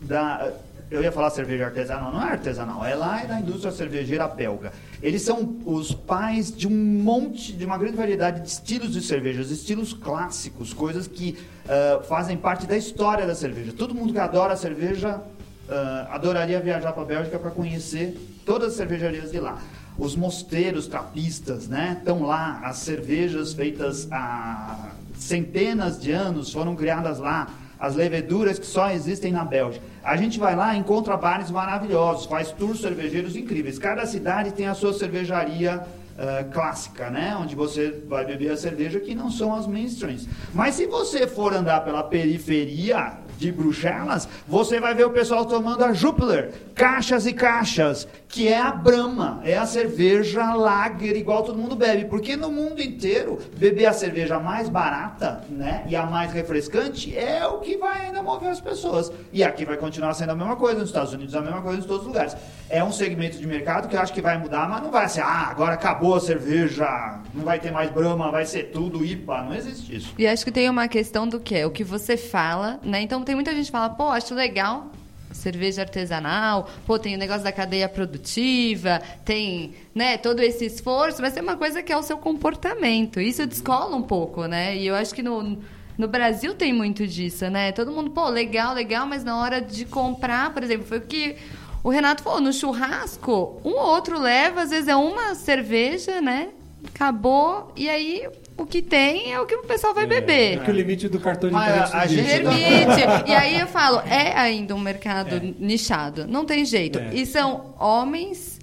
da 0.00 0.52
eu 0.90 1.00
ia 1.02 1.12
falar 1.12 1.30
cerveja 1.30 1.66
artesanal, 1.66 2.12
não 2.12 2.20
é 2.20 2.32
artesanal, 2.32 2.84
é 2.84 2.96
lá 2.96 3.22
é 3.22 3.26
da 3.26 3.38
indústria 3.38 3.70
cervejeira 3.70 4.26
belga. 4.26 4.72
Eles 5.00 5.22
são 5.22 5.56
os 5.64 5.92
pais 5.92 6.54
de 6.54 6.66
um 6.66 6.70
monte, 6.70 7.52
de 7.52 7.64
uma 7.64 7.78
grande 7.78 7.96
variedade 7.96 8.40
de 8.40 8.48
estilos 8.48 8.92
de 8.92 9.00
cervejas, 9.00 9.50
estilos 9.52 9.92
clássicos, 9.92 10.74
coisas 10.74 11.06
que 11.06 11.38
ah, 11.68 12.02
fazem 12.02 12.36
parte 12.36 12.66
da 12.66 12.76
história 12.76 13.24
da 13.24 13.36
cerveja. 13.36 13.72
Todo 13.72 13.94
mundo 13.94 14.12
que 14.12 14.18
adora 14.18 14.56
cerveja 14.56 15.20
ah, 15.68 16.08
adoraria 16.10 16.58
viajar 16.58 16.92
para 16.92 17.02
a 17.04 17.06
Bélgica 17.06 17.38
para 17.38 17.52
conhecer 17.52 18.18
todas 18.44 18.70
as 18.70 18.74
cervejarias 18.74 19.30
de 19.30 19.38
lá. 19.38 19.62
Os 20.00 20.16
mosteiros 20.16 20.86
trapistas, 20.86 21.68
né, 21.68 21.96
estão 21.98 22.22
lá. 22.22 22.62
As 22.64 22.78
cervejas 22.78 23.52
feitas 23.52 24.08
há 24.10 24.92
centenas 25.18 26.00
de 26.00 26.10
anos 26.10 26.50
foram 26.50 26.74
criadas 26.74 27.18
lá. 27.18 27.48
As 27.78 27.94
leveduras 27.94 28.58
que 28.58 28.64
só 28.64 28.90
existem 28.90 29.30
na 29.30 29.44
Bélgica. 29.44 29.84
A 30.02 30.16
gente 30.16 30.38
vai 30.38 30.56
lá, 30.56 30.74
encontra 30.74 31.18
bares 31.18 31.50
maravilhosos, 31.50 32.24
faz 32.24 32.50
tours 32.50 32.80
cervejeiros 32.80 33.36
incríveis. 33.36 33.78
Cada 33.78 34.06
cidade 34.06 34.52
tem 34.52 34.66
a 34.68 34.74
sua 34.74 34.94
cervejaria 34.94 35.82
eh, 36.18 36.46
clássica, 36.50 37.10
né? 37.10 37.36
Onde 37.38 37.54
você 37.54 38.02
vai 38.08 38.24
beber 38.24 38.52
a 38.52 38.56
cerveja 38.56 39.00
que 39.00 39.14
não 39.14 39.30
são 39.30 39.54
as 39.54 39.66
mainstreams. 39.66 40.26
Mas 40.54 40.76
se 40.76 40.86
você 40.86 41.26
for 41.26 41.52
andar 41.52 41.84
pela 41.84 42.02
periferia 42.02 43.18
de 43.40 43.50
Bruxelas, 43.50 44.28
você 44.46 44.78
vai 44.78 44.94
ver 44.94 45.06
o 45.06 45.10
pessoal 45.10 45.46
tomando 45.46 45.82
a 45.82 45.94
Jupiler, 45.94 46.52
caixas 46.74 47.26
e 47.26 47.32
caixas, 47.32 48.06
que 48.28 48.46
é 48.46 48.58
a 48.58 48.70
Brahma, 48.70 49.40
é 49.44 49.56
a 49.56 49.66
cerveja 49.66 50.54
lager 50.54 51.16
igual 51.16 51.42
todo 51.42 51.58
mundo 51.58 51.74
bebe, 51.74 52.04
porque 52.04 52.36
no 52.36 52.52
mundo 52.52 52.80
inteiro 52.82 53.38
beber 53.56 53.86
a 53.86 53.92
cerveja 53.92 54.38
mais 54.38 54.68
barata, 54.68 55.42
né, 55.48 55.84
e 55.88 55.96
a 55.96 56.04
mais 56.04 56.32
refrescante 56.32 57.16
é 57.16 57.44
o 57.46 57.58
que 57.58 57.78
vai 57.78 58.06
ainda 58.06 58.22
mover 58.22 58.50
as 58.50 58.60
pessoas. 58.60 59.10
E 59.32 59.42
aqui 59.42 59.64
vai 59.64 59.78
continuar 59.78 60.12
sendo 60.14 60.30
a 60.30 60.36
mesma 60.36 60.56
coisa, 60.56 60.78
nos 60.78 60.90
Estados 60.90 61.12
Unidos 61.14 61.34
a 61.34 61.40
mesma 61.40 61.62
coisa 61.62 61.78
em 61.78 61.82
todos 61.82 62.02
os 62.02 62.06
lugares. 62.06 62.36
É 62.68 62.84
um 62.84 62.92
segmento 62.92 63.38
de 63.38 63.46
mercado 63.46 63.88
que 63.88 63.96
eu 63.96 64.00
acho 64.00 64.12
que 64.12 64.20
vai 64.20 64.36
mudar, 64.38 64.68
mas 64.68 64.82
não 64.82 64.90
vai 64.90 65.08
ser, 65.08 65.22
ah, 65.22 65.48
agora 65.50 65.74
acabou 65.74 66.14
a 66.14 66.20
cerveja, 66.20 67.20
não 67.34 67.42
vai 67.42 67.58
ter 67.58 67.72
mais 67.72 67.90
Brahma, 67.90 68.30
vai 68.30 68.44
ser 68.44 68.64
tudo 68.64 69.04
IPA, 69.04 69.42
não 69.42 69.54
existe 69.54 69.96
isso. 69.96 70.14
E 70.18 70.26
acho 70.26 70.44
que 70.44 70.52
tem 70.52 70.68
uma 70.68 70.86
questão 70.86 71.26
do 71.26 71.40
que? 71.40 71.64
O 71.64 71.70
que 71.70 71.82
você 71.82 72.16
fala, 72.16 72.78
né? 72.82 73.00
Então 73.00 73.24
tem 73.30 73.34
muita 73.36 73.54
gente 73.54 73.66
que 73.66 73.70
fala, 73.70 73.88
pô, 73.90 74.08
acho 74.08 74.34
legal 74.34 74.90
cerveja 75.32 75.82
artesanal, 75.82 76.68
pô, 76.84 76.98
tem 76.98 77.14
o 77.14 77.18
negócio 77.18 77.44
da 77.44 77.52
cadeia 77.52 77.88
produtiva, 77.88 79.00
tem, 79.24 79.72
né, 79.94 80.18
todo 80.18 80.40
esse 80.40 80.66
esforço, 80.66 81.22
mas 81.22 81.32
tem 81.32 81.40
uma 81.40 81.56
coisa 81.56 81.80
que 81.80 81.92
é 81.92 81.96
o 81.96 82.02
seu 82.02 82.18
comportamento. 82.18 83.20
Isso 83.20 83.46
descola 83.46 83.94
um 83.94 84.02
pouco, 84.02 84.46
né? 84.46 84.76
E 84.76 84.88
eu 84.88 84.96
acho 84.96 85.14
que 85.14 85.22
no, 85.22 85.56
no 85.96 86.08
Brasil 86.08 86.52
tem 86.56 86.72
muito 86.72 87.06
disso, 87.06 87.48
né? 87.48 87.70
Todo 87.70 87.92
mundo, 87.92 88.10
pô, 88.10 88.28
legal, 88.28 88.74
legal, 88.74 89.06
mas 89.06 89.22
na 89.22 89.38
hora 89.38 89.60
de 89.60 89.84
comprar, 89.84 90.52
por 90.52 90.64
exemplo, 90.64 90.84
foi 90.84 90.98
o 90.98 91.02
que 91.02 91.36
o 91.84 91.90
Renato 91.90 92.24
falou, 92.24 92.40
no 92.40 92.52
churrasco, 92.52 93.60
um 93.64 93.70
ou 93.70 93.86
outro 93.86 94.18
leva, 94.18 94.62
às 94.62 94.70
vezes 94.70 94.88
é 94.88 94.96
uma 94.96 95.36
cerveja, 95.36 96.20
né? 96.20 96.48
Acabou, 96.92 97.72
e 97.76 97.88
aí 97.88 98.28
o 98.62 98.66
que 98.66 98.82
tem 98.82 99.32
é 99.32 99.40
o 99.40 99.46
que 99.46 99.54
o 99.54 99.62
pessoal 99.62 99.94
vai 99.94 100.06
beber. 100.06 100.58
É 100.58 100.64
que 100.64 100.70
o 100.70 100.74
limite 100.74 101.08
do 101.08 101.18
cartão 101.18 101.48
de 101.50 101.56
crédito 101.56 101.96
a 101.96 102.06
gente- 102.06 102.22
né? 102.22 102.38
Permite. 102.40 103.26
E 103.30 103.34
aí 103.34 103.58
eu 103.60 103.66
falo, 103.66 104.00
é 104.00 104.32
ainda 104.38 104.74
um 104.74 104.78
mercado 104.78 105.40
nichado. 105.58 106.26
Não 106.26 106.44
tem 106.44 106.64
jeito. 106.64 106.98
É. 106.98 107.14
E 107.14 107.24
são 107.26 107.74
homens 107.78 108.58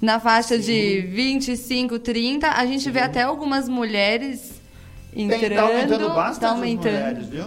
na 0.00 0.18
faixa 0.18 0.58
de 0.58 1.00
25, 1.02 1.98
30. 1.98 2.48
A 2.50 2.64
gente 2.66 2.90
vê 2.90 3.00
até 3.00 3.22
algumas 3.22 3.68
mulheres 3.68 4.60
entrando. 5.14 5.40
Tem, 5.40 5.50
tá 5.50 5.62
aumentando 5.62 6.08
bastante 6.10 6.40
tá 6.40 6.46
as 6.48 6.52
aumentando. 6.54 6.92
mulheres, 6.92 7.26
viu? 7.28 7.44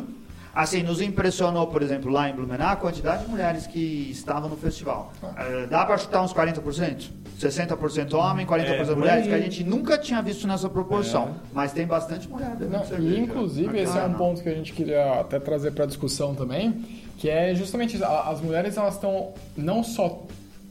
Assim, 0.53 0.84
nos 0.84 1.01
impressionou, 1.01 1.68
por 1.68 1.82
exemplo, 1.82 2.10
lá 2.10 2.30
em 2.30 2.34
Blumenau, 2.34 2.70
a 2.70 2.76
quantidade 2.78 3.26
de 3.26 3.30
mulheres 3.30 3.68
que 3.68 4.08
estavam 4.10 4.47
no 4.47 4.56
festival. 4.56 5.12
Eh, 5.38 5.68
dá 5.70 5.84
para 5.86 5.97
chutar 5.97 6.22
uns 6.22 6.32
40%? 6.34 7.10
60% 7.40 8.14
homem, 8.14 8.46
40% 8.46 8.90
É, 8.92 8.96
mulheres, 8.96 9.24
aí. 9.24 9.30
que 9.30 9.34
a 9.36 9.40
gente 9.42 9.64
nunca 9.64 9.98
tinha 9.98 10.22
visto 10.22 10.48
nessa 10.48 10.70
proporção. 10.70 11.36
Mas 11.54 11.74
tem 11.74 11.86
bastante 11.86 12.30
mulher 12.30 12.56
Não, 12.60 12.86
cerveja. 12.86 13.16
e 13.16 13.20
inclusive 13.20 13.80
esse 13.80 13.98
é 13.98 14.04
um 14.04 14.14
ponto 14.14 14.42
que 14.42 14.50
a 14.50 14.54
gente 14.54 14.72
queria 14.74 15.20
até 15.20 15.40
trazer 15.40 15.72
para 15.72 15.86
discussão 15.86 16.34
também, 16.34 16.84
que 17.18 17.30
é 17.30 17.54
justamente 17.54 17.96
isso, 17.96 18.06
as 18.06 18.40
mulheres 18.42 18.78
elas 18.78 18.96
estão 18.96 19.34
não 19.58 19.84
só 19.84 20.24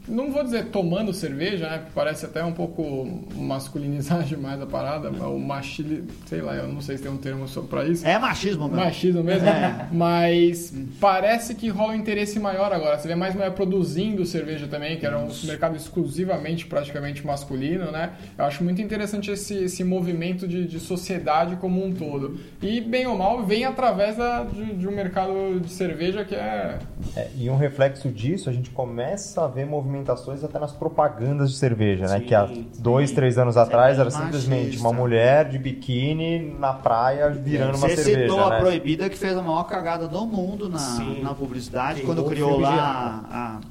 não 0.07 0.31
vou 0.31 0.43
dizer 0.45 0.67
tomando 0.67 1.13
cerveja, 1.13 1.69
né? 1.69 1.83
Parece 1.95 2.27
até 2.27 2.45
um 2.45 2.53
pouco 2.53 3.07
masculinizar 3.35 4.23
demais 4.25 4.61
a 4.61 4.67
parada, 4.67 5.11
mas 5.11 5.23
o 5.23 5.39
machili, 5.39 6.05
sei 6.27 6.41
lá, 6.41 6.55
eu 6.55 6.69
não 6.69 6.81
sei 6.81 6.97
se 6.97 7.03
tem 7.03 7.13
um 7.13 7.17
termo 7.17 7.47
só 7.49 7.63
pra 7.63 7.85
isso. 7.87 8.07
É 8.07 8.19
machismo 8.19 8.69
mesmo. 8.69 8.85
Machismo 8.85 9.23
mesmo, 9.25 9.49
É. 9.49 9.89
mas 9.93 10.73
parece 11.01 11.55
que 11.55 11.69
rola 11.69 11.93
um 11.93 11.97
interesse 11.97 12.39
maior 12.39 12.73
agora. 12.73 12.99
Você 12.99 13.09
vê 13.09 13.15
mais 13.15 13.35
mulher 13.35 13.53
produzindo 13.53 14.25
cerveja 14.27 14.67
também, 14.67 14.99
que 14.99 15.07
era 15.07 15.19
um 15.19 15.29
mercado 15.45 15.77
exclusivamente, 15.77 16.67
praticamente 16.67 17.27
masculino, 17.27 17.91
né? 17.91 18.13
Eu 18.37 18.45
acho 18.45 18.63
muito 18.65 18.81
interessante 18.83 19.31
esse, 19.31 19.55
esse 19.65 19.85
movimento 19.85 20.47
de, 20.47 20.67
de 20.67 20.81
sociedade 20.81 21.57
como 21.57 21.85
um 21.85 21.93
todo. 21.93 22.39
E, 22.63 22.81
bem 22.81 23.07
ou 23.07 23.17
mal, 23.17 23.45
vem 23.45 23.65
através 23.65 24.17
da, 24.17 24.45
de, 24.45 24.75
de 24.75 24.89
um 24.89 24.93
mercado 24.93 25.61
de 25.61 25.71
cerveja 25.71 26.25
que 26.25 26.35
é... 26.35 26.79
É, 27.17 27.29
e 27.37 27.49
um 27.49 27.57
reflexo 27.57 28.09
disso, 28.11 28.49
a 28.51 28.53
gente 28.53 28.71
começa 28.71 29.45
a 29.45 29.49
ver 29.49 29.65
movimentações 29.99 30.43
até 30.43 30.59
nas 30.59 30.73
propagandas 30.73 31.51
de 31.51 31.57
cerveja, 31.57 32.07
né? 32.07 32.19
Sim, 32.19 32.25
Que 32.27 32.35
há 32.35 32.47
sim. 32.49 32.67
dois, 32.79 33.13
três 33.13 33.39
anos 33.39 33.57
atrás 33.57 33.95
era 33.99 34.05
machista. 34.11 34.25
simplesmente 34.25 34.79
uma 34.79 34.93
mulher 34.93 35.49
de 35.49 35.59
biquíni 35.59 36.55
na 36.59 36.73
praia 36.73 37.31
virando 37.31 37.77
uma 37.79 37.89
Você 37.89 37.97
cerveja, 37.97 38.21
citou 38.29 38.45
a 38.45 38.51
né? 38.51 38.61
Proibida 38.61 39.09
que 39.09 39.17
fez 39.17 39.37
a 39.37 39.43
maior 39.43 39.65
cagada 39.65 40.09
do 40.09 40.27
mundo 40.27 40.69
na, 40.69 40.79
Sim. 40.79 41.23
na 41.23 41.35
publicidade, 41.35 42.03
quando 42.03 42.25
criou 42.25 42.59
lá 42.59 43.25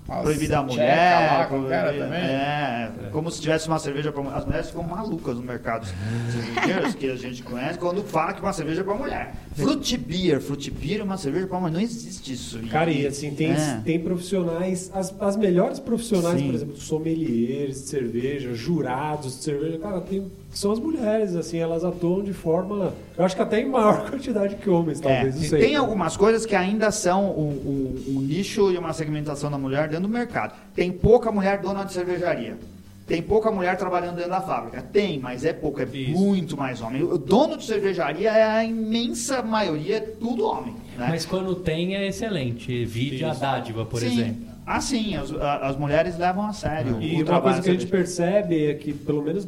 a, 0.07 0.13
As 0.15 0.21
Proibida 0.23 0.55
tcheca 0.57 0.63
Mulher. 0.63 1.39
lá, 1.39 1.45
como 1.47 1.67
que 1.67 1.73
era 1.73 1.83
proibida- 1.89 2.05
também? 2.05 2.21
É, 2.21 2.91
como 3.11 3.31
se 3.31 3.41
tivesse 3.41 3.67
uma 3.67 3.79
cerveja 3.79 4.11
mulher. 4.11 4.33
As 4.37 4.45
mulheres 4.45 4.67
ficam 4.67 4.83
malucas 4.83 5.35
no 5.35 5.43
mercado 5.43 5.87
que 6.97 7.09
a 7.09 7.15
gente 7.15 7.43
conhece 7.43 7.77
quando 7.77 8.03
fala 8.03 8.33
que 8.33 8.41
uma 8.41 8.53
cerveja 8.53 8.81
é 8.81 8.83
pra 8.83 8.93
mulher. 8.95 9.33
Fruit 9.55 9.97
beer, 9.97 10.39
fruit 10.41 10.71
beer 10.71 11.01
é 11.01 11.03
uma 11.03 11.17
cerveja 11.17 11.47
pra 11.47 11.59
mulher. 11.59 11.73
Não 11.73 11.81
existe 11.81 12.33
isso. 12.33 12.59
Cara, 12.69 12.89
e 12.89 13.05
assim, 13.05 13.31
tem, 13.35 13.51
É. 13.51 13.81
tem 13.83 13.99
profissionais, 13.99 14.91
as, 14.93 15.13
as 15.19 15.35
melhores 15.35 15.79
profissionais, 15.79 16.12
Sim. 16.21 16.45
por 16.47 16.55
exemplo, 16.55 16.77
sommeliers 16.77 17.81
de 17.81 17.87
cerveja, 17.87 18.53
jurados 18.53 19.37
de 19.37 19.43
cerveja, 19.43 19.77
cara, 19.79 20.01
tem, 20.01 20.25
são 20.51 20.71
as 20.71 20.79
mulheres, 20.79 21.35
assim, 21.35 21.57
elas 21.57 21.83
atuam 21.83 22.23
de 22.23 22.33
forma, 22.33 22.93
eu 23.17 23.25
acho 23.25 23.35
que 23.35 23.41
até 23.41 23.59
em 23.61 23.69
maior 23.69 24.07
quantidade 24.11 24.55
que 24.55 24.69
homens, 24.69 24.99
É, 24.99 25.03
talvez, 25.03 25.35
não 25.35 25.43
sei. 25.43 25.59
tem 25.59 25.75
algumas 25.75 26.15
coisas 26.17 26.45
que 26.45 26.55
ainda 26.55 26.91
são 26.91 27.31
um, 27.31 27.49
um- 27.49 28.03
um 28.17 28.21
nicho 28.21 28.71
e 28.71 28.77
uma 28.77 28.93
segmentação 28.93 29.49
da 29.49 29.57
mulher 29.57 29.87
dentro 29.87 30.03
do 30.07 30.09
mercado. 30.09 30.53
Tem 30.75 30.91
pouca 30.91 31.31
mulher 31.31 31.59
dona 31.61 31.83
de 31.83 31.93
cervejaria. 31.93 32.57
Tem 33.05 33.21
pouca 33.21 33.51
mulher 33.51 33.75
trabalhando 33.77 34.15
dentro 34.15 34.31
da 34.31 34.39
fábrica. 34.39 34.81
Tem, 34.81 35.19
mas 35.19 35.43
é 35.43 35.51
pouco, 35.51 35.81
é 35.81 35.83
Isso. 35.83 36.17
muito 36.17 36.55
mais 36.55 36.79
homem. 36.81 37.03
O 37.03 37.17
dono 37.17 37.57
de 37.57 37.65
cervejaria 37.65 38.29
é 38.31 38.43
a 38.43 38.63
imensa 38.63 39.41
maioria, 39.43 39.97
é 39.97 39.99
tudo 39.99 40.45
homem. 40.45 40.73
Né? 40.97 41.07
Mas 41.09 41.25
quando 41.25 41.53
tem 41.53 41.97
é 41.97 42.07
excelente. 42.07 42.85
Vide 42.85 43.25
a 43.25 43.33
dádiva, 43.33 43.83
por 43.85 43.99
sim. 43.99 44.05
exemplo. 44.07 44.52
Ah, 44.65 44.79
sim, 44.79 45.15
as, 45.15 45.31
as 45.31 45.75
mulheres 45.77 46.17
levam 46.17 46.45
a 46.45 46.53
sério. 46.53 47.01
E 47.01 47.21
o 47.21 47.25
uma 47.25 47.41
coisa 47.41 47.61
que 47.61 47.69
a 47.69 47.73
gente 47.73 47.87
percebe 47.87 48.65
é 48.65 48.73
que, 48.73 48.93
pelo 48.93 49.21
menos 49.21 49.47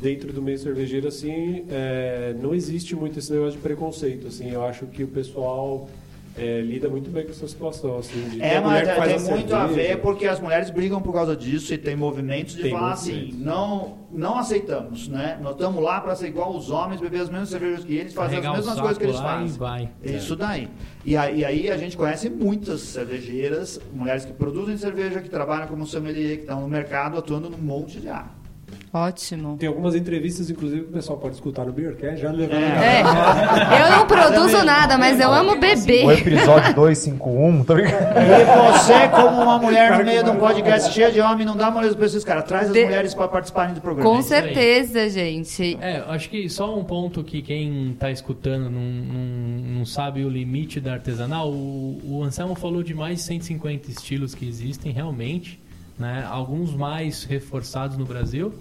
dentro 0.00 0.32
do 0.32 0.42
meio 0.42 0.58
cervejeiro, 0.58 1.08
assim, 1.08 1.64
é, 1.70 2.34
não 2.40 2.54
existe 2.54 2.94
muito 2.94 3.18
esse 3.18 3.32
negócio 3.32 3.52
de 3.52 3.58
preconceito, 3.58 4.26
assim, 4.26 4.50
eu 4.50 4.64
acho 4.64 4.86
que 4.86 5.02
o 5.02 5.08
pessoal 5.08 5.88
é, 6.36 6.60
lida 6.60 6.88
muito 6.88 7.10
bem 7.10 7.24
com 7.24 7.30
essa 7.30 7.46
situação, 7.46 7.98
assim, 7.98 8.28
de 8.28 8.42
É, 8.42 8.56
a 8.56 8.60
mas 8.60 8.82
tem 8.82 8.96
a 9.14 9.20
muito 9.36 9.54
a 9.54 9.68
cerveja. 9.68 9.88
ver 9.88 9.96
porque 10.00 10.26
as 10.26 10.40
mulheres 10.40 10.68
brigam 10.70 11.00
por 11.00 11.12
causa 11.12 11.36
disso 11.36 11.72
e 11.72 11.78
tem 11.78 11.94
movimentos 11.94 12.54
de 12.56 12.62
Tem 12.62 12.70
falar 12.72 12.92
assim, 12.92 13.30
não, 13.36 13.98
não 14.10 14.38
aceitamos, 14.38 15.06
né? 15.08 15.38
Nós 15.40 15.52
estamos 15.52 15.82
lá 15.82 16.00
para 16.00 16.14
ser 16.16 16.26
igual 16.28 16.54
os 16.56 16.70
homens, 16.70 17.00
beber 17.00 17.20
as 17.20 17.30
mesmas 17.30 17.50
cervejas 17.50 17.84
que 17.84 17.94
eles, 17.94 18.12
fazer 18.14 18.36
Carregar 18.40 18.50
as 18.52 18.56
mesmas 18.58 18.80
coisas 18.80 18.98
que 18.98 19.04
eles 19.04 19.16
e 19.16 19.22
fazem. 19.22 19.58
vai. 19.58 19.88
Isso 20.02 20.34
daí. 20.34 20.68
E 21.04 21.16
aí, 21.16 21.38
e 21.40 21.44
aí 21.44 21.70
a 21.70 21.76
gente 21.76 21.96
conhece 21.96 22.28
muitas 22.28 22.80
cervejeiras, 22.80 23.80
mulheres 23.92 24.24
que 24.24 24.32
produzem 24.32 24.76
cerveja, 24.76 25.20
que 25.20 25.28
trabalham 25.30 25.66
como 25.68 25.86
sommelier, 25.86 26.36
que 26.36 26.42
estão 26.42 26.60
no 26.60 26.68
mercado 26.68 27.16
atuando 27.18 27.48
num 27.48 27.58
monte 27.58 28.00
de 28.00 28.08
área. 28.08 28.43
Ótimo. 28.92 29.56
Tem 29.58 29.68
algumas 29.68 29.94
entrevistas, 29.94 30.50
inclusive, 30.50 30.82
que 30.82 30.90
o 30.90 30.92
pessoal 30.92 31.18
pode 31.18 31.34
escutar 31.34 31.64
no 31.64 31.72
Beercast, 31.72 32.20
já 32.20 32.30
levando 32.30 32.62
É, 32.62 33.00
eu 33.02 33.96
não 33.98 34.06
produzo 34.06 34.64
nada, 34.64 34.96
mas 34.98 35.18
eu 35.20 35.32
amo 35.32 35.52
O 35.52 35.58
beber. 35.58 36.08
episódio 36.18 36.74
251, 36.74 37.64
tô 37.64 37.74
brincando. 37.74 37.96
E 38.20 38.72
você, 38.72 39.08
como 39.08 39.42
uma 39.42 39.58
mulher 39.58 39.98
no 39.98 40.04
meio 40.04 40.22
de 40.24 40.30
um 40.30 40.36
podcast 40.36 40.92
cheio 40.92 41.12
de 41.12 41.20
homem, 41.20 41.44
não 41.46 41.56
dá 41.56 41.70
moleza 41.70 41.94
para 41.96 42.06
esses 42.06 42.24
caras. 42.24 42.44
Traz 42.44 42.66
as 42.68 42.72
De- 42.72 42.84
mulheres 42.84 43.14
para 43.14 43.28
participarem 43.28 43.74
do 43.74 43.80
programa. 43.80 44.08
Com 44.10 44.18
É 44.18 44.22
certeza, 44.22 45.08
gente. 45.10 45.76
É, 45.80 46.02
acho 46.08 46.28
que 46.30 46.48
só 46.48 46.76
um 46.78 46.84
ponto 46.84 47.22
que 47.24 47.42
quem 47.42 47.96
tá 47.98 48.10
escutando 48.10 48.70
não, 48.70 48.80
não, 48.80 49.78
não 49.78 49.84
sabe 49.86 50.24
o 50.24 50.28
limite 50.28 50.80
da 50.80 50.92
artesanal. 50.94 51.50
O, 51.50 52.00
o 52.04 52.22
Anselmo 52.22 52.54
falou 52.54 52.82
de 52.82 52.94
mais 52.94 53.18
de 53.18 53.22
150 53.24 53.90
estilos 53.90 54.34
que 54.34 54.46
existem 54.48 54.92
realmente, 54.92 55.60
né? 55.98 56.26
Alguns 56.28 56.74
mais 56.74 57.24
reforçados 57.24 57.96
no 57.96 58.04
Brasil, 58.04 58.52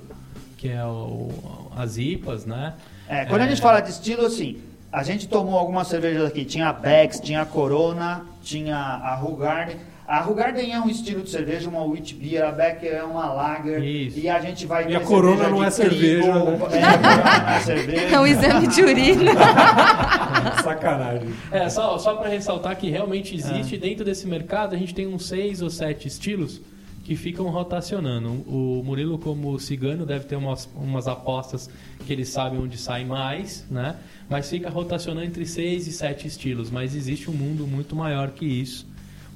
que 0.58 0.70
é 0.70 0.84
o, 0.86 1.30
as 1.76 1.98
IPAs, 1.98 2.46
né? 2.46 2.74
É, 3.08 3.26
quando 3.26 3.42
a 3.42 3.48
gente 3.48 3.62
fala 3.62 3.82
de 3.82 3.90
estilo, 3.90 4.26
assim, 4.26 4.62
a 4.92 5.04
gente 5.04 5.28
tomou 5.28 5.58
algumas 5.58 5.88
cervejas 5.88 6.26
aqui. 6.26 6.46
Tinha 6.46 6.70
a 6.70 6.74
Bex, 6.74 7.20
tinha 7.20 7.42
a 7.42 7.46
Corona, 7.46 8.26
tinha 8.44 8.78
a 8.78 9.16
Rugarden. 9.16 9.78
A 10.06 10.20
Rugarden 10.20 10.74
é 10.74 10.80
um 10.80 10.90
estilo 10.90 11.24
de 11.24 11.30
cerveja, 11.30 11.70
uma 11.70 11.84
wheat 11.84 12.14
beer, 12.14 12.46
a 12.46 12.52
Beck 12.52 12.86
é 12.86 13.04
uma 13.04 13.34
lager. 13.34 13.82
Isso. 13.82 14.20
E 14.20 14.30
a 14.30 14.40
gente 14.40 14.66
vai 14.66 14.88
E 14.88 14.96
a 14.96 15.00
Corona 15.00 15.38
cerveja 15.38 15.50
não 15.50 15.60
de 15.60 15.66
é 15.66 15.70
cerveja, 15.72 16.22
trigo, 16.22 16.28
né? 16.28 16.78
É, 16.78 16.84
a 16.84 17.00
Corona 17.00 17.40
não 17.40 17.50
é 17.50 17.60
cerveja. 17.62 18.16
É 18.16 18.20
um 18.20 18.28
exame 18.28 18.68
de 18.68 18.82
urina. 18.84 19.32
sacanagem. 20.62 21.30
É, 21.52 21.70
só, 21.70 21.98
só 21.98 22.16
para 22.16 22.30
ressaltar 22.30 22.76
que 22.76 22.90
realmente 22.90 23.34
existe 23.36 23.78
dentro 23.78 24.04
desse 24.04 24.28
mercado, 24.28 24.76
a 24.76 24.78
gente 24.78 24.94
tem 24.94 25.08
uns 25.08 25.26
seis 25.26 25.62
ou 25.62 25.70
sete 25.70 26.08
estilos 26.08 26.62
que 27.04 27.16
ficam 27.16 27.48
rotacionando. 27.50 28.30
O 28.48 28.82
Murilo, 28.86 29.18
como 29.18 29.60
cigano, 29.60 30.06
deve 30.06 30.26
ter 30.26 30.36
umas, 30.36 30.70
umas 30.76 31.08
apostas 31.08 31.70
que 32.06 32.14
ele 32.14 32.24
sabe 32.26 32.58
onde 32.58 32.78
sai 32.78 33.04
mais, 33.04 33.66
né? 33.70 33.96
Mas 34.30 34.50
fica 34.50 34.70
rotacionando 34.70 35.26
entre 35.26 35.46
seis 35.46 35.86
e 35.88 35.92
sete 35.92 36.28
estilos. 36.28 36.72
Mas 36.72 36.96
existe 36.96 37.30
um 37.30 37.34
mundo 37.34 37.68
muito 37.68 37.96
maior 37.96 38.32
que 38.32 38.46
isso. 38.46 38.88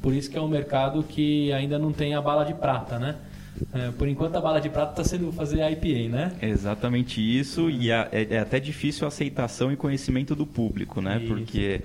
Por 0.01 0.13
isso 0.13 0.29
que 0.29 0.37
é 0.37 0.41
um 0.41 0.47
mercado 0.47 1.03
que 1.03 1.51
ainda 1.51 1.77
não 1.77 1.91
tem 1.91 2.13
a 2.13 2.21
bala 2.21 2.45
de 2.45 2.53
prata, 2.53 2.97
né? 2.99 3.15
É, 3.73 3.89
por 3.91 4.07
enquanto 4.07 4.35
a 4.35 4.39
bala 4.41 4.61
de 4.61 4.69
prata 4.69 4.91
está 5.01 5.03
sendo 5.03 5.31
fazer 5.31 5.61
IPA, 5.71 6.09
né? 6.09 6.31
Exatamente 6.43 7.19
isso, 7.19 7.69
e 7.71 7.91
a- 7.91 8.07
é, 8.11 8.35
é 8.35 8.39
até 8.39 8.59
difícil 8.59 9.03
a 9.05 9.07
aceitação 9.07 9.71
e 9.71 9.75
conhecimento 9.75 10.35
do 10.35 10.45
público, 10.45 11.01
né? 11.01 11.17
Isso. 11.17 11.27
Porque 11.27 11.81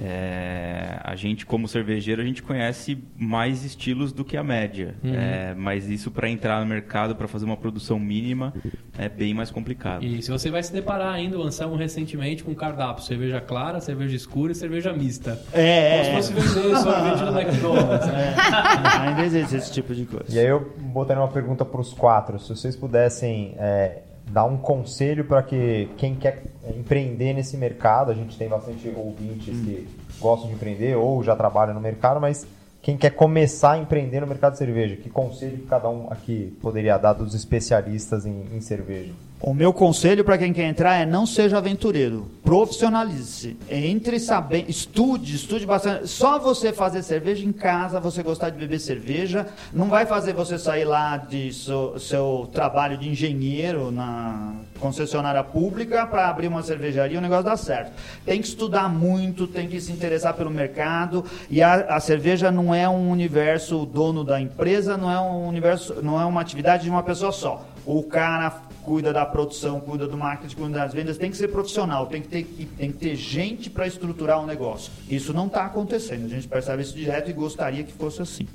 é, 0.00 0.98
a 1.02 1.16
gente, 1.16 1.46
como 1.46 1.66
cervejeiro, 1.66 2.20
a 2.20 2.24
gente 2.24 2.42
conhece 2.42 2.98
mais 3.16 3.64
estilos 3.64 4.12
do 4.12 4.24
que 4.24 4.36
a 4.36 4.44
média. 4.44 4.94
Uhum. 5.02 5.14
É, 5.14 5.54
mas 5.54 5.88
isso 5.88 6.10
para 6.10 6.28
entrar 6.28 6.60
no 6.60 6.66
mercado, 6.66 7.16
para 7.16 7.26
fazer 7.26 7.44
uma 7.46 7.56
produção 7.56 7.98
mínima, 7.98 8.52
é 8.98 9.08
bem 9.08 9.32
mais 9.32 9.50
complicado. 9.50 10.04
E 10.04 10.20
se 10.22 10.30
você 10.30 10.50
vai 10.50 10.62
se 10.62 10.72
deparar 10.72 11.14
ainda, 11.14 11.38
o 11.38 11.42
Anselmo 11.42 11.76
recentemente 11.76 12.44
com 12.44 12.54
cardápio, 12.54 13.04
cerveja 13.04 13.40
clara, 13.40 13.80
cerveja 13.80 14.14
escura 14.14 14.52
e 14.52 14.54
cerveja 14.54 14.92
mista. 14.92 15.40
É, 15.52 16.06
Como 16.06 16.18
é, 16.18 16.22
se 16.22 16.32
fosse 16.32 16.54
vender 16.54 16.76
sorvete 16.76 17.20
no 17.20 17.40
McDonald's, 17.40 18.06
né? 18.08 18.34
é. 18.36 19.08
Ainda 19.08 19.24
existe 19.24 19.56
esse 19.56 19.72
tipo 19.72 19.94
de 19.94 20.04
coisa. 20.04 20.26
E 20.28 20.38
aí 20.38 20.46
eu 20.46 20.74
botaria 20.78 21.22
uma 21.22 21.30
pergunta 21.30 21.64
para 21.64 21.80
os 21.80 21.92
quatro. 21.92 22.38
Se 22.38 22.48
vocês 22.50 22.76
pudessem 22.76 23.54
é, 23.58 24.02
dar 24.26 24.44
um 24.44 24.56
conselho 24.56 25.24
para 25.24 25.42
que 25.42 25.88
quem 25.96 26.14
quer 26.14 26.42
empreender 26.76 27.32
nesse 27.32 27.56
mercado, 27.56 28.10
a 28.10 28.14
gente 28.14 28.36
tem 28.36 28.48
bastante 28.48 28.92
ouvintes 28.94 29.58
que 29.60 29.88
gostam 30.18 30.48
de 30.48 30.54
empreender 30.54 30.96
ou 30.96 31.22
já 31.22 31.36
trabalham 31.36 31.74
no 31.74 31.80
mercado, 31.80 32.20
mas 32.20 32.46
quem 32.86 32.96
quer 32.96 33.10
começar 33.10 33.72
a 33.72 33.78
empreender 33.78 34.20
no 34.20 34.28
mercado 34.28 34.52
de 34.52 34.58
cerveja, 34.58 34.94
que 34.94 35.10
conselho 35.10 35.58
cada 35.68 35.88
um 35.88 36.06
aqui 36.08 36.56
poderia 36.62 36.96
dar 36.96 37.14
dos 37.14 37.34
especialistas 37.34 38.24
em, 38.24 38.44
em 38.54 38.60
cerveja? 38.60 39.12
O 39.40 39.52
meu 39.52 39.72
conselho 39.72 40.24
para 40.24 40.38
quem 40.38 40.52
quer 40.52 40.68
entrar 40.68 40.94
é 40.94 41.04
não 41.04 41.26
seja 41.26 41.58
aventureiro, 41.58 42.30
profissionalize-se. 42.44 43.56
Entre 43.68 44.20
sabendo, 44.20 44.70
estude, 44.70 45.34
estude 45.34 45.66
bastante. 45.66 46.06
Só 46.06 46.38
você 46.38 46.72
fazer 46.72 47.02
cerveja 47.02 47.44
em 47.44 47.50
casa, 47.50 47.98
você 47.98 48.22
gostar 48.22 48.50
de 48.50 48.58
beber 48.58 48.78
cerveja, 48.78 49.48
não 49.72 49.88
vai 49.88 50.06
fazer 50.06 50.32
você 50.32 50.56
sair 50.56 50.84
lá 50.84 51.16
de 51.16 51.52
seu, 51.52 51.98
seu 51.98 52.48
trabalho 52.52 52.96
de 52.96 53.08
engenheiro 53.08 53.90
na 53.90 54.54
concessionária 54.76 55.42
pública 55.42 56.06
para 56.06 56.28
abrir 56.28 56.48
uma 56.48 56.62
cervejaria, 56.62 57.18
o 57.18 57.22
negócio 57.22 57.44
dá 57.44 57.56
certo. 57.56 57.92
Tem 58.24 58.40
que 58.40 58.48
estudar 58.48 58.88
muito, 58.88 59.46
tem 59.46 59.68
que 59.68 59.80
se 59.80 59.92
interessar 59.92 60.34
pelo 60.34 60.50
mercado 60.50 61.24
e 61.50 61.62
a, 61.62 61.96
a 61.96 62.00
cerveja 62.00 62.50
não 62.50 62.74
é 62.74 62.88
um 62.88 63.10
universo 63.10 63.82
o 63.82 63.86
dono 63.86 64.24
da 64.24 64.40
empresa, 64.40 64.96
não 64.96 65.10
é 65.10 65.20
um 65.20 65.46
universo, 65.48 66.02
não 66.02 66.20
é 66.20 66.24
uma 66.24 66.40
atividade 66.40 66.84
de 66.84 66.90
uma 66.90 67.02
pessoa 67.02 67.32
só. 67.32 67.66
O 67.84 68.02
cara 68.02 68.50
cuida 68.82 69.12
da 69.12 69.26
produção, 69.26 69.80
cuida 69.80 70.06
do 70.06 70.16
marketing, 70.16 70.54
cuida 70.54 70.78
das 70.78 70.94
vendas, 70.94 71.18
tem 71.18 71.30
que 71.30 71.36
ser 71.36 71.48
profissional, 71.48 72.06
tem 72.06 72.22
que 72.22 72.28
ter, 72.28 72.44
tem 72.78 72.92
que 72.92 72.98
ter 72.98 73.16
gente 73.16 73.68
para 73.68 73.86
estruturar 73.86 74.40
um 74.40 74.46
negócio. 74.46 74.92
Isso 75.08 75.32
não 75.32 75.46
está 75.46 75.64
acontecendo, 75.64 76.24
a 76.24 76.28
gente 76.28 76.46
percebe 76.46 76.82
isso 76.82 76.94
direto 76.94 77.28
e 77.28 77.32
gostaria 77.32 77.82
que 77.82 77.92
fosse 77.92 78.22
assim. 78.22 78.46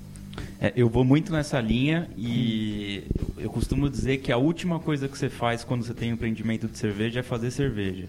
É, 0.62 0.72
eu 0.76 0.88
vou 0.88 1.04
muito 1.04 1.32
nessa 1.32 1.60
linha 1.60 2.08
e 2.16 3.04
eu 3.36 3.50
costumo 3.50 3.90
dizer 3.90 4.18
que 4.18 4.32
a 4.32 4.38
última 4.38 4.80
coisa 4.80 5.08
que 5.08 5.18
você 5.18 5.28
faz 5.28 5.64
quando 5.64 5.84
você 5.84 5.92
tem 5.92 6.12
um 6.12 6.14
empreendimento 6.14 6.68
de 6.68 6.78
cerveja 6.78 7.22
é 7.22 7.24
fazer 7.24 7.50
cerveja. 7.50 8.06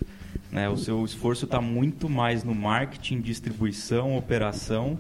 Né? 0.51 0.69
O 0.69 0.77
seu 0.77 1.03
esforço 1.03 1.47
está 1.47 1.63
muito 1.63 2.11
mais 2.11 2.45
no 2.45 2.55
marketing, 2.55 3.23
distribuição, 3.23 4.19
operação, 4.19 4.99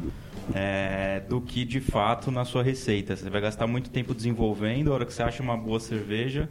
é, 0.54 1.20
do 1.28 1.42
que 1.42 1.66
de 1.66 1.78
fato 1.78 2.30
na 2.30 2.46
sua 2.46 2.62
receita. 2.62 3.14
Você 3.14 3.28
vai 3.28 3.42
gastar 3.42 3.66
muito 3.66 3.90
tempo 3.90 4.14
desenvolvendo, 4.14 4.90
a 4.90 4.94
hora 4.94 5.04
que 5.04 5.12
você 5.12 5.22
acha 5.22 5.42
uma 5.42 5.56
boa 5.56 5.78
cerveja, 5.78 6.48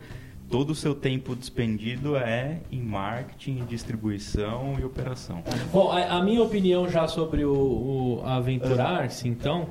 todo 0.52 0.70
o 0.70 0.76
seu 0.76 0.94
tempo 0.94 1.36
despendido 1.36 2.16
é 2.16 2.60
em 2.72 2.80
marketing, 2.80 3.66
distribuição 3.68 4.76
e 4.80 4.84
operação. 4.84 5.44
Bom, 5.74 5.92
a, 5.92 6.18
a 6.18 6.24
minha 6.24 6.44
opinião 6.44 6.88
já 6.88 7.08
sobre 7.08 7.44
o, 7.44 8.20
o 8.22 8.24
aventurar-se, 8.24 9.28
então, 9.28 9.68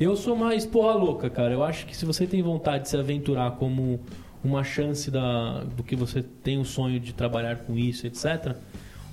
eu 0.00 0.16
sou 0.16 0.34
mais 0.34 0.64
porra 0.64 0.94
louca, 0.94 1.28
cara. 1.28 1.52
Eu 1.52 1.62
acho 1.62 1.84
que 1.86 1.94
se 1.94 2.06
você 2.06 2.26
tem 2.26 2.42
vontade 2.42 2.84
de 2.84 2.88
se 2.88 2.96
aventurar 2.96 3.52
como 3.52 4.00
uma 4.42 4.64
chance 4.64 5.10
da, 5.10 5.62
do 5.76 5.82
que 5.82 5.94
você 5.94 6.22
tem 6.22 6.58
o 6.58 6.64
sonho 6.64 6.98
de 6.98 7.12
trabalhar 7.12 7.58
com 7.58 7.76
isso, 7.76 8.06
etc. 8.06 8.56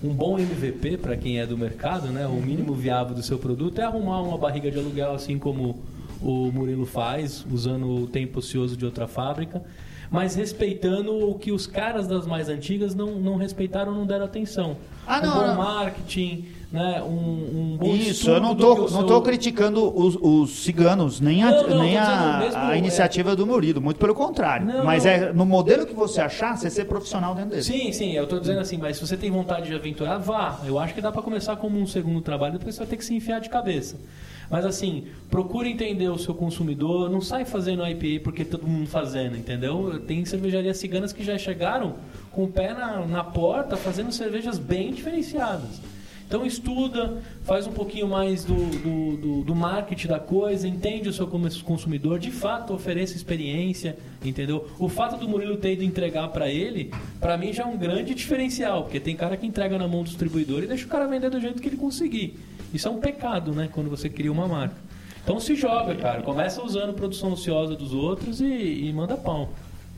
Um 0.02 0.14
bom 0.14 0.40
MVP 0.40 0.98
para 0.98 1.18
quem 1.18 1.40
é 1.40 1.46
do 1.46 1.58
mercado, 1.58 2.08
né? 2.08 2.26
O 2.26 2.36
mínimo 2.42 2.74
viável 2.74 3.14
do 3.14 3.22
seu 3.22 3.38
produto 3.38 3.80
é 3.82 3.84
arrumar 3.84 4.22
uma 4.22 4.38
barriga 4.38 4.72
de 4.72 4.80
aluguel, 4.80 5.14
assim 5.14 5.38
como 5.38 5.84
o 6.22 6.52
Murilo 6.52 6.86
faz, 6.86 7.46
usando 7.52 8.04
o 8.04 8.08
tempo 8.08 8.40
ocioso 8.40 8.78
de 8.78 8.86
outra 8.86 9.08
fábrica, 9.08 9.62
mas 10.10 10.36
respeitando 10.36 11.30
o 11.30 11.36
que 11.38 11.52
os 11.52 11.68
caras 11.68 12.08
das 12.08 12.26
mais 12.26 12.48
antigas 12.48 12.96
não, 12.96 13.20
não 13.20 13.36
respeitaram, 13.36 13.94
não 13.94 14.06
deram 14.06 14.26
atenção. 14.26 14.78
Ah, 15.06 15.20
não, 15.20 15.30
um 15.30 15.34
bom 15.34 15.48
não. 15.48 15.56
marketing, 15.58 16.46
né? 16.72 17.02
Um, 17.02 17.78
um 17.82 17.96
Isso, 17.96 18.30
eu 18.30 18.42
não 18.42 18.52
o 18.52 18.92
não 18.92 19.06
tô 19.06 19.22
criticando 19.22 19.98
os, 19.98 20.18
os 20.22 20.64
ciganos, 20.64 21.22
nem 21.22 21.42
a, 21.42 21.52
Não, 21.52 21.70
não, 21.70 21.82
nem 21.84 21.98
a, 21.98 22.40
mesmo, 22.40 22.60
a 22.60 22.76
é- 22.76 22.78
iniciativa 22.78 23.36
do 23.36 23.48
Murilo, 23.48 23.82
muito 23.82 23.98
pelo 23.98 24.14
contrário. 24.14 24.66
Não, 24.66 24.84
Mas 24.84 25.06
é 25.06 25.32
no 25.32 25.46
modelo 25.46 25.86
que 25.86 25.94
você 25.94 26.20
achar, 26.20 26.58
você 26.58 26.70
ser 26.70 26.86
profissional 26.86 27.34
dentro 27.34 27.52
dele. 27.52 27.64
Sim, 27.64 27.92
sim, 27.92 28.12
eu 28.14 28.28
tô 28.28 28.38
dizendo 28.40 28.60
assim, 28.60 28.78
mas 28.78 28.98
se 28.98 29.08
você 29.08 29.16
tem 29.16 29.32
vontade 29.32 29.68
de 29.68 29.76
aventurar, 29.76 30.18
vá. 30.18 30.60
Eu 30.66 30.78
acho 30.78 30.94
que 30.94 31.02
dá 31.02 31.12
pra 31.12 31.22
começar 31.22 31.56
como 31.56 31.80
um 31.80 31.88
segundo 31.88 32.20
trabalho, 32.22 32.58
depois 32.58 32.76
você 32.76 32.80
vai 32.80 32.88
ter 32.88 32.98
que 32.98 33.06
se 33.06 33.16
enfiar 33.16 33.40
de 33.40 33.50
cabeça. 33.50 33.96
Mas 34.50 34.66
assim, 34.66 35.08
procure 35.30 35.70
entender 35.70 36.08
o 36.10 36.18
seu 36.18 36.34
consumidor, 36.34 37.10
não 37.10 37.22
sai 37.22 37.46
fazendo 37.46 37.86
IPA 37.86 38.24
porque 38.24 38.46
todo 38.46 38.66
mundo 38.66 38.88
fazendo, 38.88 39.38
entendeu? 39.38 40.02
Tem 40.06 40.24
cervejarias 40.26 40.78
ciganas 40.78 41.12
que 41.12 41.24
já 41.24 41.38
chegaram 41.38 41.96
com 42.32 42.44
o 42.46 42.48
pé 42.48 42.74
na, 42.74 43.06
na 43.06 43.24
porta 43.24 43.76
fazendo 43.76 44.12
cervejas 44.12 44.58
bem 44.58 44.92
diferenciadas. 44.92 45.82
Então 46.28 46.46
estuda, 46.46 47.22
faz 47.44 47.66
um 47.68 47.72
pouquinho 47.72 48.06
mais 48.08 48.44
do, 48.44 48.54
do, 48.54 49.18
do- 49.18 49.44
do 49.46 49.56
marketing 49.56 50.08
da 50.08 50.20
coisa, 50.20 50.68
entende 50.68 51.08
o 51.08 51.14
seu 51.14 51.26
consumidor, 51.64 52.20
de 52.20 52.32
fato 52.32 52.74
ofereça 52.74 53.16
experiência, 53.16 53.98
entendeu? 54.24 54.68
O 54.78 54.90
fato 54.90 55.18
do 55.18 55.26
Murilo 55.28 55.56
ter 55.56 55.72
ido 55.74 55.86
entregar 55.86 56.28
para 56.28 56.50
ele, 56.50 56.92
para 57.22 57.38
mim 57.38 57.54
já 57.54 57.64
é 57.64 57.66
um 57.66 57.78
grande 57.78 58.14
diferencial, 58.14 58.84
porque 58.84 59.00
tem 59.00 59.16
cara 59.16 59.38
que 59.38 59.46
entrega 59.48 59.78
na 59.78 59.88
mão 59.88 60.04
do 60.04 60.08
distribuidor 60.10 60.64
e 60.64 60.68
deixa 60.68 60.86
o 60.86 60.90
cara 60.90 61.08
vender 61.08 61.30
do 61.30 61.40
jeito 61.40 61.62
que 61.62 61.70
ele 61.70 61.78
conseguir. 61.78 62.38
Isso 62.74 62.90
é 62.90 62.92
um 62.92 63.00
pecado, 63.00 63.54
né, 63.54 63.70
quando 63.72 63.90
você 63.90 64.10
cria 64.10 64.32
uma 64.32 64.50
marca. 64.50 64.76
Então 65.24 65.40
se 65.40 65.56
joga, 65.56 65.96
cara, 65.96 66.22
começa 66.24 66.62
usando 66.62 66.94
produção 66.94 67.32
ociosa 67.32 67.74
dos 67.76 67.94
outros 67.94 68.42
e, 68.42 68.46
e 68.86 68.92
manda 68.94 69.16
pão. 69.16 69.48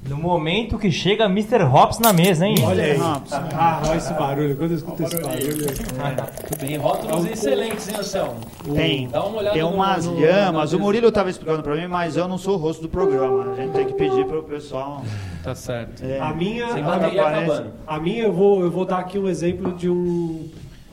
No 0.07 0.15
momento 0.17 0.79
que 0.79 0.89
chega 0.91 1.25
Mr. 1.25 1.61
Hops 1.63 1.99
na 1.99 2.11
mesa, 2.11 2.45
hein? 2.47 2.55
Olha 2.63 2.83
aí. 2.83 2.99
Hops. 2.99 3.31
Ah, 3.33 3.81
olha 3.85 3.97
esse 3.97 4.13
barulho. 4.13 4.55
Quando 4.55 4.71
eu 4.71 4.77
escuto 4.77 5.03
esse 5.03 5.21
barulho. 5.21 5.67
Tudo 6.49 6.59
bem, 6.65 6.77
rótulos 6.77 7.25
excelentes, 7.25 7.87
hein, 7.89 7.95
Anselmo? 7.99 8.35
Tem. 8.73 9.07
Dá 9.09 9.23
uma 9.23 9.37
olhada 9.39 9.53
Tem 9.53 9.63
umas 9.63 10.05
no- 10.07 10.19
lhamas. 10.19 10.73
O 10.73 10.79
Murilo 10.79 11.09
estava 11.09 11.29
explicando 11.29 11.61
pra 11.61 11.75
mim, 11.75 11.87
mas 11.87 12.15
eu 12.17 12.27
não 12.27 12.37
sou 12.37 12.55
o 12.55 12.57
rosto 12.57 12.81
do 12.81 12.89
programa. 12.89 13.51
A 13.51 13.55
gente 13.55 13.71
tem 13.73 13.85
que 13.85 13.93
pedir 13.93 14.25
pro 14.25 14.41
pessoal. 14.43 15.03
Tá 15.43 15.53
certo. 15.53 16.03
é, 16.03 16.19
A 16.19 16.33
minha, 16.33 16.71
Sem 16.71 16.81
a, 16.83 16.95
acabando. 16.95 17.71
a 17.85 17.99
minha 17.99 18.23
eu 18.23 18.33
vou, 18.33 18.61
eu 18.61 18.71
vou 18.71 18.85
dar 18.85 18.99
aqui 18.99 19.19
um 19.19 19.27
exemplo 19.27 19.73
de 19.73 19.89
um. 19.89 20.47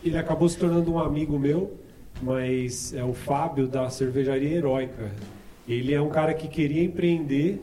Ele 0.05 0.19
acabou 0.19 0.49
se 0.49 0.59
tornando 0.59 0.93
um 0.93 0.99
amigo 0.99 1.39
meu, 1.39 1.73
mas 2.21 2.93
é 2.93 3.03
o 3.03 3.15
Fábio 3.15 3.67
da 3.67 3.89
cervejaria 3.89 4.59
Heróica. 4.59 5.11
Ele 5.69 5.95
é 5.95 6.01
um 6.01 6.09
cara 6.11 6.33
que 6.35 6.47
queria 6.49 6.85
empreender 6.85 7.61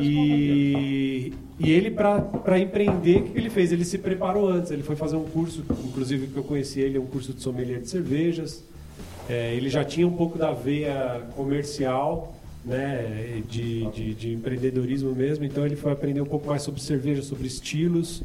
E, 0.00 1.32
e 1.58 1.70
ele, 1.70 1.90
para 1.90 2.58
empreender, 2.58 3.18
o 3.18 3.22
que 3.24 3.30
que 3.30 3.38
ele 3.38 3.50
fez? 3.50 3.72
Ele 3.72 3.84
se 3.84 3.98
preparou 3.98 4.48
antes. 4.48 4.70
Ele 4.70 4.82
foi 4.82 4.96
fazer 4.96 5.16
um 5.16 5.24
curso, 5.24 5.64
inclusive 5.84 6.28
que 6.28 6.36
eu 6.36 6.44
conheci 6.44 6.80
ele, 6.80 6.98
um 6.98 7.06
curso 7.06 7.32
de 7.32 7.42
sommelier 7.42 7.80
de 7.80 7.88
cervejas. 7.88 8.62
É, 9.28 9.54
ele 9.54 9.68
já 9.68 9.84
tinha 9.84 10.06
um 10.06 10.16
pouco 10.16 10.38
da 10.38 10.52
veia 10.52 11.22
comercial, 11.36 12.34
né, 12.64 13.42
de, 13.48 13.86
de, 13.90 14.14
de 14.14 14.32
empreendedorismo 14.32 15.12
mesmo. 15.14 15.44
Então 15.44 15.66
ele 15.66 15.76
foi 15.76 15.92
aprender 15.92 16.20
um 16.20 16.26
pouco 16.26 16.46
mais 16.46 16.62
sobre 16.62 16.80
cerveja, 16.80 17.22
sobre 17.22 17.46
estilos. 17.46 18.22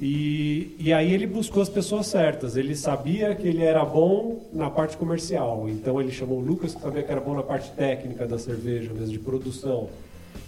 E, 0.00 0.76
e 0.78 0.92
aí 0.92 1.12
ele 1.12 1.26
buscou 1.26 1.60
as 1.62 1.68
pessoas 1.68 2.06
certas. 2.06 2.56
Ele 2.56 2.74
sabia 2.74 3.34
que 3.34 3.46
ele 3.46 3.62
era 3.62 3.84
bom 3.84 4.48
na 4.52 4.70
parte 4.70 4.96
comercial. 4.96 5.68
Então 5.68 6.00
ele 6.00 6.12
chamou 6.12 6.38
o 6.38 6.44
Lucas, 6.44 6.74
que 6.74 6.80
sabia 6.80 7.02
que 7.02 7.10
era 7.10 7.20
bom 7.20 7.34
na 7.34 7.42
parte 7.42 7.70
técnica 7.72 8.26
da 8.26 8.38
cerveja, 8.38 8.92
mesmo 8.92 9.08
de 9.08 9.18
produção. 9.18 9.88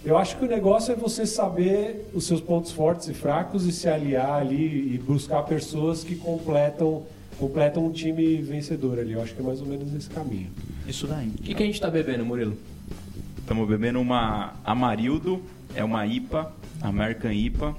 Eu 0.03 0.17
acho 0.17 0.37
que 0.37 0.45
o 0.45 0.47
negócio 0.47 0.91
é 0.91 0.95
você 0.95 1.25
saber 1.25 2.09
os 2.13 2.25
seus 2.25 2.41
pontos 2.41 2.71
fortes 2.71 3.07
e 3.07 3.13
fracos 3.13 3.65
e 3.65 3.71
se 3.71 3.87
aliar 3.87 4.41
ali 4.41 4.95
e 4.95 4.97
buscar 4.97 5.43
pessoas 5.43 6.03
que 6.03 6.15
completam 6.15 7.03
completam 7.37 7.85
um 7.85 7.91
time 7.91 8.37
vencedor 8.37 8.99
ali. 8.99 9.13
Eu 9.13 9.21
acho 9.21 9.33
que 9.33 9.41
é 9.41 9.43
mais 9.43 9.59
ou 9.61 9.67
menos 9.67 9.91
esse 9.95 10.09
caminho. 10.09 10.51
Isso 10.87 11.07
daí. 11.07 11.27
O 11.27 11.41
que, 11.41 11.55
que 11.55 11.63
a 11.63 11.65
gente 11.65 11.81
tá 11.81 11.89
bebendo, 11.89 12.23
Murilo? 12.23 12.55
Estamos 13.39 13.67
bebendo 13.67 13.99
uma 13.99 14.53
Amarildo, 14.63 15.41
é 15.75 15.83
uma 15.83 16.05
IPA, 16.05 16.51
American 16.81 17.31
IPA, 17.31 17.75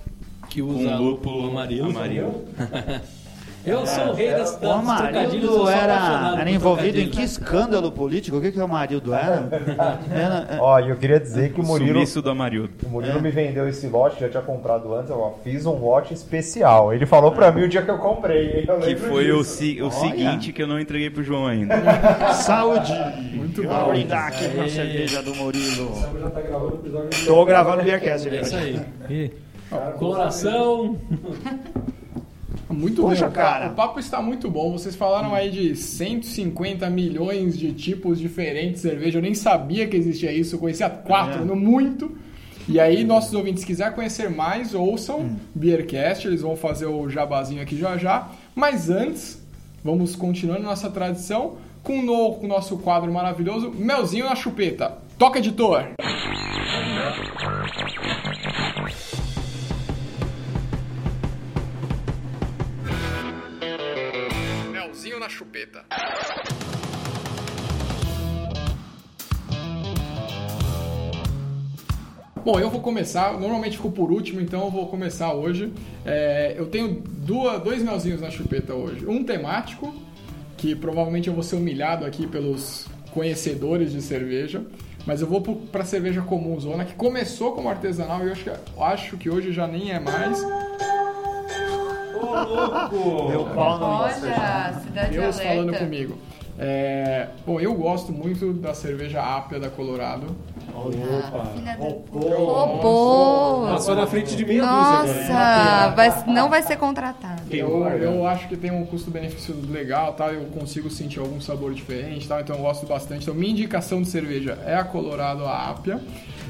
Que 0.48 0.60
com 0.60 0.68
usa 0.68 0.96
lúpulo 0.96 1.50
amarildo. 1.50 1.90
amarelo. 1.90 2.44
Eu 3.64 3.86
sou 3.86 4.06
o 4.08 4.12
rei 4.12 4.30
das, 4.32 4.56
O 4.56 4.60
das 4.60 4.62
eu 4.62 4.72
Amarildo 4.72 5.68
era, 5.68 6.36
era 6.40 6.50
envolvido 6.50 6.98
em 6.98 7.08
que 7.08 7.22
escândalo 7.22 7.92
político? 7.92 8.36
O 8.38 8.40
que, 8.40 8.50
que 8.50 8.58
o 8.58 8.64
Amarildo 8.64 9.14
era? 9.14 9.48
Era- 10.12 10.58
Ó, 10.60 10.80
e 10.80 10.88
eu 10.90 10.96
queria 10.96 11.20
dizer 11.20 11.52
que 11.52 11.60
o 11.60 11.64
Murilo, 11.64 11.92
Sumiço 11.94 12.20
do 12.20 12.30
Amarildo. 12.30 12.70
o 12.84 12.88
Murilo 12.88 13.20
me 13.22 13.30
vendeu 13.30 13.68
esse 13.68 13.86
lote, 13.86 14.20
já 14.20 14.28
tinha 14.28 14.42
comprado 14.42 14.92
antes, 14.94 15.10
eu 15.10 15.38
fiz 15.44 15.64
um 15.64 15.74
lote 15.78 16.12
especial. 16.12 16.92
Ele 16.92 17.06
falou 17.06 17.30
pra 17.30 17.52
mim 17.52 17.62
o 17.62 17.68
dia 17.68 17.82
que 17.82 17.90
eu 17.90 17.98
comprei. 17.98 18.64
eu 18.66 18.78
Que 18.80 18.96
foi 18.96 19.30
o, 19.30 19.38
disso. 19.38 19.56
si- 19.58 19.80
o 19.80 19.90
seguinte 19.92 20.52
que 20.52 20.62
eu 20.62 20.66
não 20.66 20.80
entreguei 20.80 21.08
pro 21.10 21.22
João 21.22 21.46
ainda. 21.46 21.74
Saúde! 22.34 22.92
Muito 23.32 23.62
bom. 23.62 23.90
brindar 23.90 24.26
aqui 24.28 24.48
pra 24.48 24.68
cerveja 24.68 25.22
do 25.22 25.34
Murilo. 25.36 25.92
Tô 27.26 27.44
gravando 27.44 27.82
o 27.82 27.84
Beercast. 27.84 28.28
É 28.28 28.40
isso 28.40 28.56
aí. 28.56 28.80
E, 29.08 29.30
coloração. 29.98 30.96
Muito 32.72 33.02
Poxa, 33.02 33.22
bem, 33.22 33.30
o 33.30 33.32
cara. 33.32 33.68
o 33.70 33.74
papo 33.74 33.98
está 34.00 34.20
muito 34.22 34.50
bom. 34.50 34.72
Vocês 34.72 34.94
falaram 34.94 35.34
aí 35.34 35.50
de 35.50 35.76
150 35.76 36.88
milhões 36.90 37.58
de 37.58 37.72
tipos 37.72 38.18
diferentes 38.18 38.82
de 38.82 38.88
cerveja. 38.88 39.18
Eu 39.18 39.22
nem 39.22 39.34
sabia 39.34 39.86
que 39.86 39.96
existia 39.96 40.32
isso. 40.32 40.56
Eu 40.56 40.58
conhecia 40.60 40.88
quatro, 40.90 41.42
É. 41.42 41.44
no 41.44 41.54
muito. 41.56 42.10
E 42.68 42.78
aí, 42.78 43.02
nossos 43.04 43.34
ouvintes, 43.34 43.62
se 43.62 43.66
quiser 43.66 43.92
conhecer 43.94 44.30
mais, 44.30 44.72
ouçam 44.74 45.20
Hum. 45.20 45.36
Beercast. 45.54 46.26
Eles 46.28 46.42
vão 46.42 46.56
fazer 46.56 46.86
o 46.86 47.08
jabazinho 47.08 47.60
aqui 47.62 47.76
já 47.76 47.96
já. 47.96 48.28
Mas 48.54 48.88
antes, 48.88 49.42
vamos 49.84 50.14
continuando 50.14 50.62
nossa 50.62 50.88
tradição 50.90 51.56
com 51.82 51.98
o 51.98 52.46
nosso 52.46 52.78
quadro 52.78 53.12
maravilhoso, 53.12 53.72
Melzinho 53.76 54.24
na 54.26 54.36
Chupeta. 54.36 54.98
Toca, 55.18 55.40
editor! 55.40 55.88
Melzinho 56.00 56.41
Chupeta. 65.42 65.84
Bom, 72.44 72.60
eu 72.60 72.70
vou 72.70 72.80
começar. 72.80 73.32
Normalmente 73.32 73.76
fico 73.76 73.90
por 73.90 74.12
último, 74.12 74.40
então 74.40 74.64
eu 74.64 74.70
vou 74.70 74.86
começar 74.86 75.32
hoje. 75.32 75.72
É, 76.04 76.54
eu 76.56 76.66
tenho 76.66 77.02
duas, 77.04 77.60
dois 77.60 77.82
melzinhos 77.82 78.20
na 78.20 78.30
chupeta 78.30 78.72
hoje. 78.72 79.04
Um 79.04 79.24
temático, 79.24 79.92
que 80.56 80.76
provavelmente 80.76 81.26
eu 81.26 81.34
vou 81.34 81.42
ser 81.42 81.56
humilhado 81.56 82.04
aqui 82.04 82.26
pelos 82.26 82.86
conhecedores 83.12 83.90
de 83.90 84.00
cerveja. 84.00 84.64
Mas 85.04 85.20
eu 85.20 85.26
vou 85.26 85.40
para 85.40 85.84
cerveja 85.84 86.22
comum 86.22 86.58
zona, 86.60 86.84
que 86.84 86.94
começou 86.94 87.52
como 87.52 87.68
artesanal 87.68 88.20
e 88.22 88.26
eu 88.26 88.32
acho 88.32 88.44
que, 88.44 88.50
eu 88.50 88.84
acho 88.84 89.16
que 89.16 89.28
hoje 89.28 89.52
já 89.52 89.66
nem 89.66 89.90
é 89.90 89.98
mais. 89.98 90.40
Meu 92.22 93.44
pau 93.54 93.78
no 93.78 93.84
Olha, 93.86 94.12
cidade 94.14 95.10
Deus 95.10 95.36
alerta. 95.38 95.42
falando 95.42 95.78
comigo. 95.78 96.18
É, 96.58 97.28
bom, 97.46 97.58
eu 97.58 97.74
gosto 97.74 98.12
muito 98.12 98.52
da 98.52 98.74
cerveja 98.74 99.20
Ápia 99.22 99.58
da 99.58 99.70
Colorado. 99.70 100.36
Opa, 100.74 101.46
da- 101.64 101.74
roubou. 101.74 103.66
Passou 103.68 103.94
na 103.94 104.06
frente 104.06 104.36
de 104.36 104.44
dúzia. 104.44 104.62
né? 104.62 104.68
Nossa, 104.68 105.88
vai- 105.96 106.24
não 106.26 106.48
vai 106.50 106.62
ser 106.62 106.76
contratado. 106.76 107.42
Eu, 107.50 107.82
eu 107.88 108.26
acho 108.26 108.48
que 108.48 108.56
tem 108.56 108.70
um 108.70 108.84
custo-benefício 108.84 109.54
legal, 109.70 110.12
tá? 110.12 110.26
Eu 110.32 110.44
consigo 110.46 110.90
sentir 110.90 111.18
algum 111.20 111.40
sabor 111.40 111.72
diferente, 111.74 112.28
tá? 112.28 112.40
Então 112.40 112.56
eu 112.56 112.62
gosto 112.62 112.86
bastante. 112.86 113.22
Então 113.22 113.34
minha 113.34 113.50
indicação 113.52 114.02
de 114.02 114.08
cerveja 114.08 114.58
é 114.66 114.74
a 114.74 114.84
Colorado 114.84 115.44
a 115.46 115.70
Ápia. 115.70 116.00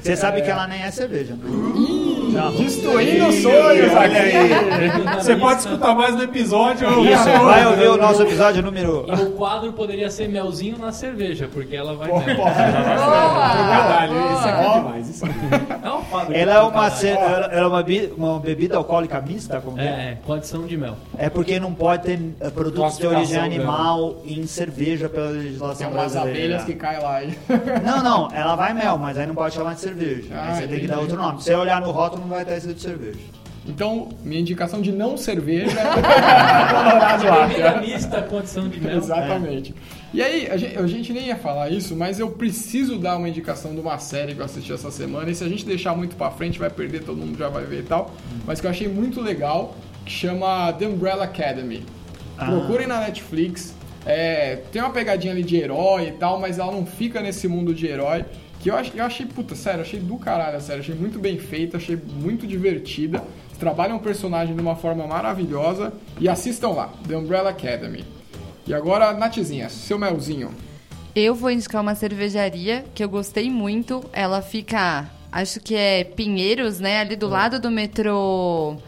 Você 0.03 0.16
sabe 0.16 0.42
que 0.42 0.50
ela 0.50 0.66
nem 0.66 0.82
é 0.82 0.90
cerveja. 0.90 1.34
né? 1.34 2.53
Destruindo 2.59 3.30
sonhos 3.32 3.92
Olha 3.92 4.00
aqui. 4.00 4.36
aí. 4.36 5.14
Você 5.16 5.36
pode 5.36 5.61
escutar 5.61 5.94
mais 5.94 6.14
no 6.16 6.22
episódio. 6.24 6.88
Isso, 7.05 7.24
vai 7.44 7.66
ouvir 7.66 7.88
o 7.88 7.96
nosso 7.96 8.22
episódio 8.22 8.62
número. 8.62 9.05
E 9.09 9.12
o 9.22 9.32
quadro 9.32 9.72
poderia 9.74 10.11
ser 10.11 10.28
melzinho 10.28 10.78
na 10.78 10.90
cerveja, 10.92 11.48
porque 11.53 11.76
ela 11.76 11.94
vai. 11.94 12.09
Pô. 12.09 12.20
Caralho, 12.20 14.12
isso 14.34 14.48
aqui 14.48 14.64
é 14.66 14.74
demais. 14.74 15.09
Isso. 15.09 15.24
É 16.32 16.40
Ela 16.40 16.53
é 16.55 16.61
uma, 16.61 16.86
ela 16.88 17.46
é 17.53 17.66
uma, 17.66 17.82
bi- 17.82 18.12
uma 18.16 18.38
bebida 18.40 18.76
alcoólica 18.76 19.20
mista? 19.20 19.61
Como 19.61 19.78
é? 19.80 19.84
É, 19.84 19.88
é, 19.88 20.18
com 20.24 20.32
adição 20.32 20.66
de 20.66 20.76
mel. 20.76 20.96
É 21.18 21.28
porque 21.28 21.61
não 21.61 21.72
pode 21.74 22.05
ter 22.05 22.18
eh, 22.40 22.50
produtos 22.50 22.98
de 22.98 23.07
origem 23.07 23.34
dela. 23.34 23.44
animal 23.44 24.16
em 24.24 24.46
cerveja 24.46 25.09
pela 25.09 25.28
Tem 25.28 25.36
legislação 25.38 25.90
umas 25.90 26.12
brasileira. 26.12 26.30
abelhas 26.38 26.64
que 26.64 26.74
caem 26.74 27.03
lá. 27.03 27.20
Não, 27.84 28.03
não, 28.03 28.28
ela 28.32 28.57
vai 28.57 28.72
mel, 28.72 28.96
mas 28.98 29.16
aí 29.18 29.26
não 29.26 29.34
pode 29.34 29.55
chamar 29.55 29.74
de 29.74 29.80
cerveja. 29.80 29.91
Ah, 30.32 30.49
aí 30.55 30.62
você 30.62 30.68
tem 30.68 30.80
que 30.80 30.86
dar 30.86 30.99
outro 30.99 31.16
nome. 31.16 31.38
Se 31.38 31.45
você 31.47 31.55
olhar 31.55 31.80
no 31.80 31.90
rótulo, 31.90 32.22
não 32.22 32.28
vai 32.28 32.43
estar 32.43 32.57
escrito 32.57 32.80
cerveja. 32.80 33.18
Então, 33.64 34.09
minha 34.24 34.40
indicação 34.40 34.80
de 34.82 34.90
não 34.90 35.16
cerveja 35.16 35.78
é 35.80 35.84
Colorado 36.74 37.24
Lager. 37.24 37.80
mista 37.80 38.20
com 38.22 38.38
adição 38.38 38.68
de 38.68 38.80
mel. 38.80 38.99
Exatamente. 38.99 39.72
E 40.12 40.20
aí, 40.20 40.49
a 40.51 40.57
gente, 40.57 40.78
a 40.78 40.86
gente 40.86 41.12
nem 41.12 41.26
ia 41.28 41.36
falar 41.36 41.70
isso, 41.70 41.95
mas 41.95 42.18
eu 42.18 42.30
preciso 42.30 42.99
dar 42.99 43.16
uma 43.16 43.28
indicação 43.28 43.72
de 43.72 43.80
uma 43.80 43.99
série 43.99 44.34
que 44.34 44.40
eu 44.40 44.45
assisti 44.45 44.72
essa 44.72 44.90
semana. 44.90 45.30
E 45.30 45.34
se 45.34 45.45
a 45.45 45.49
gente 45.49 45.64
deixar 45.64 45.95
muito 45.97 46.16
pra 46.16 46.30
frente, 46.30 46.59
vai 46.59 46.70
perder, 46.70 47.05
todo 47.05 47.16
mundo 47.16 47.38
já 47.38 47.49
vai 47.49 47.64
ver 47.64 47.80
e 47.80 47.84
tal. 47.84 48.11
Mas 48.45 48.61
que 48.61 48.66
eu 48.66 48.70
achei 48.70 48.88
muito 48.88 49.20
legal, 49.20 49.76
que 50.05 50.11
chama 50.11 50.72
The 50.72 50.86
Umbrella 50.88 51.24
Academy. 51.24 51.84
Procurem 52.36 52.88
na 52.88 52.99
Netflix. 53.01 53.74
É, 54.05 54.57
tem 54.72 54.82
uma 54.82 54.90
pegadinha 54.90 55.32
ali 55.32 55.45
de 55.45 55.57
herói 55.57 56.09
e 56.09 56.12
tal, 56.12 56.40
mas 56.40 56.59
ela 56.59 56.72
não 56.72 56.84
fica 56.84 57.20
nesse 57.22 57.47
mundo 57.47 57.72
de 57.72 57.86
herói. 57.86 58.24
Que 58.63 58.71
eu, 58.71 58.77
eu 58.95 59.05
achei, 59.05 59.27
puta, 59.27 59.57
sério, 59.57 59.81
achei 59.81 59.99
do 59.99 60.17
caralho 60.17 60.57
a 60.57 60.61
série. 60.61 60.81
Achei 60.81 60.95
muito 60.95 61.19
bem 61.19 61.37
feita, 61.37 61.79
achei 61.79 61.97
muito 61.97 62.47
divertida. 62.47 63.23
Trabalham 63.59 63.97
o 63.97 64.01
personagem 64.01 64.55
de 64.55 64.63
uma 64.63 64.77
forma 64.77 65.05
maravilhosa. 65.05 65.93
E 66.21 66.29
assistam 66.29 66.69
lá, 66.69 66.93
The 67.09 67.17
Umbrella 67.17 67.51
Academy. 67.51 68.05
E 68.65 68.73
agora, 68.73 69.13
Natizinha, 69.13 69.69
seu 69.69 69.99
melzinho. 69.99 70.55
Eu 71.15 71.35
vou 71.35 71.51
indicar 71.51 71.83
uma 71.83 71.97
cervejaria 71.97 72.85
que 72.95 73.03
eu 73.03 73.09
gostei 73.09 73.51
muito. 73.51 74.03
Ela 74.13 74.41
fica, 74.41 75.11
acho 75.33 75.59
que 75.59 75.75
é 75.75 76.05
Pinheiros, 76.05 76.79
né? 76.79 77.01
Ali 77.01 77.17
do 77.17 77.27
lado 77.27 77.61
do 77.61 77.71
metrô 77.71 78.79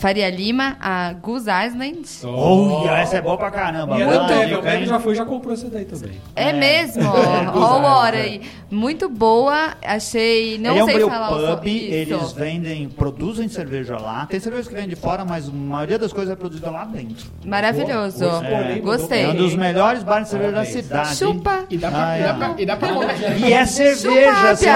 Faria 0.00 0.30
Lima, 0.30 0.78
a 0.80 1.12
Goose 1.12 1.46
Island. 1.50 2.08
Olha, 2.24 2.92
essa 3.00 3.18
é 3.18 3.20
boa 3.20 3.36
pra 3.36 3.50
caramba. 3.50 3.98
E 3.98 4.00
ela 4.00 4.26
teve, 4.26 4.54
o 4.54 4.66
hein? 4.66 4.86
já 4.86 4.98
foi, 4.98 5.14
já 5.14 5.26
comprou 5.26 5.52
essa 5.52 5.68
daí 5.68 5.84
também. 5.84 6.12
É, 6.34 6.54
mesmo? 6.54 7.02
Ó, 7.06 7.12
Goose 7.52 7.66
ó 7.66 7.78
o 7.80 7.84
hora 7.84 8.16
é. 8.16 8.22
aí. 8.22 8.40
Muito 8.70 9.10
boa, 9.10 9.74
achei. 9.84 10.56
Não 10.56 10.70
Ele 10.70 10.78
é 10.80 10.84
um 10.84 10.86
sei 10.86 11.00
falar 11.00 11.30
o 11.32 11.56
pub, 11.58 11.64
so- 11.68 11.68
isso. 11.68 11.92
eles 12.14 12.32
vendem, 12.32 12.88
produzem 12.88 13.46
cerveja 13.46 13.98
lá. 13.98 14.24
Tem 14.24 14.40
cerveja 14.40 14.70
que 14.70 14.74
vem 14.74 14.88
de 14.88 14.96
fora, 14.96 15.22
mas 15.22 15.50
a 15.50 15.52
maioria 15.52 15.98
das 15.98 16.14
coisas 16.14 16.32
é 16.32 16.36
produzida 16.36 16.70
lá 16.70 16.86
dentro. 16.86 17.26
Maravilhoso. 17.44 18.20
Boa, 18.20 18.30
boa 18.40 18.42
escolha, 18.52 18.72
hein? 18.72 18.80
Gostei. 18.82 19.24
É 19.24 19.28
um 19.28 19.34
dos 19.36 19.54
melhores 19.54 20.02
bares 20.02 20.24
de 20.28 20.30
cerveja 20.30 20.52
da 20.52 20.64
cidade. 20.64 21.16
Chupa. 21.16 21.64
E 21.68 21.76
dá 21.76 21.90
pra, 21.90 22.08
Ah, 22.08 22.18
e 22.18 22.22
dá 22.22 22.28
é. 22.28 22.32
pra, 22.32 22.54
e 22.56 22.66
dá 22.66 22.76
pra. 22.76 22.88
E 23.36 23.52
é 23.52 23.66
cerveja. 23.66 24.32
Chupa, 24.34 24.48
assim. 24.48 24.66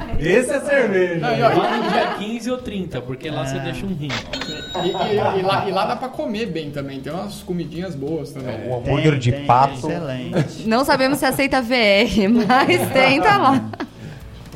Esse 0.18 0.50
é 0.52 0.60
cerveja. 0.60 1.16
Não, 1.20 1.36
e, 1.36 1.42
ó, 1.42 1.48
Lá 1.48 1.76
no 1.76 1.90
dia 1.90 2.06
15 2.18 2.50
ou 2.50 2.58
30, 2.58 3.00
porque 3.02 3.30
lá 3.30 3.44
você 3.46 3.58
deixa 3.60 3.84
um 3.86 3.88
rim. 3.94 4.08
e- 4.08 4.88
e- 4.88 5.40
e 5.40 5.42
lá, 5.42 5.68
e 5.68 5.72
lá 5.72 5.86
dá 5.86 5.96
pra 5.96 6.08
comer 6.08 6.46
bem 6.46 6.70
também. 6.70 7.00
Tem 7.00 7.12
umas 7.12 7.42
comidinhas 7.42 7.94
boas 7.94 8.30
também. 8.32 8.68
O 8.68 8.76
hambúrguer 8.76 9.10
Tem, 9.12 9.18
de 9.18 9.32
tem, 9.32 9.46
pato. 9.46 9.74
Excelente. 9.74 10.66
Não 10.68 10.84
sabemos 10.84 11.18
se 11.18 11.24
aceita 11.24 11.60
VR, 11.62 12.28
mas 12.46 12.92
tenta 12.92 13.36
lá. 13.36 13.64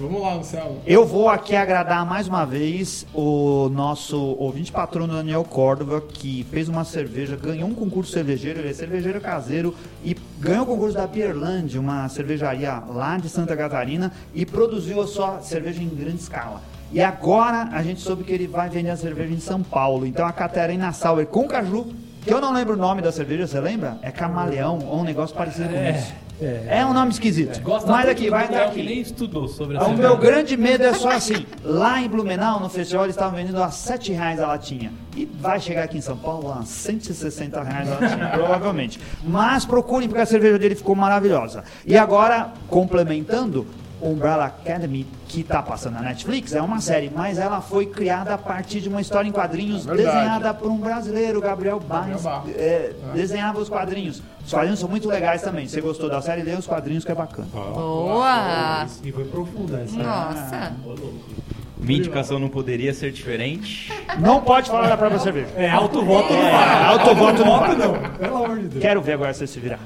Vamos 0.00 0.22
lá, 0.22 0.34
Anselmo. 0.36 0.80
Eu 0.86 1.04
vou 1.04 1.28
aqui 1.28 1.54
agradar 1.54 2.06
mais 2.06 2.26
uma 2.26 2.46
vez 2.46 3.06
o 3.12 3.68
nosso 3.68 4.18
ouvinte 4.38 4.72
patrono 4.72 5.12
Daniel 5.12 5.44
Córdova, 5.44 6.00
que 6.00 6.46
fez 6.50 6.70
uma 6.70 6.84
cerveja, 6.84 7.36
ganhou 7.36 7.68
um 7.68 7.74
concurso 7.74 8.10
cervejeiro, 8.10 8.60
ele 8.60 8.70
é 8.70 8.72
cervejeiro 8.72 9.20
caseiro 9.20 9.74
e 10.02 10.16
ganhou 10.38 10.62
o 10.62 10.66
concurso 10.66 10.94
da 10.94 11.06
Beerland, 11.06 11.78
uma 11.78 12.08
cervejaria 12.08 12.82
lá 12.88 13.18
de 13.18 13.28
Santa 13.28 13.54
Catarina, 13.54 14.10
e 14.34 14.46
produziu 14.46 15.02
a 15.02 15.06
sua 15.06 15.40
cerveja 15.42 15.82
em 15.82 15.88
grande 15.88 16.16
escala. 16.16 16.62
E 16.90 17.02
agora 17.02 17.68
a 17.70 17.82
gente 17.82 18.00
soube 18.00 18.24
que 18.24 18.32
ele 18.32 18.46
vai 18.46 18.70
vender 18.70 18.90
a 18.90 18.96
cerveja 18.96 19.34
em 19.34 19.40
São 19.40 19.62
Paulo. 19.62 20.06
Então 20.06 20.24
a 20.24 20.32
Catarina 20.32 20.92
Sauer 20.92 21.26
com 21.26 21.46
caju, 21.46 21.88
que 22.22 22.32
eu 22.32 22.40
não 22.40 22.54
lembro 22.54 22.72
o 22.72 22.78
nome 22.78 23.02
da 23.02 23.12
cerveja, 23.12 23.46
você 23.46 23.60
lembra? 23.60 23.98
É 24.00 24.10
camaleão 24.10 24.78
ou 24.78 25.00
um 25.00 25.04
negócio 25.04 25.36
parecido 25.36 25.68
com 25.68 25.90
isso. 25.90 26.29
É 26.42 26.84
um 26.86 26.94
nome 26.94 27.12
esquisito. 27.12 27.60
Gosta 27.62 27.90
Mas 27.90 28.08
aqui, 28.08 28.30
vai 28.30 28.48
que 28.48 28.54
aqui. 28.54 28.82
nem 28.82 29.00
estudou 29.00 29.46
sobre 29.46 29.76
O 29.76 29.90
meu 29.96 30.16
grande 30.16 30.56
medo 30.56 30.84
é 30.84 30.94
só 30.94 31.10
assim, 31.12 31.46
lá 31.62 32.00
em 32.00 32.08
Blumenau, 32.08 32.60
no 32.60 32.68
festival, 32.68 33.04
eles 33.04 33.14
estavam 33.14 33.36
vendendo 33.36 33.62
a 33.62 33.70
7 33.70 34.12
reais 34.12 34.40
a 34.40 34.46
latinha. 34.46 34.92
E 35.16 35.26
vai 35.26 35.60
chegar 35.60 35.84
aqui 35.84 35.98
em 35.98 36.00
São 36.00 36.16
Paulo 36.16 36.50
a 36.50 36.62
160 36.62 37.62
reais 37.62 37.90
a 37.90 37.98
latinha, 37.98 38.28
provavelmente. 38.32 38.98
Mas 39.22 39.64
procurem, 39.64 40.08
porque 40.08 40.22
a 40.22 40.26
cerveja 40.26 40.58
dele 40.58 40.74
ficou 40.74 40.94
maravilhosa. 40.94 41.64
E 41.84 41.96
agora, 41.96 42.52
complementando, 42.68 43.66
Umbrella 44.02 44.46
Academy, 44.46 45.06
que 45.28 45.40
está 45.42 45.62
passando 45.62 45.94
na 45.94 46.00
Netflix, 46.02 46.54
é 46.54 46.62
uma 46.62 46.80
série, 46.80 47.10
mas 47.14 47.38
ela 47.38 47.60
foi 47.60 47.86
criada 47.86 48.34
a 48.34 48.38
partir 48.38 48.80
de 48.80 48.88
uma 48.88 49.00
história 49.00 49.28
em 49.28 49.32
quadrinhos 49.32 49.86
É 49.86 49.94
verdade. 49.94 50.16
desenhada 50.16 50.54
por 50.54 50.70
um 50.70 50.78
brasileiro, 50.78 51.40
Gabriel 51.40 51.78
Baez. 51.80 52.22
Barros. 52.22 52.50
É, 52.56 52.92
desenhava 53.14 53.58
os 53.60 53.68
quadrinhos. 53.68 54.22
Os 54.44 54.50
quadrinhos 54.52 54.80
são 54.80 54.88
muito 54.88 55.06
legais 55.08 55.42
também. 55.42 55.66
Se 55.66 55.74
você 55.74 55.80
gostou 55.80 56.08
da 56.08 56.22
série, 56.22 56.42
lê 56.42 56.54
os 56.54 56.66
quadrinhos 56.66 57.04
que 57.04 57.12
é 57.12 57.14
bacana. 57.14 57.46
Boa. 57.52 58.86
E 59.04 59.12
foi 59.12 59.24
profunda 59.24 59.80
essa. 59.80 59.96
Nossa. 59.96 60.72
Minha 61.78 61.98
indicação 61.98 62.38
não 62.38 62.48
poderia 62.48 62.92
ser 62.92 63.10
diferente. 63.10 63.90
Não 64.18 64.40
pode 64.42 64.68
falar 64.70 64.88
da 64.88 64.96
própria 64.96 65.18
cerveja. 65.18 65.48
É, 65.56 65.70
alto 65.70 66.04
voto 66.04 66.32
não 66.32 66.40
É, 66.42 66.50
vale. 66.52 66.84
alto 66.84 67.14
voto 67.14 67.44
não 67.44 67.76
não. 67.76 68.10
Pelo 68.18 68.44
amor 68.44 68.58
de 68.58 68.68
Deus. 68.68 68.82
Quero 68.82 69.00
ver 69.00 69.12
agora 69.14 69.32
você 69.32 69.46
se 69.46 69.58
virar. 69.60 69.78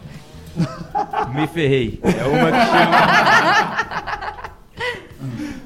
Me 1.34 1.46
ferrei. 1.48 2.00
É 2.02 2.24
uma 2.24 2.50
que 2.52 2.66
chama. 2.66 3.83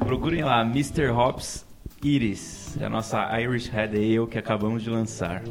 Procurem 0.08 0.42
lá, 0.42 0.62
Mr. 0.62 1.10
Hops 1.10 1.66
Iris. 2.02 2.78
É 2.80 2.86
a 2.86 2.88
nossa 2.88 3.38
Irish 3.38 3.68
Red 3.68 3.90
Ale 3.90 4.26
que 4.26 4.38
acabamos 4.38 4.82
de 4.82 4.88
lançar. 4.88 5.42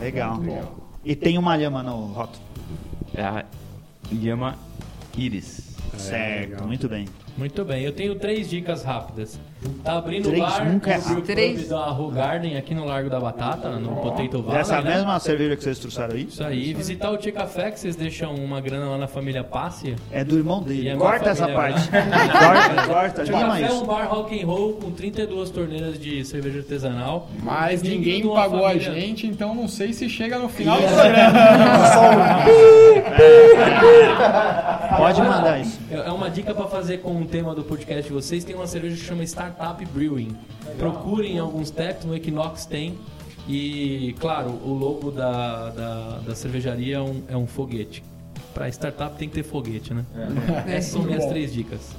Legal. 0.00 0.40
E 1.04 1.14
tem 1.14 1.36
uma 1.36 1.54
lhama 1.54 1.82
no 1.82 2.06
rótulo. 2.06 2.42
É 3.14 3.22
a 3.22 3.44
Yama 4.10 4.56
Iris. 5.14 5.76
certo, 5.98 6.64
muito 6.64 6.88
bem. 6.88 7.06
Muito 7.36 7.64
bem, 7.66 7.82
eu 7.82 7.92
tenho 7.92 8.14
três 8.14 8.48
dicas 8.48 8.82
rápidas. 8.82 9.38
Tá 9.84 9.98
abrindo 9.98 10.26
o 10.26 10.30
Três 10.30 10.42
bar 10.42 10.64
nunca 10.64 10.92
é 10.92 10.98
Brew 10.98 11.20
Três. 11.22 11.60
Pub 11.62 11.68
da 11.70 11.86
Rue 11.86 12.12
Garden 12.12 12.56
aqui 12.56 12.74
no 12.74 12.84
Largo 12.86 13.10
da 13.10 13.20
Batata, 13.20 13.70
no 13.78 13.96
Potato 13.96 14.42
Valley. 14.42 14.60
Essa 14.60 14.80
né? 14.80 14.94
mesma 14.94 15.18
cerveja 15.18 15.54
que 15.56 15.62
vocês 15.62 15.78
trouxeram 15.78 16.14
aí 16.14 16.24
Isso 16.24 16.42
aí, 16.42 16.72
visitar 16.72 17.10
o 17.10 17.18
Tia 17.18 17.32
Café, 17.32 17.70
que 17.70 17.78
vocês 17.80 17.94
deixam 17.94 18.34
uma 18.34 18.58
grana 18.60 18.86
lá 18.86 18.96
na 18.96 19.06
família 19.06 19.44
Passe. 19.44 19.94
é 20.10 20.24
do 20.24 20.38
irmão 20.38 20.62
dele. 20.62 20.88
é 20.88 20.96
Corta 20.96 21.30
essa 21.30 21.48
parte. 21.48 21.88
corta, 21.90 22.86
corta, 22.86 23.24
Tia 23.24 23.32
Café 23.38 23.62
é 23.62 23.72
um 23.72 23.84
bar 23.84 24.08
rock 24.08 24.42
and 24.42 24.46
roll 24.46 24.72
com 24.74 24.90
32 24.92 25.50
torneiras 25.50 25.98
de 25.98 26.24
cerveja 26.24 26.60
artesanal. 26.60 27.28
Mas 27.42 27.82
ninguém 27.82 28.22
pagou 28.26 28.64
a 28.64 28.70
família. 28.70 28.94
gente, 28.94 29.26
então 29.26 29.54
não 29.54 29.68
sei 29.68 29.92
se 29.92 30.08
chega 30.08 30.38
no 30.38 30.48
final 30.48 30.80
do 30.80 30.86
programa. 30.86 31.38
Pode 34.96 35.20
mandar 35.20 35.60
isso. 35.60 35.78
É 35.90 36.06
é 36.06 36.10
uma 36.12 36.30
dica 36.30 36.54
para 36.54 36.66
fazer 36.66 36.98
com 36.98 37.20
o 37.20 37.25
tema 37.26 37.54
do 37.54 37.62
podcast 37.62 38.04
de 38.04 38.12
vocês. 38.12 38.44
Tem 38.44 38.54
uma 38.54 38.66
cerveja 38.66 38.96
que 38.96 39.02
chama 39.02 39.22
Startup 39.24 39.84
Brewing. 39.86 40.36
Procurem 40.78 41.38
alguns 41.38 41.70
taps, 41.70 42.04
no 42.04 42.14
Equinox 42.14 42.66
tem. 42.66 42.98
E, 43.48 44.14
claro, 44.18 44.50
o 44.64 44.72
logo 44.72 45.10
da, 45.10 45.70
da, 45.70 46.18
da 46.18 46.34
cervejaria 46.34 46.96
é 46.96 47.00
um, 47.00 47.22
é 47.28 47.36
um 47.36 47.46
foguete. 47.46 48.02
Para 48.52 48.68
startup 48.68 49.16
tem 49.16 49.28
que 49.28 49.34
ter 49.34 49.42
foguete, 49.42 49.94
né? 49.94 50.04
Essas 50.66 50.92
são 50.92 51.02
minhas 51.02 51.26
três 51.26 51.52
dicas. 51.52 51.94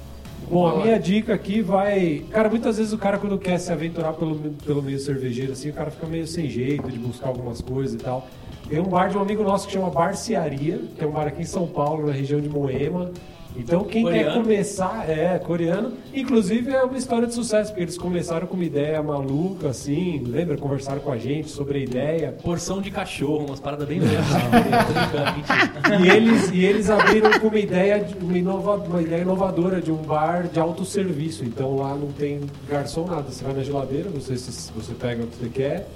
Bom, 0.50 0.66
a 0.66 0.82
minha 0.82 0.98
dica 0.98 1.34
aqui 1.34 1.60
vai. 1.60 2.24
Cara, 2.30 2.48
muitas 2.48 2.78
vezes 2.78 2.92
o 2.92 2.98
cara, 2.98 3.18
quando 3.18 3.38
quer 3.38 3.58
se 3.58 3.72
aventurar 3.72 4.12
pelo, 4.12 4.36
pelo 4.64 4.82
meio 4.82 4.98
cervejeiro, 4.98 5.52
assim, 5.52 5.70
o 5.70 5.72
cara 5.72 5.90
fica 5.90 6.06
meio 6.06 6.26
sem 6.26 6.48
jeito 6.48 6.90
de 6.90 6.98
buscar 6.98 7.28
algumas 7.28 7.60
coisas 7.60 7.94
e 7.94 8.02
tal. 8.02 8.26
Tem 8.68 8.78
um 8.78 8.84
bar 8.84 9.08
de 9.08 9.16
um 9.16 9.20
amigo 9.20 9.42
nosso 9.42 9.66
que 9.66 9.72
chama 9.72 9.90
Barcearia, 9.90 10.80
que 10.96 11.02
é 11.02 11.06
um 11.06 11.12
bar 11.12 11.26
aqui 11.26 11.42
em 11.42 11.46
São 11.46 11.66
Paulo, 11.66 12.06
na 12.06 12.12
região 12.12 12.40
de 12.40 12.48
Moema. 12.48 13.10
Então, 13.58 13.82
quem 13.84 14.04
quer 14.04 14.24
Coreano. 14.24 14.42
começar, 14.42 15.10
é 15.10 15.38
coreano, 15.38 15.92
inclusive 16.14 16.70
é 16.72 16.82
uma 16.82 16.96
história 16.96 17.26
de 17.26 17.34
sucesso, 17.34 17.70
porque 17.70 17.82
eles 17.82 17.98
começaram 17.98 18.46
com 18.46 18.54
uma 18.54 18.64
ideia 18.64 19.02
maluca, 19.02 19.68
assim, 19.70 20.22
lembra? 20.24 20.56
Conversaram 20.56 21.00
com 21.00 21.10
a 21.10 21.18
gente 21.18 21.48
sobre 21.50 21.78
a 21.78 21.82
ideia. 21.82 22.36
Porção 22.42 22.80
de 22.80 22.90
cachorro, 22.90 23.46
umas 23.46 23.58
paradas 23.60 23.86
bem 23.88 23.98
brincando, 24.00 25.36
mentira. 25.36 26.04
E 26.06 26.08
eles, 26.16 26.50
e 26.52 26.64
eles 26.64 26.88
abriram 26.88 27.38
com 27.40 27.48
uma 27.48 27.58
ideia, 27.58 27.98
de- 28.02 28.14
uma, 28.24 28.38
inova- 28.38 28.76
uma 28.76 29.02
ideia 29.02 29.22
inovadora 29.22 29.80
de 29.82 29.90
um 29.90 29.96
bar 29.96 30.44
de 30.48 30.60
autosserviço. 30.60 31.44
Então 31.44 31.76
lá 31.76 31.94
não 31.94 32.08
tem 32.12 32.40
garçom 32.68 33.06
nada. 33.06 33.30
Você 33.30 33.44
vai 33.44 33.54
na 33.54 33.62
geladeira, 33.62 34.08
você, 34.08 34.36
se- 34.36 34.70
você 34.72 34.94
pega 34.94 35.24
o 35.24 35.26
que 35.26 35.36
você 35.36 35.48
quer, 35.48 35.88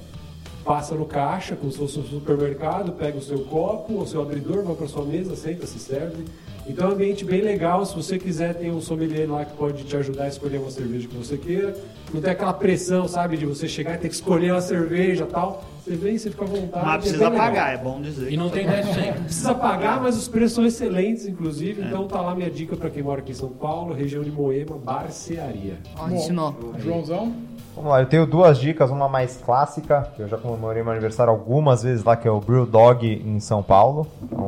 passa 0.64 0.94
no 0.94 1.04
caixa, 1.04 1.54
como 1.56 1.70
se 1.70 1.78
fosse 1.78 1.98
um 1.98 2.04
supermercado, 2.04 2.92
pega 2.92 3.18
o 3.18 3.22
seu 3.22 3.38
copo, 3.40 4.00
o 4.00 4.06
seu 4.06 4.20
abridor, 4.20 4.62
vai 4.64 4.74
para 4.74 4.86
sua 4.88 5.04
mesa, 5.04 5.36
senta, 5.36 5.66
se 5.66 5.78
serve. 5.78 6.24
Então 6.66 6.86
é 6.86 6.90
um 6.90 6.92
ambiente 6.94 7.24
bem 7.24 7.40
legal. 7.40 7.84
Se 7.84 7.94
você 7.94 8.18
quiser, 8.18 8.54
tem 8.54 8.70
um 8.70 8.80
sommelier 8.80 9.30
lá 9.30 9.44
que 9.44 9.56
pode 9.56 9.84
te 9.84 9.96
ajudar 9.96 10.24
a 10.24 10.28
escolher 10.28 10.58
uma 10.58 10.70
cerveja 10.70 11.08
que 11.08 11.16
você 11.16 11.36
queira. 11.36 11.74
Não 12.12 12.20
tem 12.20 12.30
aquela 12.30 12.52
pressão, 12.52 13.08
sabe, 13.08 13.36
de 13.36 13.46
você 13.46 13.66
chegar 13.66 13.94
e 13.94 13.98
ter 13.98 14.08
que 14.08 14.14
escolher 14.14 14.52
uma 14.52 14.60
cerveja 14.60 15.24
e 15.24 15.26
tal. 15.26 15.64
Você 15.82 15.96
vem, 15.96 16.16
você 16.16 16.30
fica 16.30 16.44
à 16.44 16.46
vontade. 16.46 16.86
Mas 16.86 16.94
é 16.94 16.98
precisa 16.98 17.28
legal. 17.28 17.46
pagar, 17.46 17.74
é 17.74 17.78
bom 17.78 18.00
dizer. 18.00 18.32
E 18.32 18.36
não 18.36 18.50
tem 18.50 18.66
dash 18.66 18.94
check. 18.94 19.14
Precisa 19.24 19.54
pagar, 19.54 20.00
mas 20.00 20.16
os 20.16 20.28
preços 20.28 20.52
são 20.52 20.64
excelentes, 20.64 21.26
inclusive. 21.26 21.82
Então 21.82 22.06
tá 22.06 22.20
lá 22.20 22.34
minha 22.34 22.50
dica 22.50 22.76
para 22.76 22.88
quem 22.90 23.02
mora 23.02 23.20
aqui 23.20 23.32
em 23.32 23.34
São 23.34 23.48
Paulo, 23.48 23.92
região 23.92 24.22
de 24.22 24.30
Moema, 24.30 24.76
Barcearia. 24.76 25.78
Ótimo. 25.98 26.54
Joãozão? 26.78 27.34
Vamos 27.74 27.90
lá, 27.90 28.02
eu 28.02 28.06
tenho 28.06 28.26
duas 28.26 28.58
dicas, 28.58 28.90
uma 28.90 29.08
mais 29.08 29.38
clássica, 29.38 30.10
que 30.14 30.20
eu 30.20 30.28
já 30.28 30.36
comemorei 30.36 30.82
meu 30.82 30.92
aniversário 30.92 31.32
algumas 31.32 31.82
vezes 31.82 32.04
lá, 32.04 32.14
que 32.14 32.28
é 32.28 32.30
o 32.30 32.38
Brew 32.38 32.66
Dog 32.66 33.06
em 33.06 33.40
São 33.40 33.62
Paulo. 33.62 34.06
Então, 34.22 34.38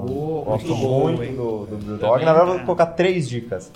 gosto 0.45 0.77
muito 0.77 1.17
muito 1.17 1.37
do, 1.37 1.67
do 1.67 1.77
Brew 1.85 1.97
Dog. 1.97 2.25
Na 2.25 2.33
verdade, 2.33 2.51
eu 2.51 2.57
vou 2.59 2.67
colocar 2.67 2.87
três 2.87 3.27
dicas. 3.27 3.73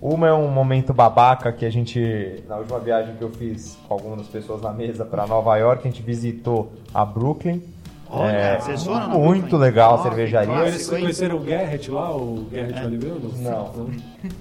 Uma 0.00 0.28
é 0.28 0.32
um 0.32 0.48
momento 0.48 0.94
babaca 0.94 1.52
que 1.52 1.64
a 1.66 1.70
gente, 1.70 2.42
na 2.48 2.56
última 2.56 2.78
viagem 2.78 3.16
que 3.16 3.22
eu 3.22 3.30
fiz 3.30 3.76
com 3.86 3.94
algumas 3.94 4.26
pessoas 4.28 4.62
na 4.62 4.72
mesa 4.72 5.04
para 5.04 5.26
Nova 5.26 5.56
York, 5.56 5.86
a 5.86 5.90
gente 5.90 6.02
visitou 6.02 6.72
a 6.94 7.04
Brooklyn. 7.04 7.62
Olha, 8.08 8.30
É, 8.30 8.60
vocês 8.60 8.84
foram 8.84 9.08
muito 9.08 9.40
Brooklyn? 9.48 9.58
legal 9.60 9.94
a 9.96 10.02
cervejaria. 10.02 10.46
clássico, 10.54 10.70
Vocês 10.78 10.88
conheceram 11.00 11.36
o 11.36 11.40
Garrett 11.40 11.90
lá, 11.90 12.16
o 12.16 12.46
Garrett 12.52 12.78
é. 12.80 12.84
Oliveira? 12.84 13.16
Não. 13.38 13.90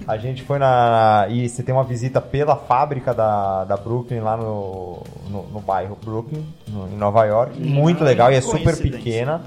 A 0.07 0.18
gente 0.18 0.43
foi 0.43 0.59
na. 0.59 1.26
E 1.30 1.49
você 1.49 1.63
tem 1.63 1.74
uma 1.74 1.84
visita 1.84 2.22
pela 2.22 2.55
fábrica 2.55 3.13
da, 3.13 3.63
da 3.66 3.76
Brooklyn 3.78 4.20
lá 4.20 4.38
no, 4.38 5.01
no, 5.30 5.43
no 5.47 5.59
bairro 5.59 5.97
Brooklyn, 6.03 6.45
no- 6.68 6.88
em 6.88 6.95
Nova 6.97 7.26
York. 7.26 7.59
Muito 7.59 8.03
legal 8.03 8.32
e 8.32 8.36
é 8.36 8.41
super 8.41 8.78
pequena. 8.78 9.41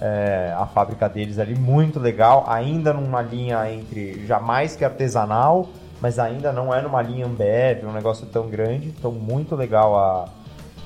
é, 0.00 0.52
a 0.56 0.66
fábrica 0.66 1.08
deles 1.08 1.38
ali, 1.38 1.54
muito 1.54 2.00
legal. 2.00 2.44
Ainda 2.48 2.92
numa 2.92 3.20
linha 3.22 3.70
entre 3.72 4.24
jamais 4.26 4.74
que 4.74 4.84
artesanal, 4.84 5.68
mas 6.00 6.18
ainda 6.18 6.52
não 6.52 6.74
é 6.74 6.80
numa 6.82 7.02
linha 7.02 7.26
Ambev, 7.26 7.84
um 7.86 7.92
negócio 7.92 8.26
tão 8.26 8.48
grande. 8.48 8.88
Então, 8.98 9.12
muito 9.12 9.54
legal 9.54 9.94
a, 9.96 10.24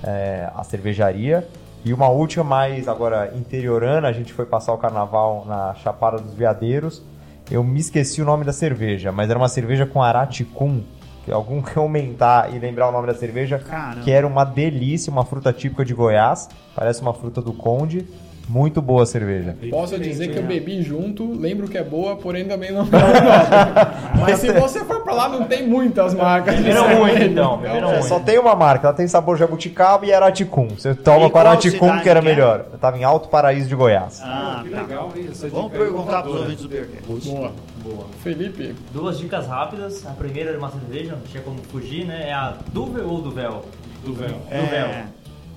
é, 0.03 0.49
a 0.55 0.65
cervejaria. 0.65 1.47
E 1.85 1.93
uma 1.93 2.09
última 2.09 2.43
mais 2.43 2.89
agora 2.89 3.35
interiorana, 3.37 4.09
a 4.09 4.13
gente 4.13 4.33
foi 4.33 4.47
passar 4.47 4.73
o 4.73 4.79
carnaval 4.79 5.45
na 5.47 5.75
Chapada 5.75 6.17
dos 6.17 6.33
Veadeiros. 6.33 7.03
Eu 7.51 7.63
me 7.63 7.79
esqueci 7.79 8.23
o 8.23 8.25
nome 8.25 8.43
da 8.43 8.55
cerveja, 8.55 9.13
mas 9.13 9.29
era 9.29 9.39
uma 9.39 9.49
cerveja 9.49 9.85
com 9.85 10.03
araticum. 10.03 10.83
Que 11.27 11.31
algum 11.31 11.61
que 11.63 11.79
aumentar 11.79 12.55
e 12.55 12.59
lembrar 12.59 12.89
o 12.89 12.93
nome 12.93 13.07
da 13.07 13.15
cerveja, 13.15 13.59
Caramba. 13.59 14.01
que 14.01 14.11
era 14.11 14.27
uma 14.27 14.45
delícia, 14.45 15.11
uma 15.13 15.27
fruta 15.27 15.53
típica 15.53 15.85
de 15.85 15.93
Goiás, 15.93 16.49
parece 16.75 17.03
uma 17.03 17.13
fruta 17.13 17.43
do 17.43 17.53
Conde. 17.53 18.09
Muito 18.49 18.83
boa 18.83 19.05
a 19.05 19.07
cerveja. 19.07 19.57
Posso 19.71 19.99
dizer 19.99 20.29
que 20.29 20.39
eu 20.39 20.43
bebi 20.43 20.83
junto, 20.83 21.33
lembro 21.33 21.67
que 21.67 21.79
é 21.79 21.83
boa, 21.83 22.17
porém 22.17 22.45
também 22.45 22.71
não 22.73 22.83
é. 22.83 22.87
Mas 24.21 24.39
se 24.39 24.53
você 24.53 24.85
for 24.85 25.01
pra 25.03 25.15
lá, 25.15 25.29
não 25.31 25.45
tem 25.45 25.67
muitas 25.67 26.13
marcas. 26.15 26.55
de 26.57 26.63
Beberam 26.63 26.89
muito 26.89 27.05
cerveja. 27.07 27.25
então, 27.31 27.57
beberam 27.59 27.89
É, 27.89 27.93
muito. 27.95 28.07
só 28.09 28.21
tem 28.21 28.39
uma 28.39 28.55
marca, 28.55 28.89
ela 28.89 28.97
tem 28.97 29.09
sabor 29.09 29.39
jabuticaba 29.39 30.05
e 30.05 30.13
araticum. 30.13 30.69
Você 30.69 30.95
toma 30.95 31.31
com 31.31 31.39
araticum 31.39 32.01
que 32.01 32.09
era 32.09 32.21
que 32.21 32.27
é? 32.29 32.31
melhor. 32.31 32.67
Eu 32.73 32.79
tava 32.79 32.99
em 32.99 33.05
Alto 33.05 33.29
Paraíso 33.29 33.69
de 33.69 33.75
Goiás. 33.75 34.21
Ah, 34.23 34.61
Que 34.63 34.71
tá. 34.71 34.83
legal, 34.83 35.11
hein? 35.17 35.29
Essa 35.31 35.49
Vamos 35.49 35.73
perguntar 35.73 36.23
pros 36.23 36.37
ouvintes 36.41 36.63
do 36.63 36.69
Beercast. 36.69 37.29
Boa. 37.31 37.53
Boa. 37.83 38.07
Felipe, 38.23 38.75
Duas 38.93 39.19
dicas 39.19 39.47
rápidas. 39.47 40.07
A 40.07 40.11
primeira 40.11 40.51
é 40.51 40.59
uma 40.59 40.71
cerveja, 40.71 41.13
não 41.13 41.21
tinha 41.23 41.43
como 41.43 41.59
fugir, 41.71 42.05
né? 42.07 42.29
É 42.29 42.33
a 42.33 42.55
Duvel 42.73 43.09
ou 43.09 43.21
Duvel? 43.23 43.65
Do 44.05 44.13
véu. 44.13 44.29
Duvel. 44.51 44.89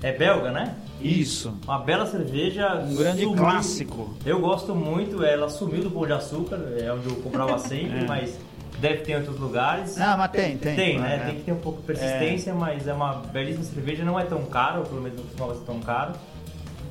É 0.02 0.12
belga, 0.12 0.50
né? 0.52 0.74
Isso. 1.00 1.54
Uma 1.64 1.78
bela 1.78 2.06
cerveja. 2.06 2.74
Um 2.86 2.94
grande 2.96 3.22
sumiu- 3.22 3.36
clássico. 3.38 4.14
Eu 4.24 4.40
gosto 4.40 4.74
muito, 4.74 5.22
ela 5.24 5.48
sumiu 5.48 5.82
do 5.82 5.90
Pão 5.90 6.06
de 6.06 6.12
Açúcar, 6.12 6.58
é 6.78 6.92
onde 6.92 7.08
eu 7.08 7.16
comprava 7.16 7.56
sempre, 7.60 8.06
mas 8.06 8.38
deve 8.80 8.98
ter 8.98 9.12
em 9.12 9.16
outros 9.16 9.38
lugares. 9.38 9.96
Não, 9.96 10.16
mas 10.18 10.30
tem, 10.30 10.56
tem. 10.58 10.74
Tem, 10.76 10.98
né? 10.98 11.16
É. 11.16 11.18
Tem 11.26 11.34
que 11.36 11.42
ter 11.42 11.52
um 11.52 11.58
pouco 11.58 11.80
de 11.80 11.86
persistência, 11.86 12.54
mas 12.54 12.86
é 12.86 12.92
uma 12.92 13.14
belíssima 13.32 13.64
cerveja, 13.64 14.04
não 14.04 14.18
é 14.18 14.24
tão 14.24 14.44
caro, 14.44 14.82
pelo 14.82 15.00
menos 15.00 15.18
não 15.18 15.24
costumava 15.24 15.54
ser 15.54 15.64
tão 15.64 15.80
caro. 15.80 16.12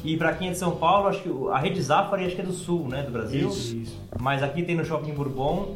E 0.03 0.15
pra 0.15 0.33
quem 0.33 0.49
é 0.49 0.51
de 0.51 0.57
São 0.57 0.71
Paulo, 0.75 1.07
acho 1.09 1.21
que 1.21 1.29
a 1.51 1.57
Rede 1.57 1.81
Zafari 1.81 2.25
acho 2.25 2.35
que 2.35 2.41
é 2.41 2.45
do 2.45 2.53
sul, 2.53 2.87
né, 2.87 3.03
do 3.03 3.11
Brasil. 3.11 3.49
Isso. 3.49 3.97
Mas 4.19 4.41
aqui 4.43 4.63
tem 4.63 4.75
no 4.75 4.85
Shopping 4.85 5.11
Bourbon, 5.13 5.75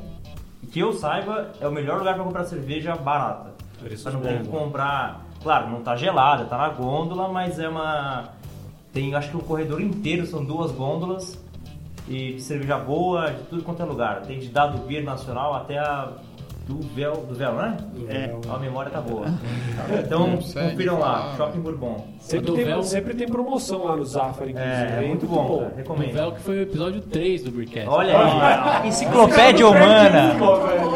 que 0.72 0.80
eu 0.80 0.94
saiba, 0.94 1.52
é 1.60 1.68
o 1.68 1.72
melhor 1.72 1.98
lugar 2.00 2.16
pra 2.16 2.24
comprar 2.24 2.46
cerveja 2.46 2.96
barata. 2.96 3.52
Preços 3.80 4.04
Pra 4.04 4.12
não 4.14 4.22
ter 4.22 4.42
que 4.42 4.48
comprar, 4.48 5.26
claro, 5.42 5.70
não 5.70 5.82
tá 5.82 5.96
gelada, 5.96 6.46
tá 6.46 6.58
na 6.58 6.70
gôndola, 6.70 7.28
mas 7.28 7.60
é 7.60 7.68
uma 7.68 8.30
tem 8.94 9.16
acho 9.16 9.30
que 9.30 9.38
o 9.38 9.42
corredor 9.42 9.82
inteiro 9.82 10.26
são 10.26 10.44
duas 10.44 10.72
gôndolas 10.72 11.42
e 12.08 12.34
de 12.34 12.42
cerveja 12.42 12.78
boa, 12.78 13.32
de 13.32 13.44
tudo 13.44 13.64
quanto 13.64 13.82
é 13.82 13.86
lugar. 13.86 14.22
Tem 14.24 14.40
de 14.40 14.50
dado 14.50 14.86
beer 14.86 15.04
nacional 15.04 15.54
até 15.54 15.80
a 15.80 16.12
do 16.68 16.80
véu, 16.96 17.26
do 17.28 17.34
véu, 17.36 17.54
né? 17.54 17.78
É. 18.08 18.36
A 18.50 18.58
memória 18.58 18.92
tá 18.92 19.02
boa. 19.02 19.26
Então, 20.04 20.38
confiram 20.38 21.00
lá. 21.00 21.34
Shopping 21.36 21.60
Bourbon. 21.60 22.06
Sempre 22.20 22.46
Do 22.46 22.56
tem, 22.56 22.66
véu. 22.66 22.84
sempre 22.84 23.14
tem 23.14 23.28
promoção 23.28 23.86
lá 23.86 23.96
no 23.96 24.06
Zafari, 24.06 24.52
inclusive. 24.52 24.74
É, 24.74 25.02
hein? 25.02 25.08
muito 25.10 25.26
bom, 25.26 25.58
cara, 25.60 25.72
O 25.74 25.78
recomendo. 25.78 26.14
Véu 26.14 26.32
que 26.34 26.42
foi 26.42 26.60
o 26.60 26.62
episódio 26.62 27.02
3 27.02 27.44
do 27.44 27.52
Beercast. 27.52 27.88
Olha 27.90 28.18
aí, 28.82 28.88
enciclopédia 28.90 29.68
humana. 29.68 30.36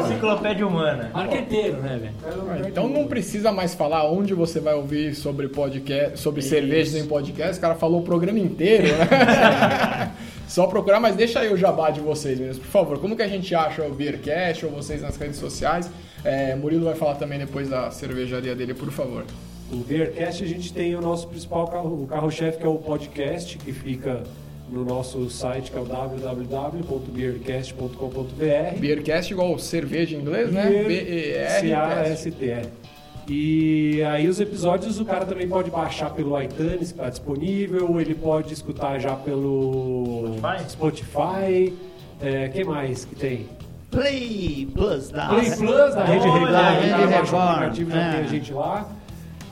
Enciclopédia 0.01 0.67
humana. 0.67 1.11
Marqueteiro, 1.13 1.77
né, 1.77 1.99
velho? 2.01 2.67
então 2.67 2.87
não 2.87 3.07
precisa 3.07 3.51
mais 3.51 3.73
falar 3.73 4.09
onde 4.09 4.33
você 4.33 4.59
vai 4.59 4.73
ouvir 4.75 5.15
sobre 5.15 5.47
podcast, 5.47 6.19
sobre 6.19 6.41
cervejas 6.41 6.95
em 6.95 7.07
podcast. 7.07 7.57
O 7.57 7.61
cara 7.61 7.75
falou 7.75 8.01
o 8.01 8.03
programa 8.03 8.39
inteiro, 8.39 8.87
né? 8.87 10.11
Só 10.47 10.67
procurar, 10.67 10.99
mas 10.99 11.15
deixa 11.15 11.39
aí 11.39 11.51
o 11.51 11.57
jabá 11.57 11.89
de 11.89 11.99
vocês, 11.99 12.37
meninos, 12.37 12.59
por 12.59 12.67
favor. 12.67 12.99
Como 12.99 13.15
que 13.15 13.21
a 13.21 13.27
gente 13.27 13.53
acha 13.55 13.83
o 13.83 13.93
Beercast 13.93 14.65
ou 14.65 14.71
vocês 14.71 15.01
nas 15.01 15.17
redes 15.17 15.37
sociais? 15.37 15.89
É, 16.23 16.55
Murilo 16.55 16.85
vai 16.85 16.95
falar 16.95 17.15
também 17.15 17.39
depois 17.39 17.69
da 17.69 17.91
cervejaria 17.91 18.55
dele, 18.55 18.73
por 18.73 18.91
favor. 18.91 19.25
O 19.71 19.77
Beercast 19.77 20.43
a 20.43 20.47
gente 20.47 20.71
tem 20.71 20.95
o 20.95 21.01
nosso 21.01 21.27
principal 21.27 21.67
carro, 21.67 22.03
o 22.03 22.07
carro-chefe 22.07 22.59
que 22.59 22.65
é 22.65 22.69
o 22.69 22.77
podcast, 22.77 23.57
que 23.57 23.73
fica 23.73 24.23
no 24.69 24.85
nosso 24.85 25.29
site 25.29 25.71
que 25.71 25.77
é 25.77 25.81
o 25.81 25.85
www.beercast.com.br. 25.85 28.79
Beercast 28.79 29.33
igual 29.33 29.57
cerveja 29.59 30.15
em 30.15 30.21
inglês, 30.21 30.51
né? 30.51 30.69
Beer, 30.69 30.87
B-E-R. 30.87 31.59
C-A-S-T-E. 31.61 32.84
E 33.27 34.03
aí 34.03 34.27
os 34.27 34.39
episódios 34.39 34.99
o 34.99 35.05
cara 35.05 35.25
também 35.25 35.47
pode 35.47 35.71
baixar 35.71 36.11
pelo 36.11 36.39
iTunes, 36.41 36.91
que 36.91 36.99
está 36.99 37.09
disponível, 37.09 37.99
ele 37.99 38.13
pode 38.13 38.53
escutar 38.53 38.99
já 38.99 39.15
pelo 39.15 40.35
Spotify? 40.69 40.69
Spotify. 40.69 41.73
É, 42.21 42.47
que 42.49 42.63
mais 42.63 43.05
que 43.05 43.15
tem? 43.15 43.49
Play 43.89 44.67
Plus 44.73 45.09
da 45.09 45.29
Play 45.29 45.51
Plus 45.55 45.95
da 45.95 46.03
Rede 46.03 46.27
Olha, 46.27 46.69
Record. 46.69 46.81
Rede 46.81 47.35
aplicativo, 47.35 47.91
já 47.91 48.01
é. 48.01 48.11
tem 48.11 48.19
a 48.19 48.27
gente 48.27 48.53
lá. 48.53 48.89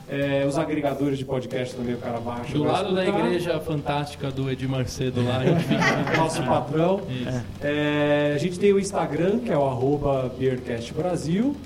É, 0.06 0.44
os 0.46 0.58
agregadores 0.58 1.18
de 1.18 1.24
podcast 1.24 1.74
também 1.74 1.94
o 1.94 1.98
cara 1.98 2.20
baixa. 2.20 2.52
Do 2.52 2.62
lado 2.62 2.94
da 2.94 3.06
igreja 3.06 3.58
fantástica 3.58 4.30
do 4.30 4.50
Edir 4.50 4.68
Macedo 4.68 5.24
lá, 5.24 5.38
a 5.38 5.46
gente 5.46 5.64
fica. 5.64 6.16
Nosso 6.16 6.42
patrão. 6.42 7.00
É, 7.62 8.32
a 8.34 8.38
gente 8.38 8.58
tem 8.58 8.72
o 8.72 8.78
Instagram, 8.78 9.38
que 9.38 9.50
é 9.50 9.56
o 9.56 9.66
arroba 9.66 10.30
Beercast 10.38 10.92
Brasil. 10.92 11.56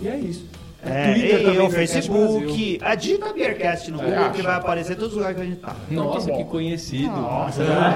E 0.00 0.08
é 0.08 0.16
isso. 0.16 0.53
É, 0.86 1.12
Twitter 1.12 1.40
e 1.40 1.44
também, 1.44 1.58
o 1.58 1.68
Beercast 1.68 1.92
Facebook. 1.92 2.78
A 2.82 2.94
dica 2.94 3.32
Beercast 3.32 3.90
no 3.90 3.98
Google, 3.98 4.30
que 4.30 4.42
vai 4.42 4.56
aparecer 4.56 4.96
todos 4.96 5.12
os 5.12 5.16
lugares 5.16 5.36
que 5.36 5.42
a 5.42 5.46
gente 5.46 5.60
tá. 5.60 5.76
Nossa, 5.90 6.30
que 6.30 6.44
conhecido. 6.44 7.14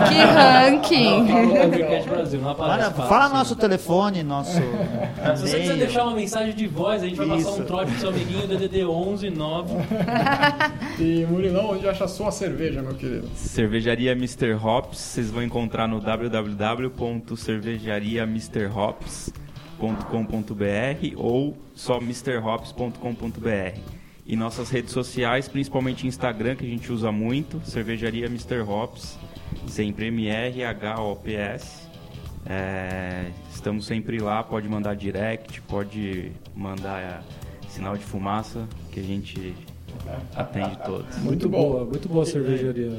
Que 0.09 0.15
ranking! 0.15 1.27
Beercast 1.71 2.09
Brasil, 2.09 2.41
não 2.41 2.51
aparece 2.51 2.95
Fala, 2.95 3.29
nosso 3.29 3.57
telefone, 3.57 4.23
nosso. 4.23 4.53
Se 5.37 5.43
você 5.43 5.61
quiser 5.61 5.77
deixar 5.77 6.05
uma 6.05 6.15
mensagem 6.15 6.55
de 6.55 6.67
voz, 6.67 7.03
a 7.03 7.07
gente 7.07 7.17
vai 7.17 7.29
passar 7.29 7.51
um 7.51 7.65
trote 7.65 7.91
pro 7.93 8.01
seu 8.01 8.09
amiguinho 8.11 8.47
DDD 8.47 8.85
11 8.85 9.31
9. 9.31 9.75
E 10.99 11.27
Murilão, 11.27 11.71
onde 11.71 11.89
acha 11.89 12.05
a 12.05 12.09
sua 12.09 12.31
cerveja, 12.31 12.83
meu 12.83 12.95
querido? 12.95 13.29
Cervejaria 13.35 14.13
Mr. 14.13 14.55
Hops, 14.55 14.99
vocês 14.99 15.31
vão 15.31 15.43
encontrar 15.43 15.87
no 15.87 16.01
www.cervejariamrhops.com.br 19.79 21.15
ou 21.17 21.57
só 21.75 21.99
mrhops.com.br. 22.01 23.81
E 24.27 24.37
nossas 24.37 24.69
redes 24.69 24.93
sociais, 24.93 25.49
principalmente 25.49 26.07
Instagram, 26.07 26.55
que 26.55 26.67
a 26.67 26.69
gente 26.69 26.93
usa 26.93 27.11
muito, 27.11 27.61
Cervejaria 27.65 28.27
Mr. 28.27 28.61
Hops, 28.61 29.19
sempre 29.67 30.09
M-R-H-O-P-S. 30.09 31.89
É, 32.45 33.31
estamos 33.51 33.87
sempre 33.87 34.19
lá, 34.21 34.43
pode 34.43 34.69
mandar 34.69 34.95
direct, 34.95 35.63
pode 35.63 36.33
mandar 36.55 37.01
é, 37.01 37.21
sinal 37.71 37.97
de 37.97 38.05
fumaça, 38.05 38.69
que 38.93 39.01
a 39.01 39.03
gente 39.03 39.55
atende 40.35 40.79
todos. 40.85 41.17
Muito 41.19 41.49
bom. 41.49 41.59
boa, 41.59 41.85
muito 41.85 42.09
boa 42.09 42.23
a 42.23 42.27
cervejaria. 42.27 42.91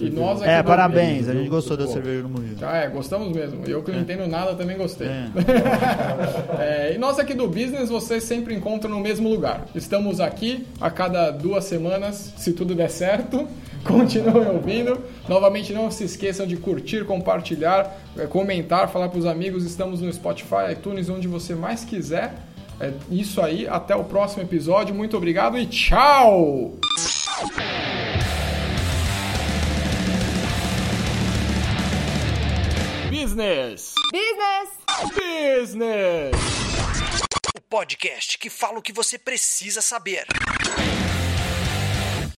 E 0.00 0.10
nós 0.10 0.40
aqui 0.40 0.50
É, 0.50 0.62
parabéns, 0.62 1.28
a 1.28 1.34
gente 1.34 1.48
gostou 1.48 1.76
da 1.76 1.86
cerveja 1.86 2.22
do 2.22 2.28
Murilo. 2.28 2.56
Ah, 2.62 2.78
é, 2.78 2.88
gostamos 2.88 3.28
mesmo. 3.34 3.64
Eu 3.66 3.82
que 3.82 3.90
não 3.90 4.00
entendo 4.00 4.26
nada 4.26 4.54
também 4.54 4.76
gostei. 4.76 5.08
É. 5.08 5.28
É, 6.58 6.94
e 6.94 6.98
nós 6.98 7.18
aqui 7.18 7.34
do 7.34 7.46
Business 7.46 7.88
vocês 7.88 8.22
sempre 8.24 8.54
encontram 8.54 8.90
no 8.90 9.00
mesmo 9.00 9.28
lugar. 9.28 9.66
Estamos 9.74 10.20
aqui 10.20 10.66
a 10.80 10.90
cada 10.90 11.30
duas 11.30 11.64
semanas, 11.64 12.32
se 12.36 12.52
tudo 12.52 12.74
der 12.74 12.90
certo. 12.90 13.46
continuem 13.84 14.48
ouvindo. 14.48 14.98
Novamente, 15.28 15.72
não 15.72 15.90
se 15.90 16.04
esqueçam 16.04 16.46
de 16.46 16.56
curtir, 16.56 17.04
compartilhar, 17.04 17.98
eh, 18.16 18.26
comentar, 18.26 18.88
falar 18.88 19.08
para 19.08 19.18
os 19.18 19.26
amigos. 19.26 19.64
Estamos 19.64 20.00
no 20.00 20.12
Spotify, 20.12 20.72
iTunes, 20.72 21.08
onde 21.08 21.28
você 21.28 21.54
mais 21.54 21.84
quiser. 21.84 22.34
É 22.80 22.92
isso 23.10 23.40
aí, 23.40 23.68
até 23.68 23.94
o 23.94 24.04
próximo 24.04 24.42
episódio. 24.42 24.94
Muito 24.94 25.16
obrigado 25.16 25.56
e 25.56 25.66
tchau! 25.66 26.72
Business! 33.10 33.94
Business! 34.12 34.68
Business! 35.14 36.36
O 37.56 37.60
podcast 37.60 38.38
que 38.38 38.50
fala 38.50 38.78
o 38.78 38.82
que 38.82 38.92
você 38.92 39.18
precisa 39.18 39.80
saber. 39.80 40.26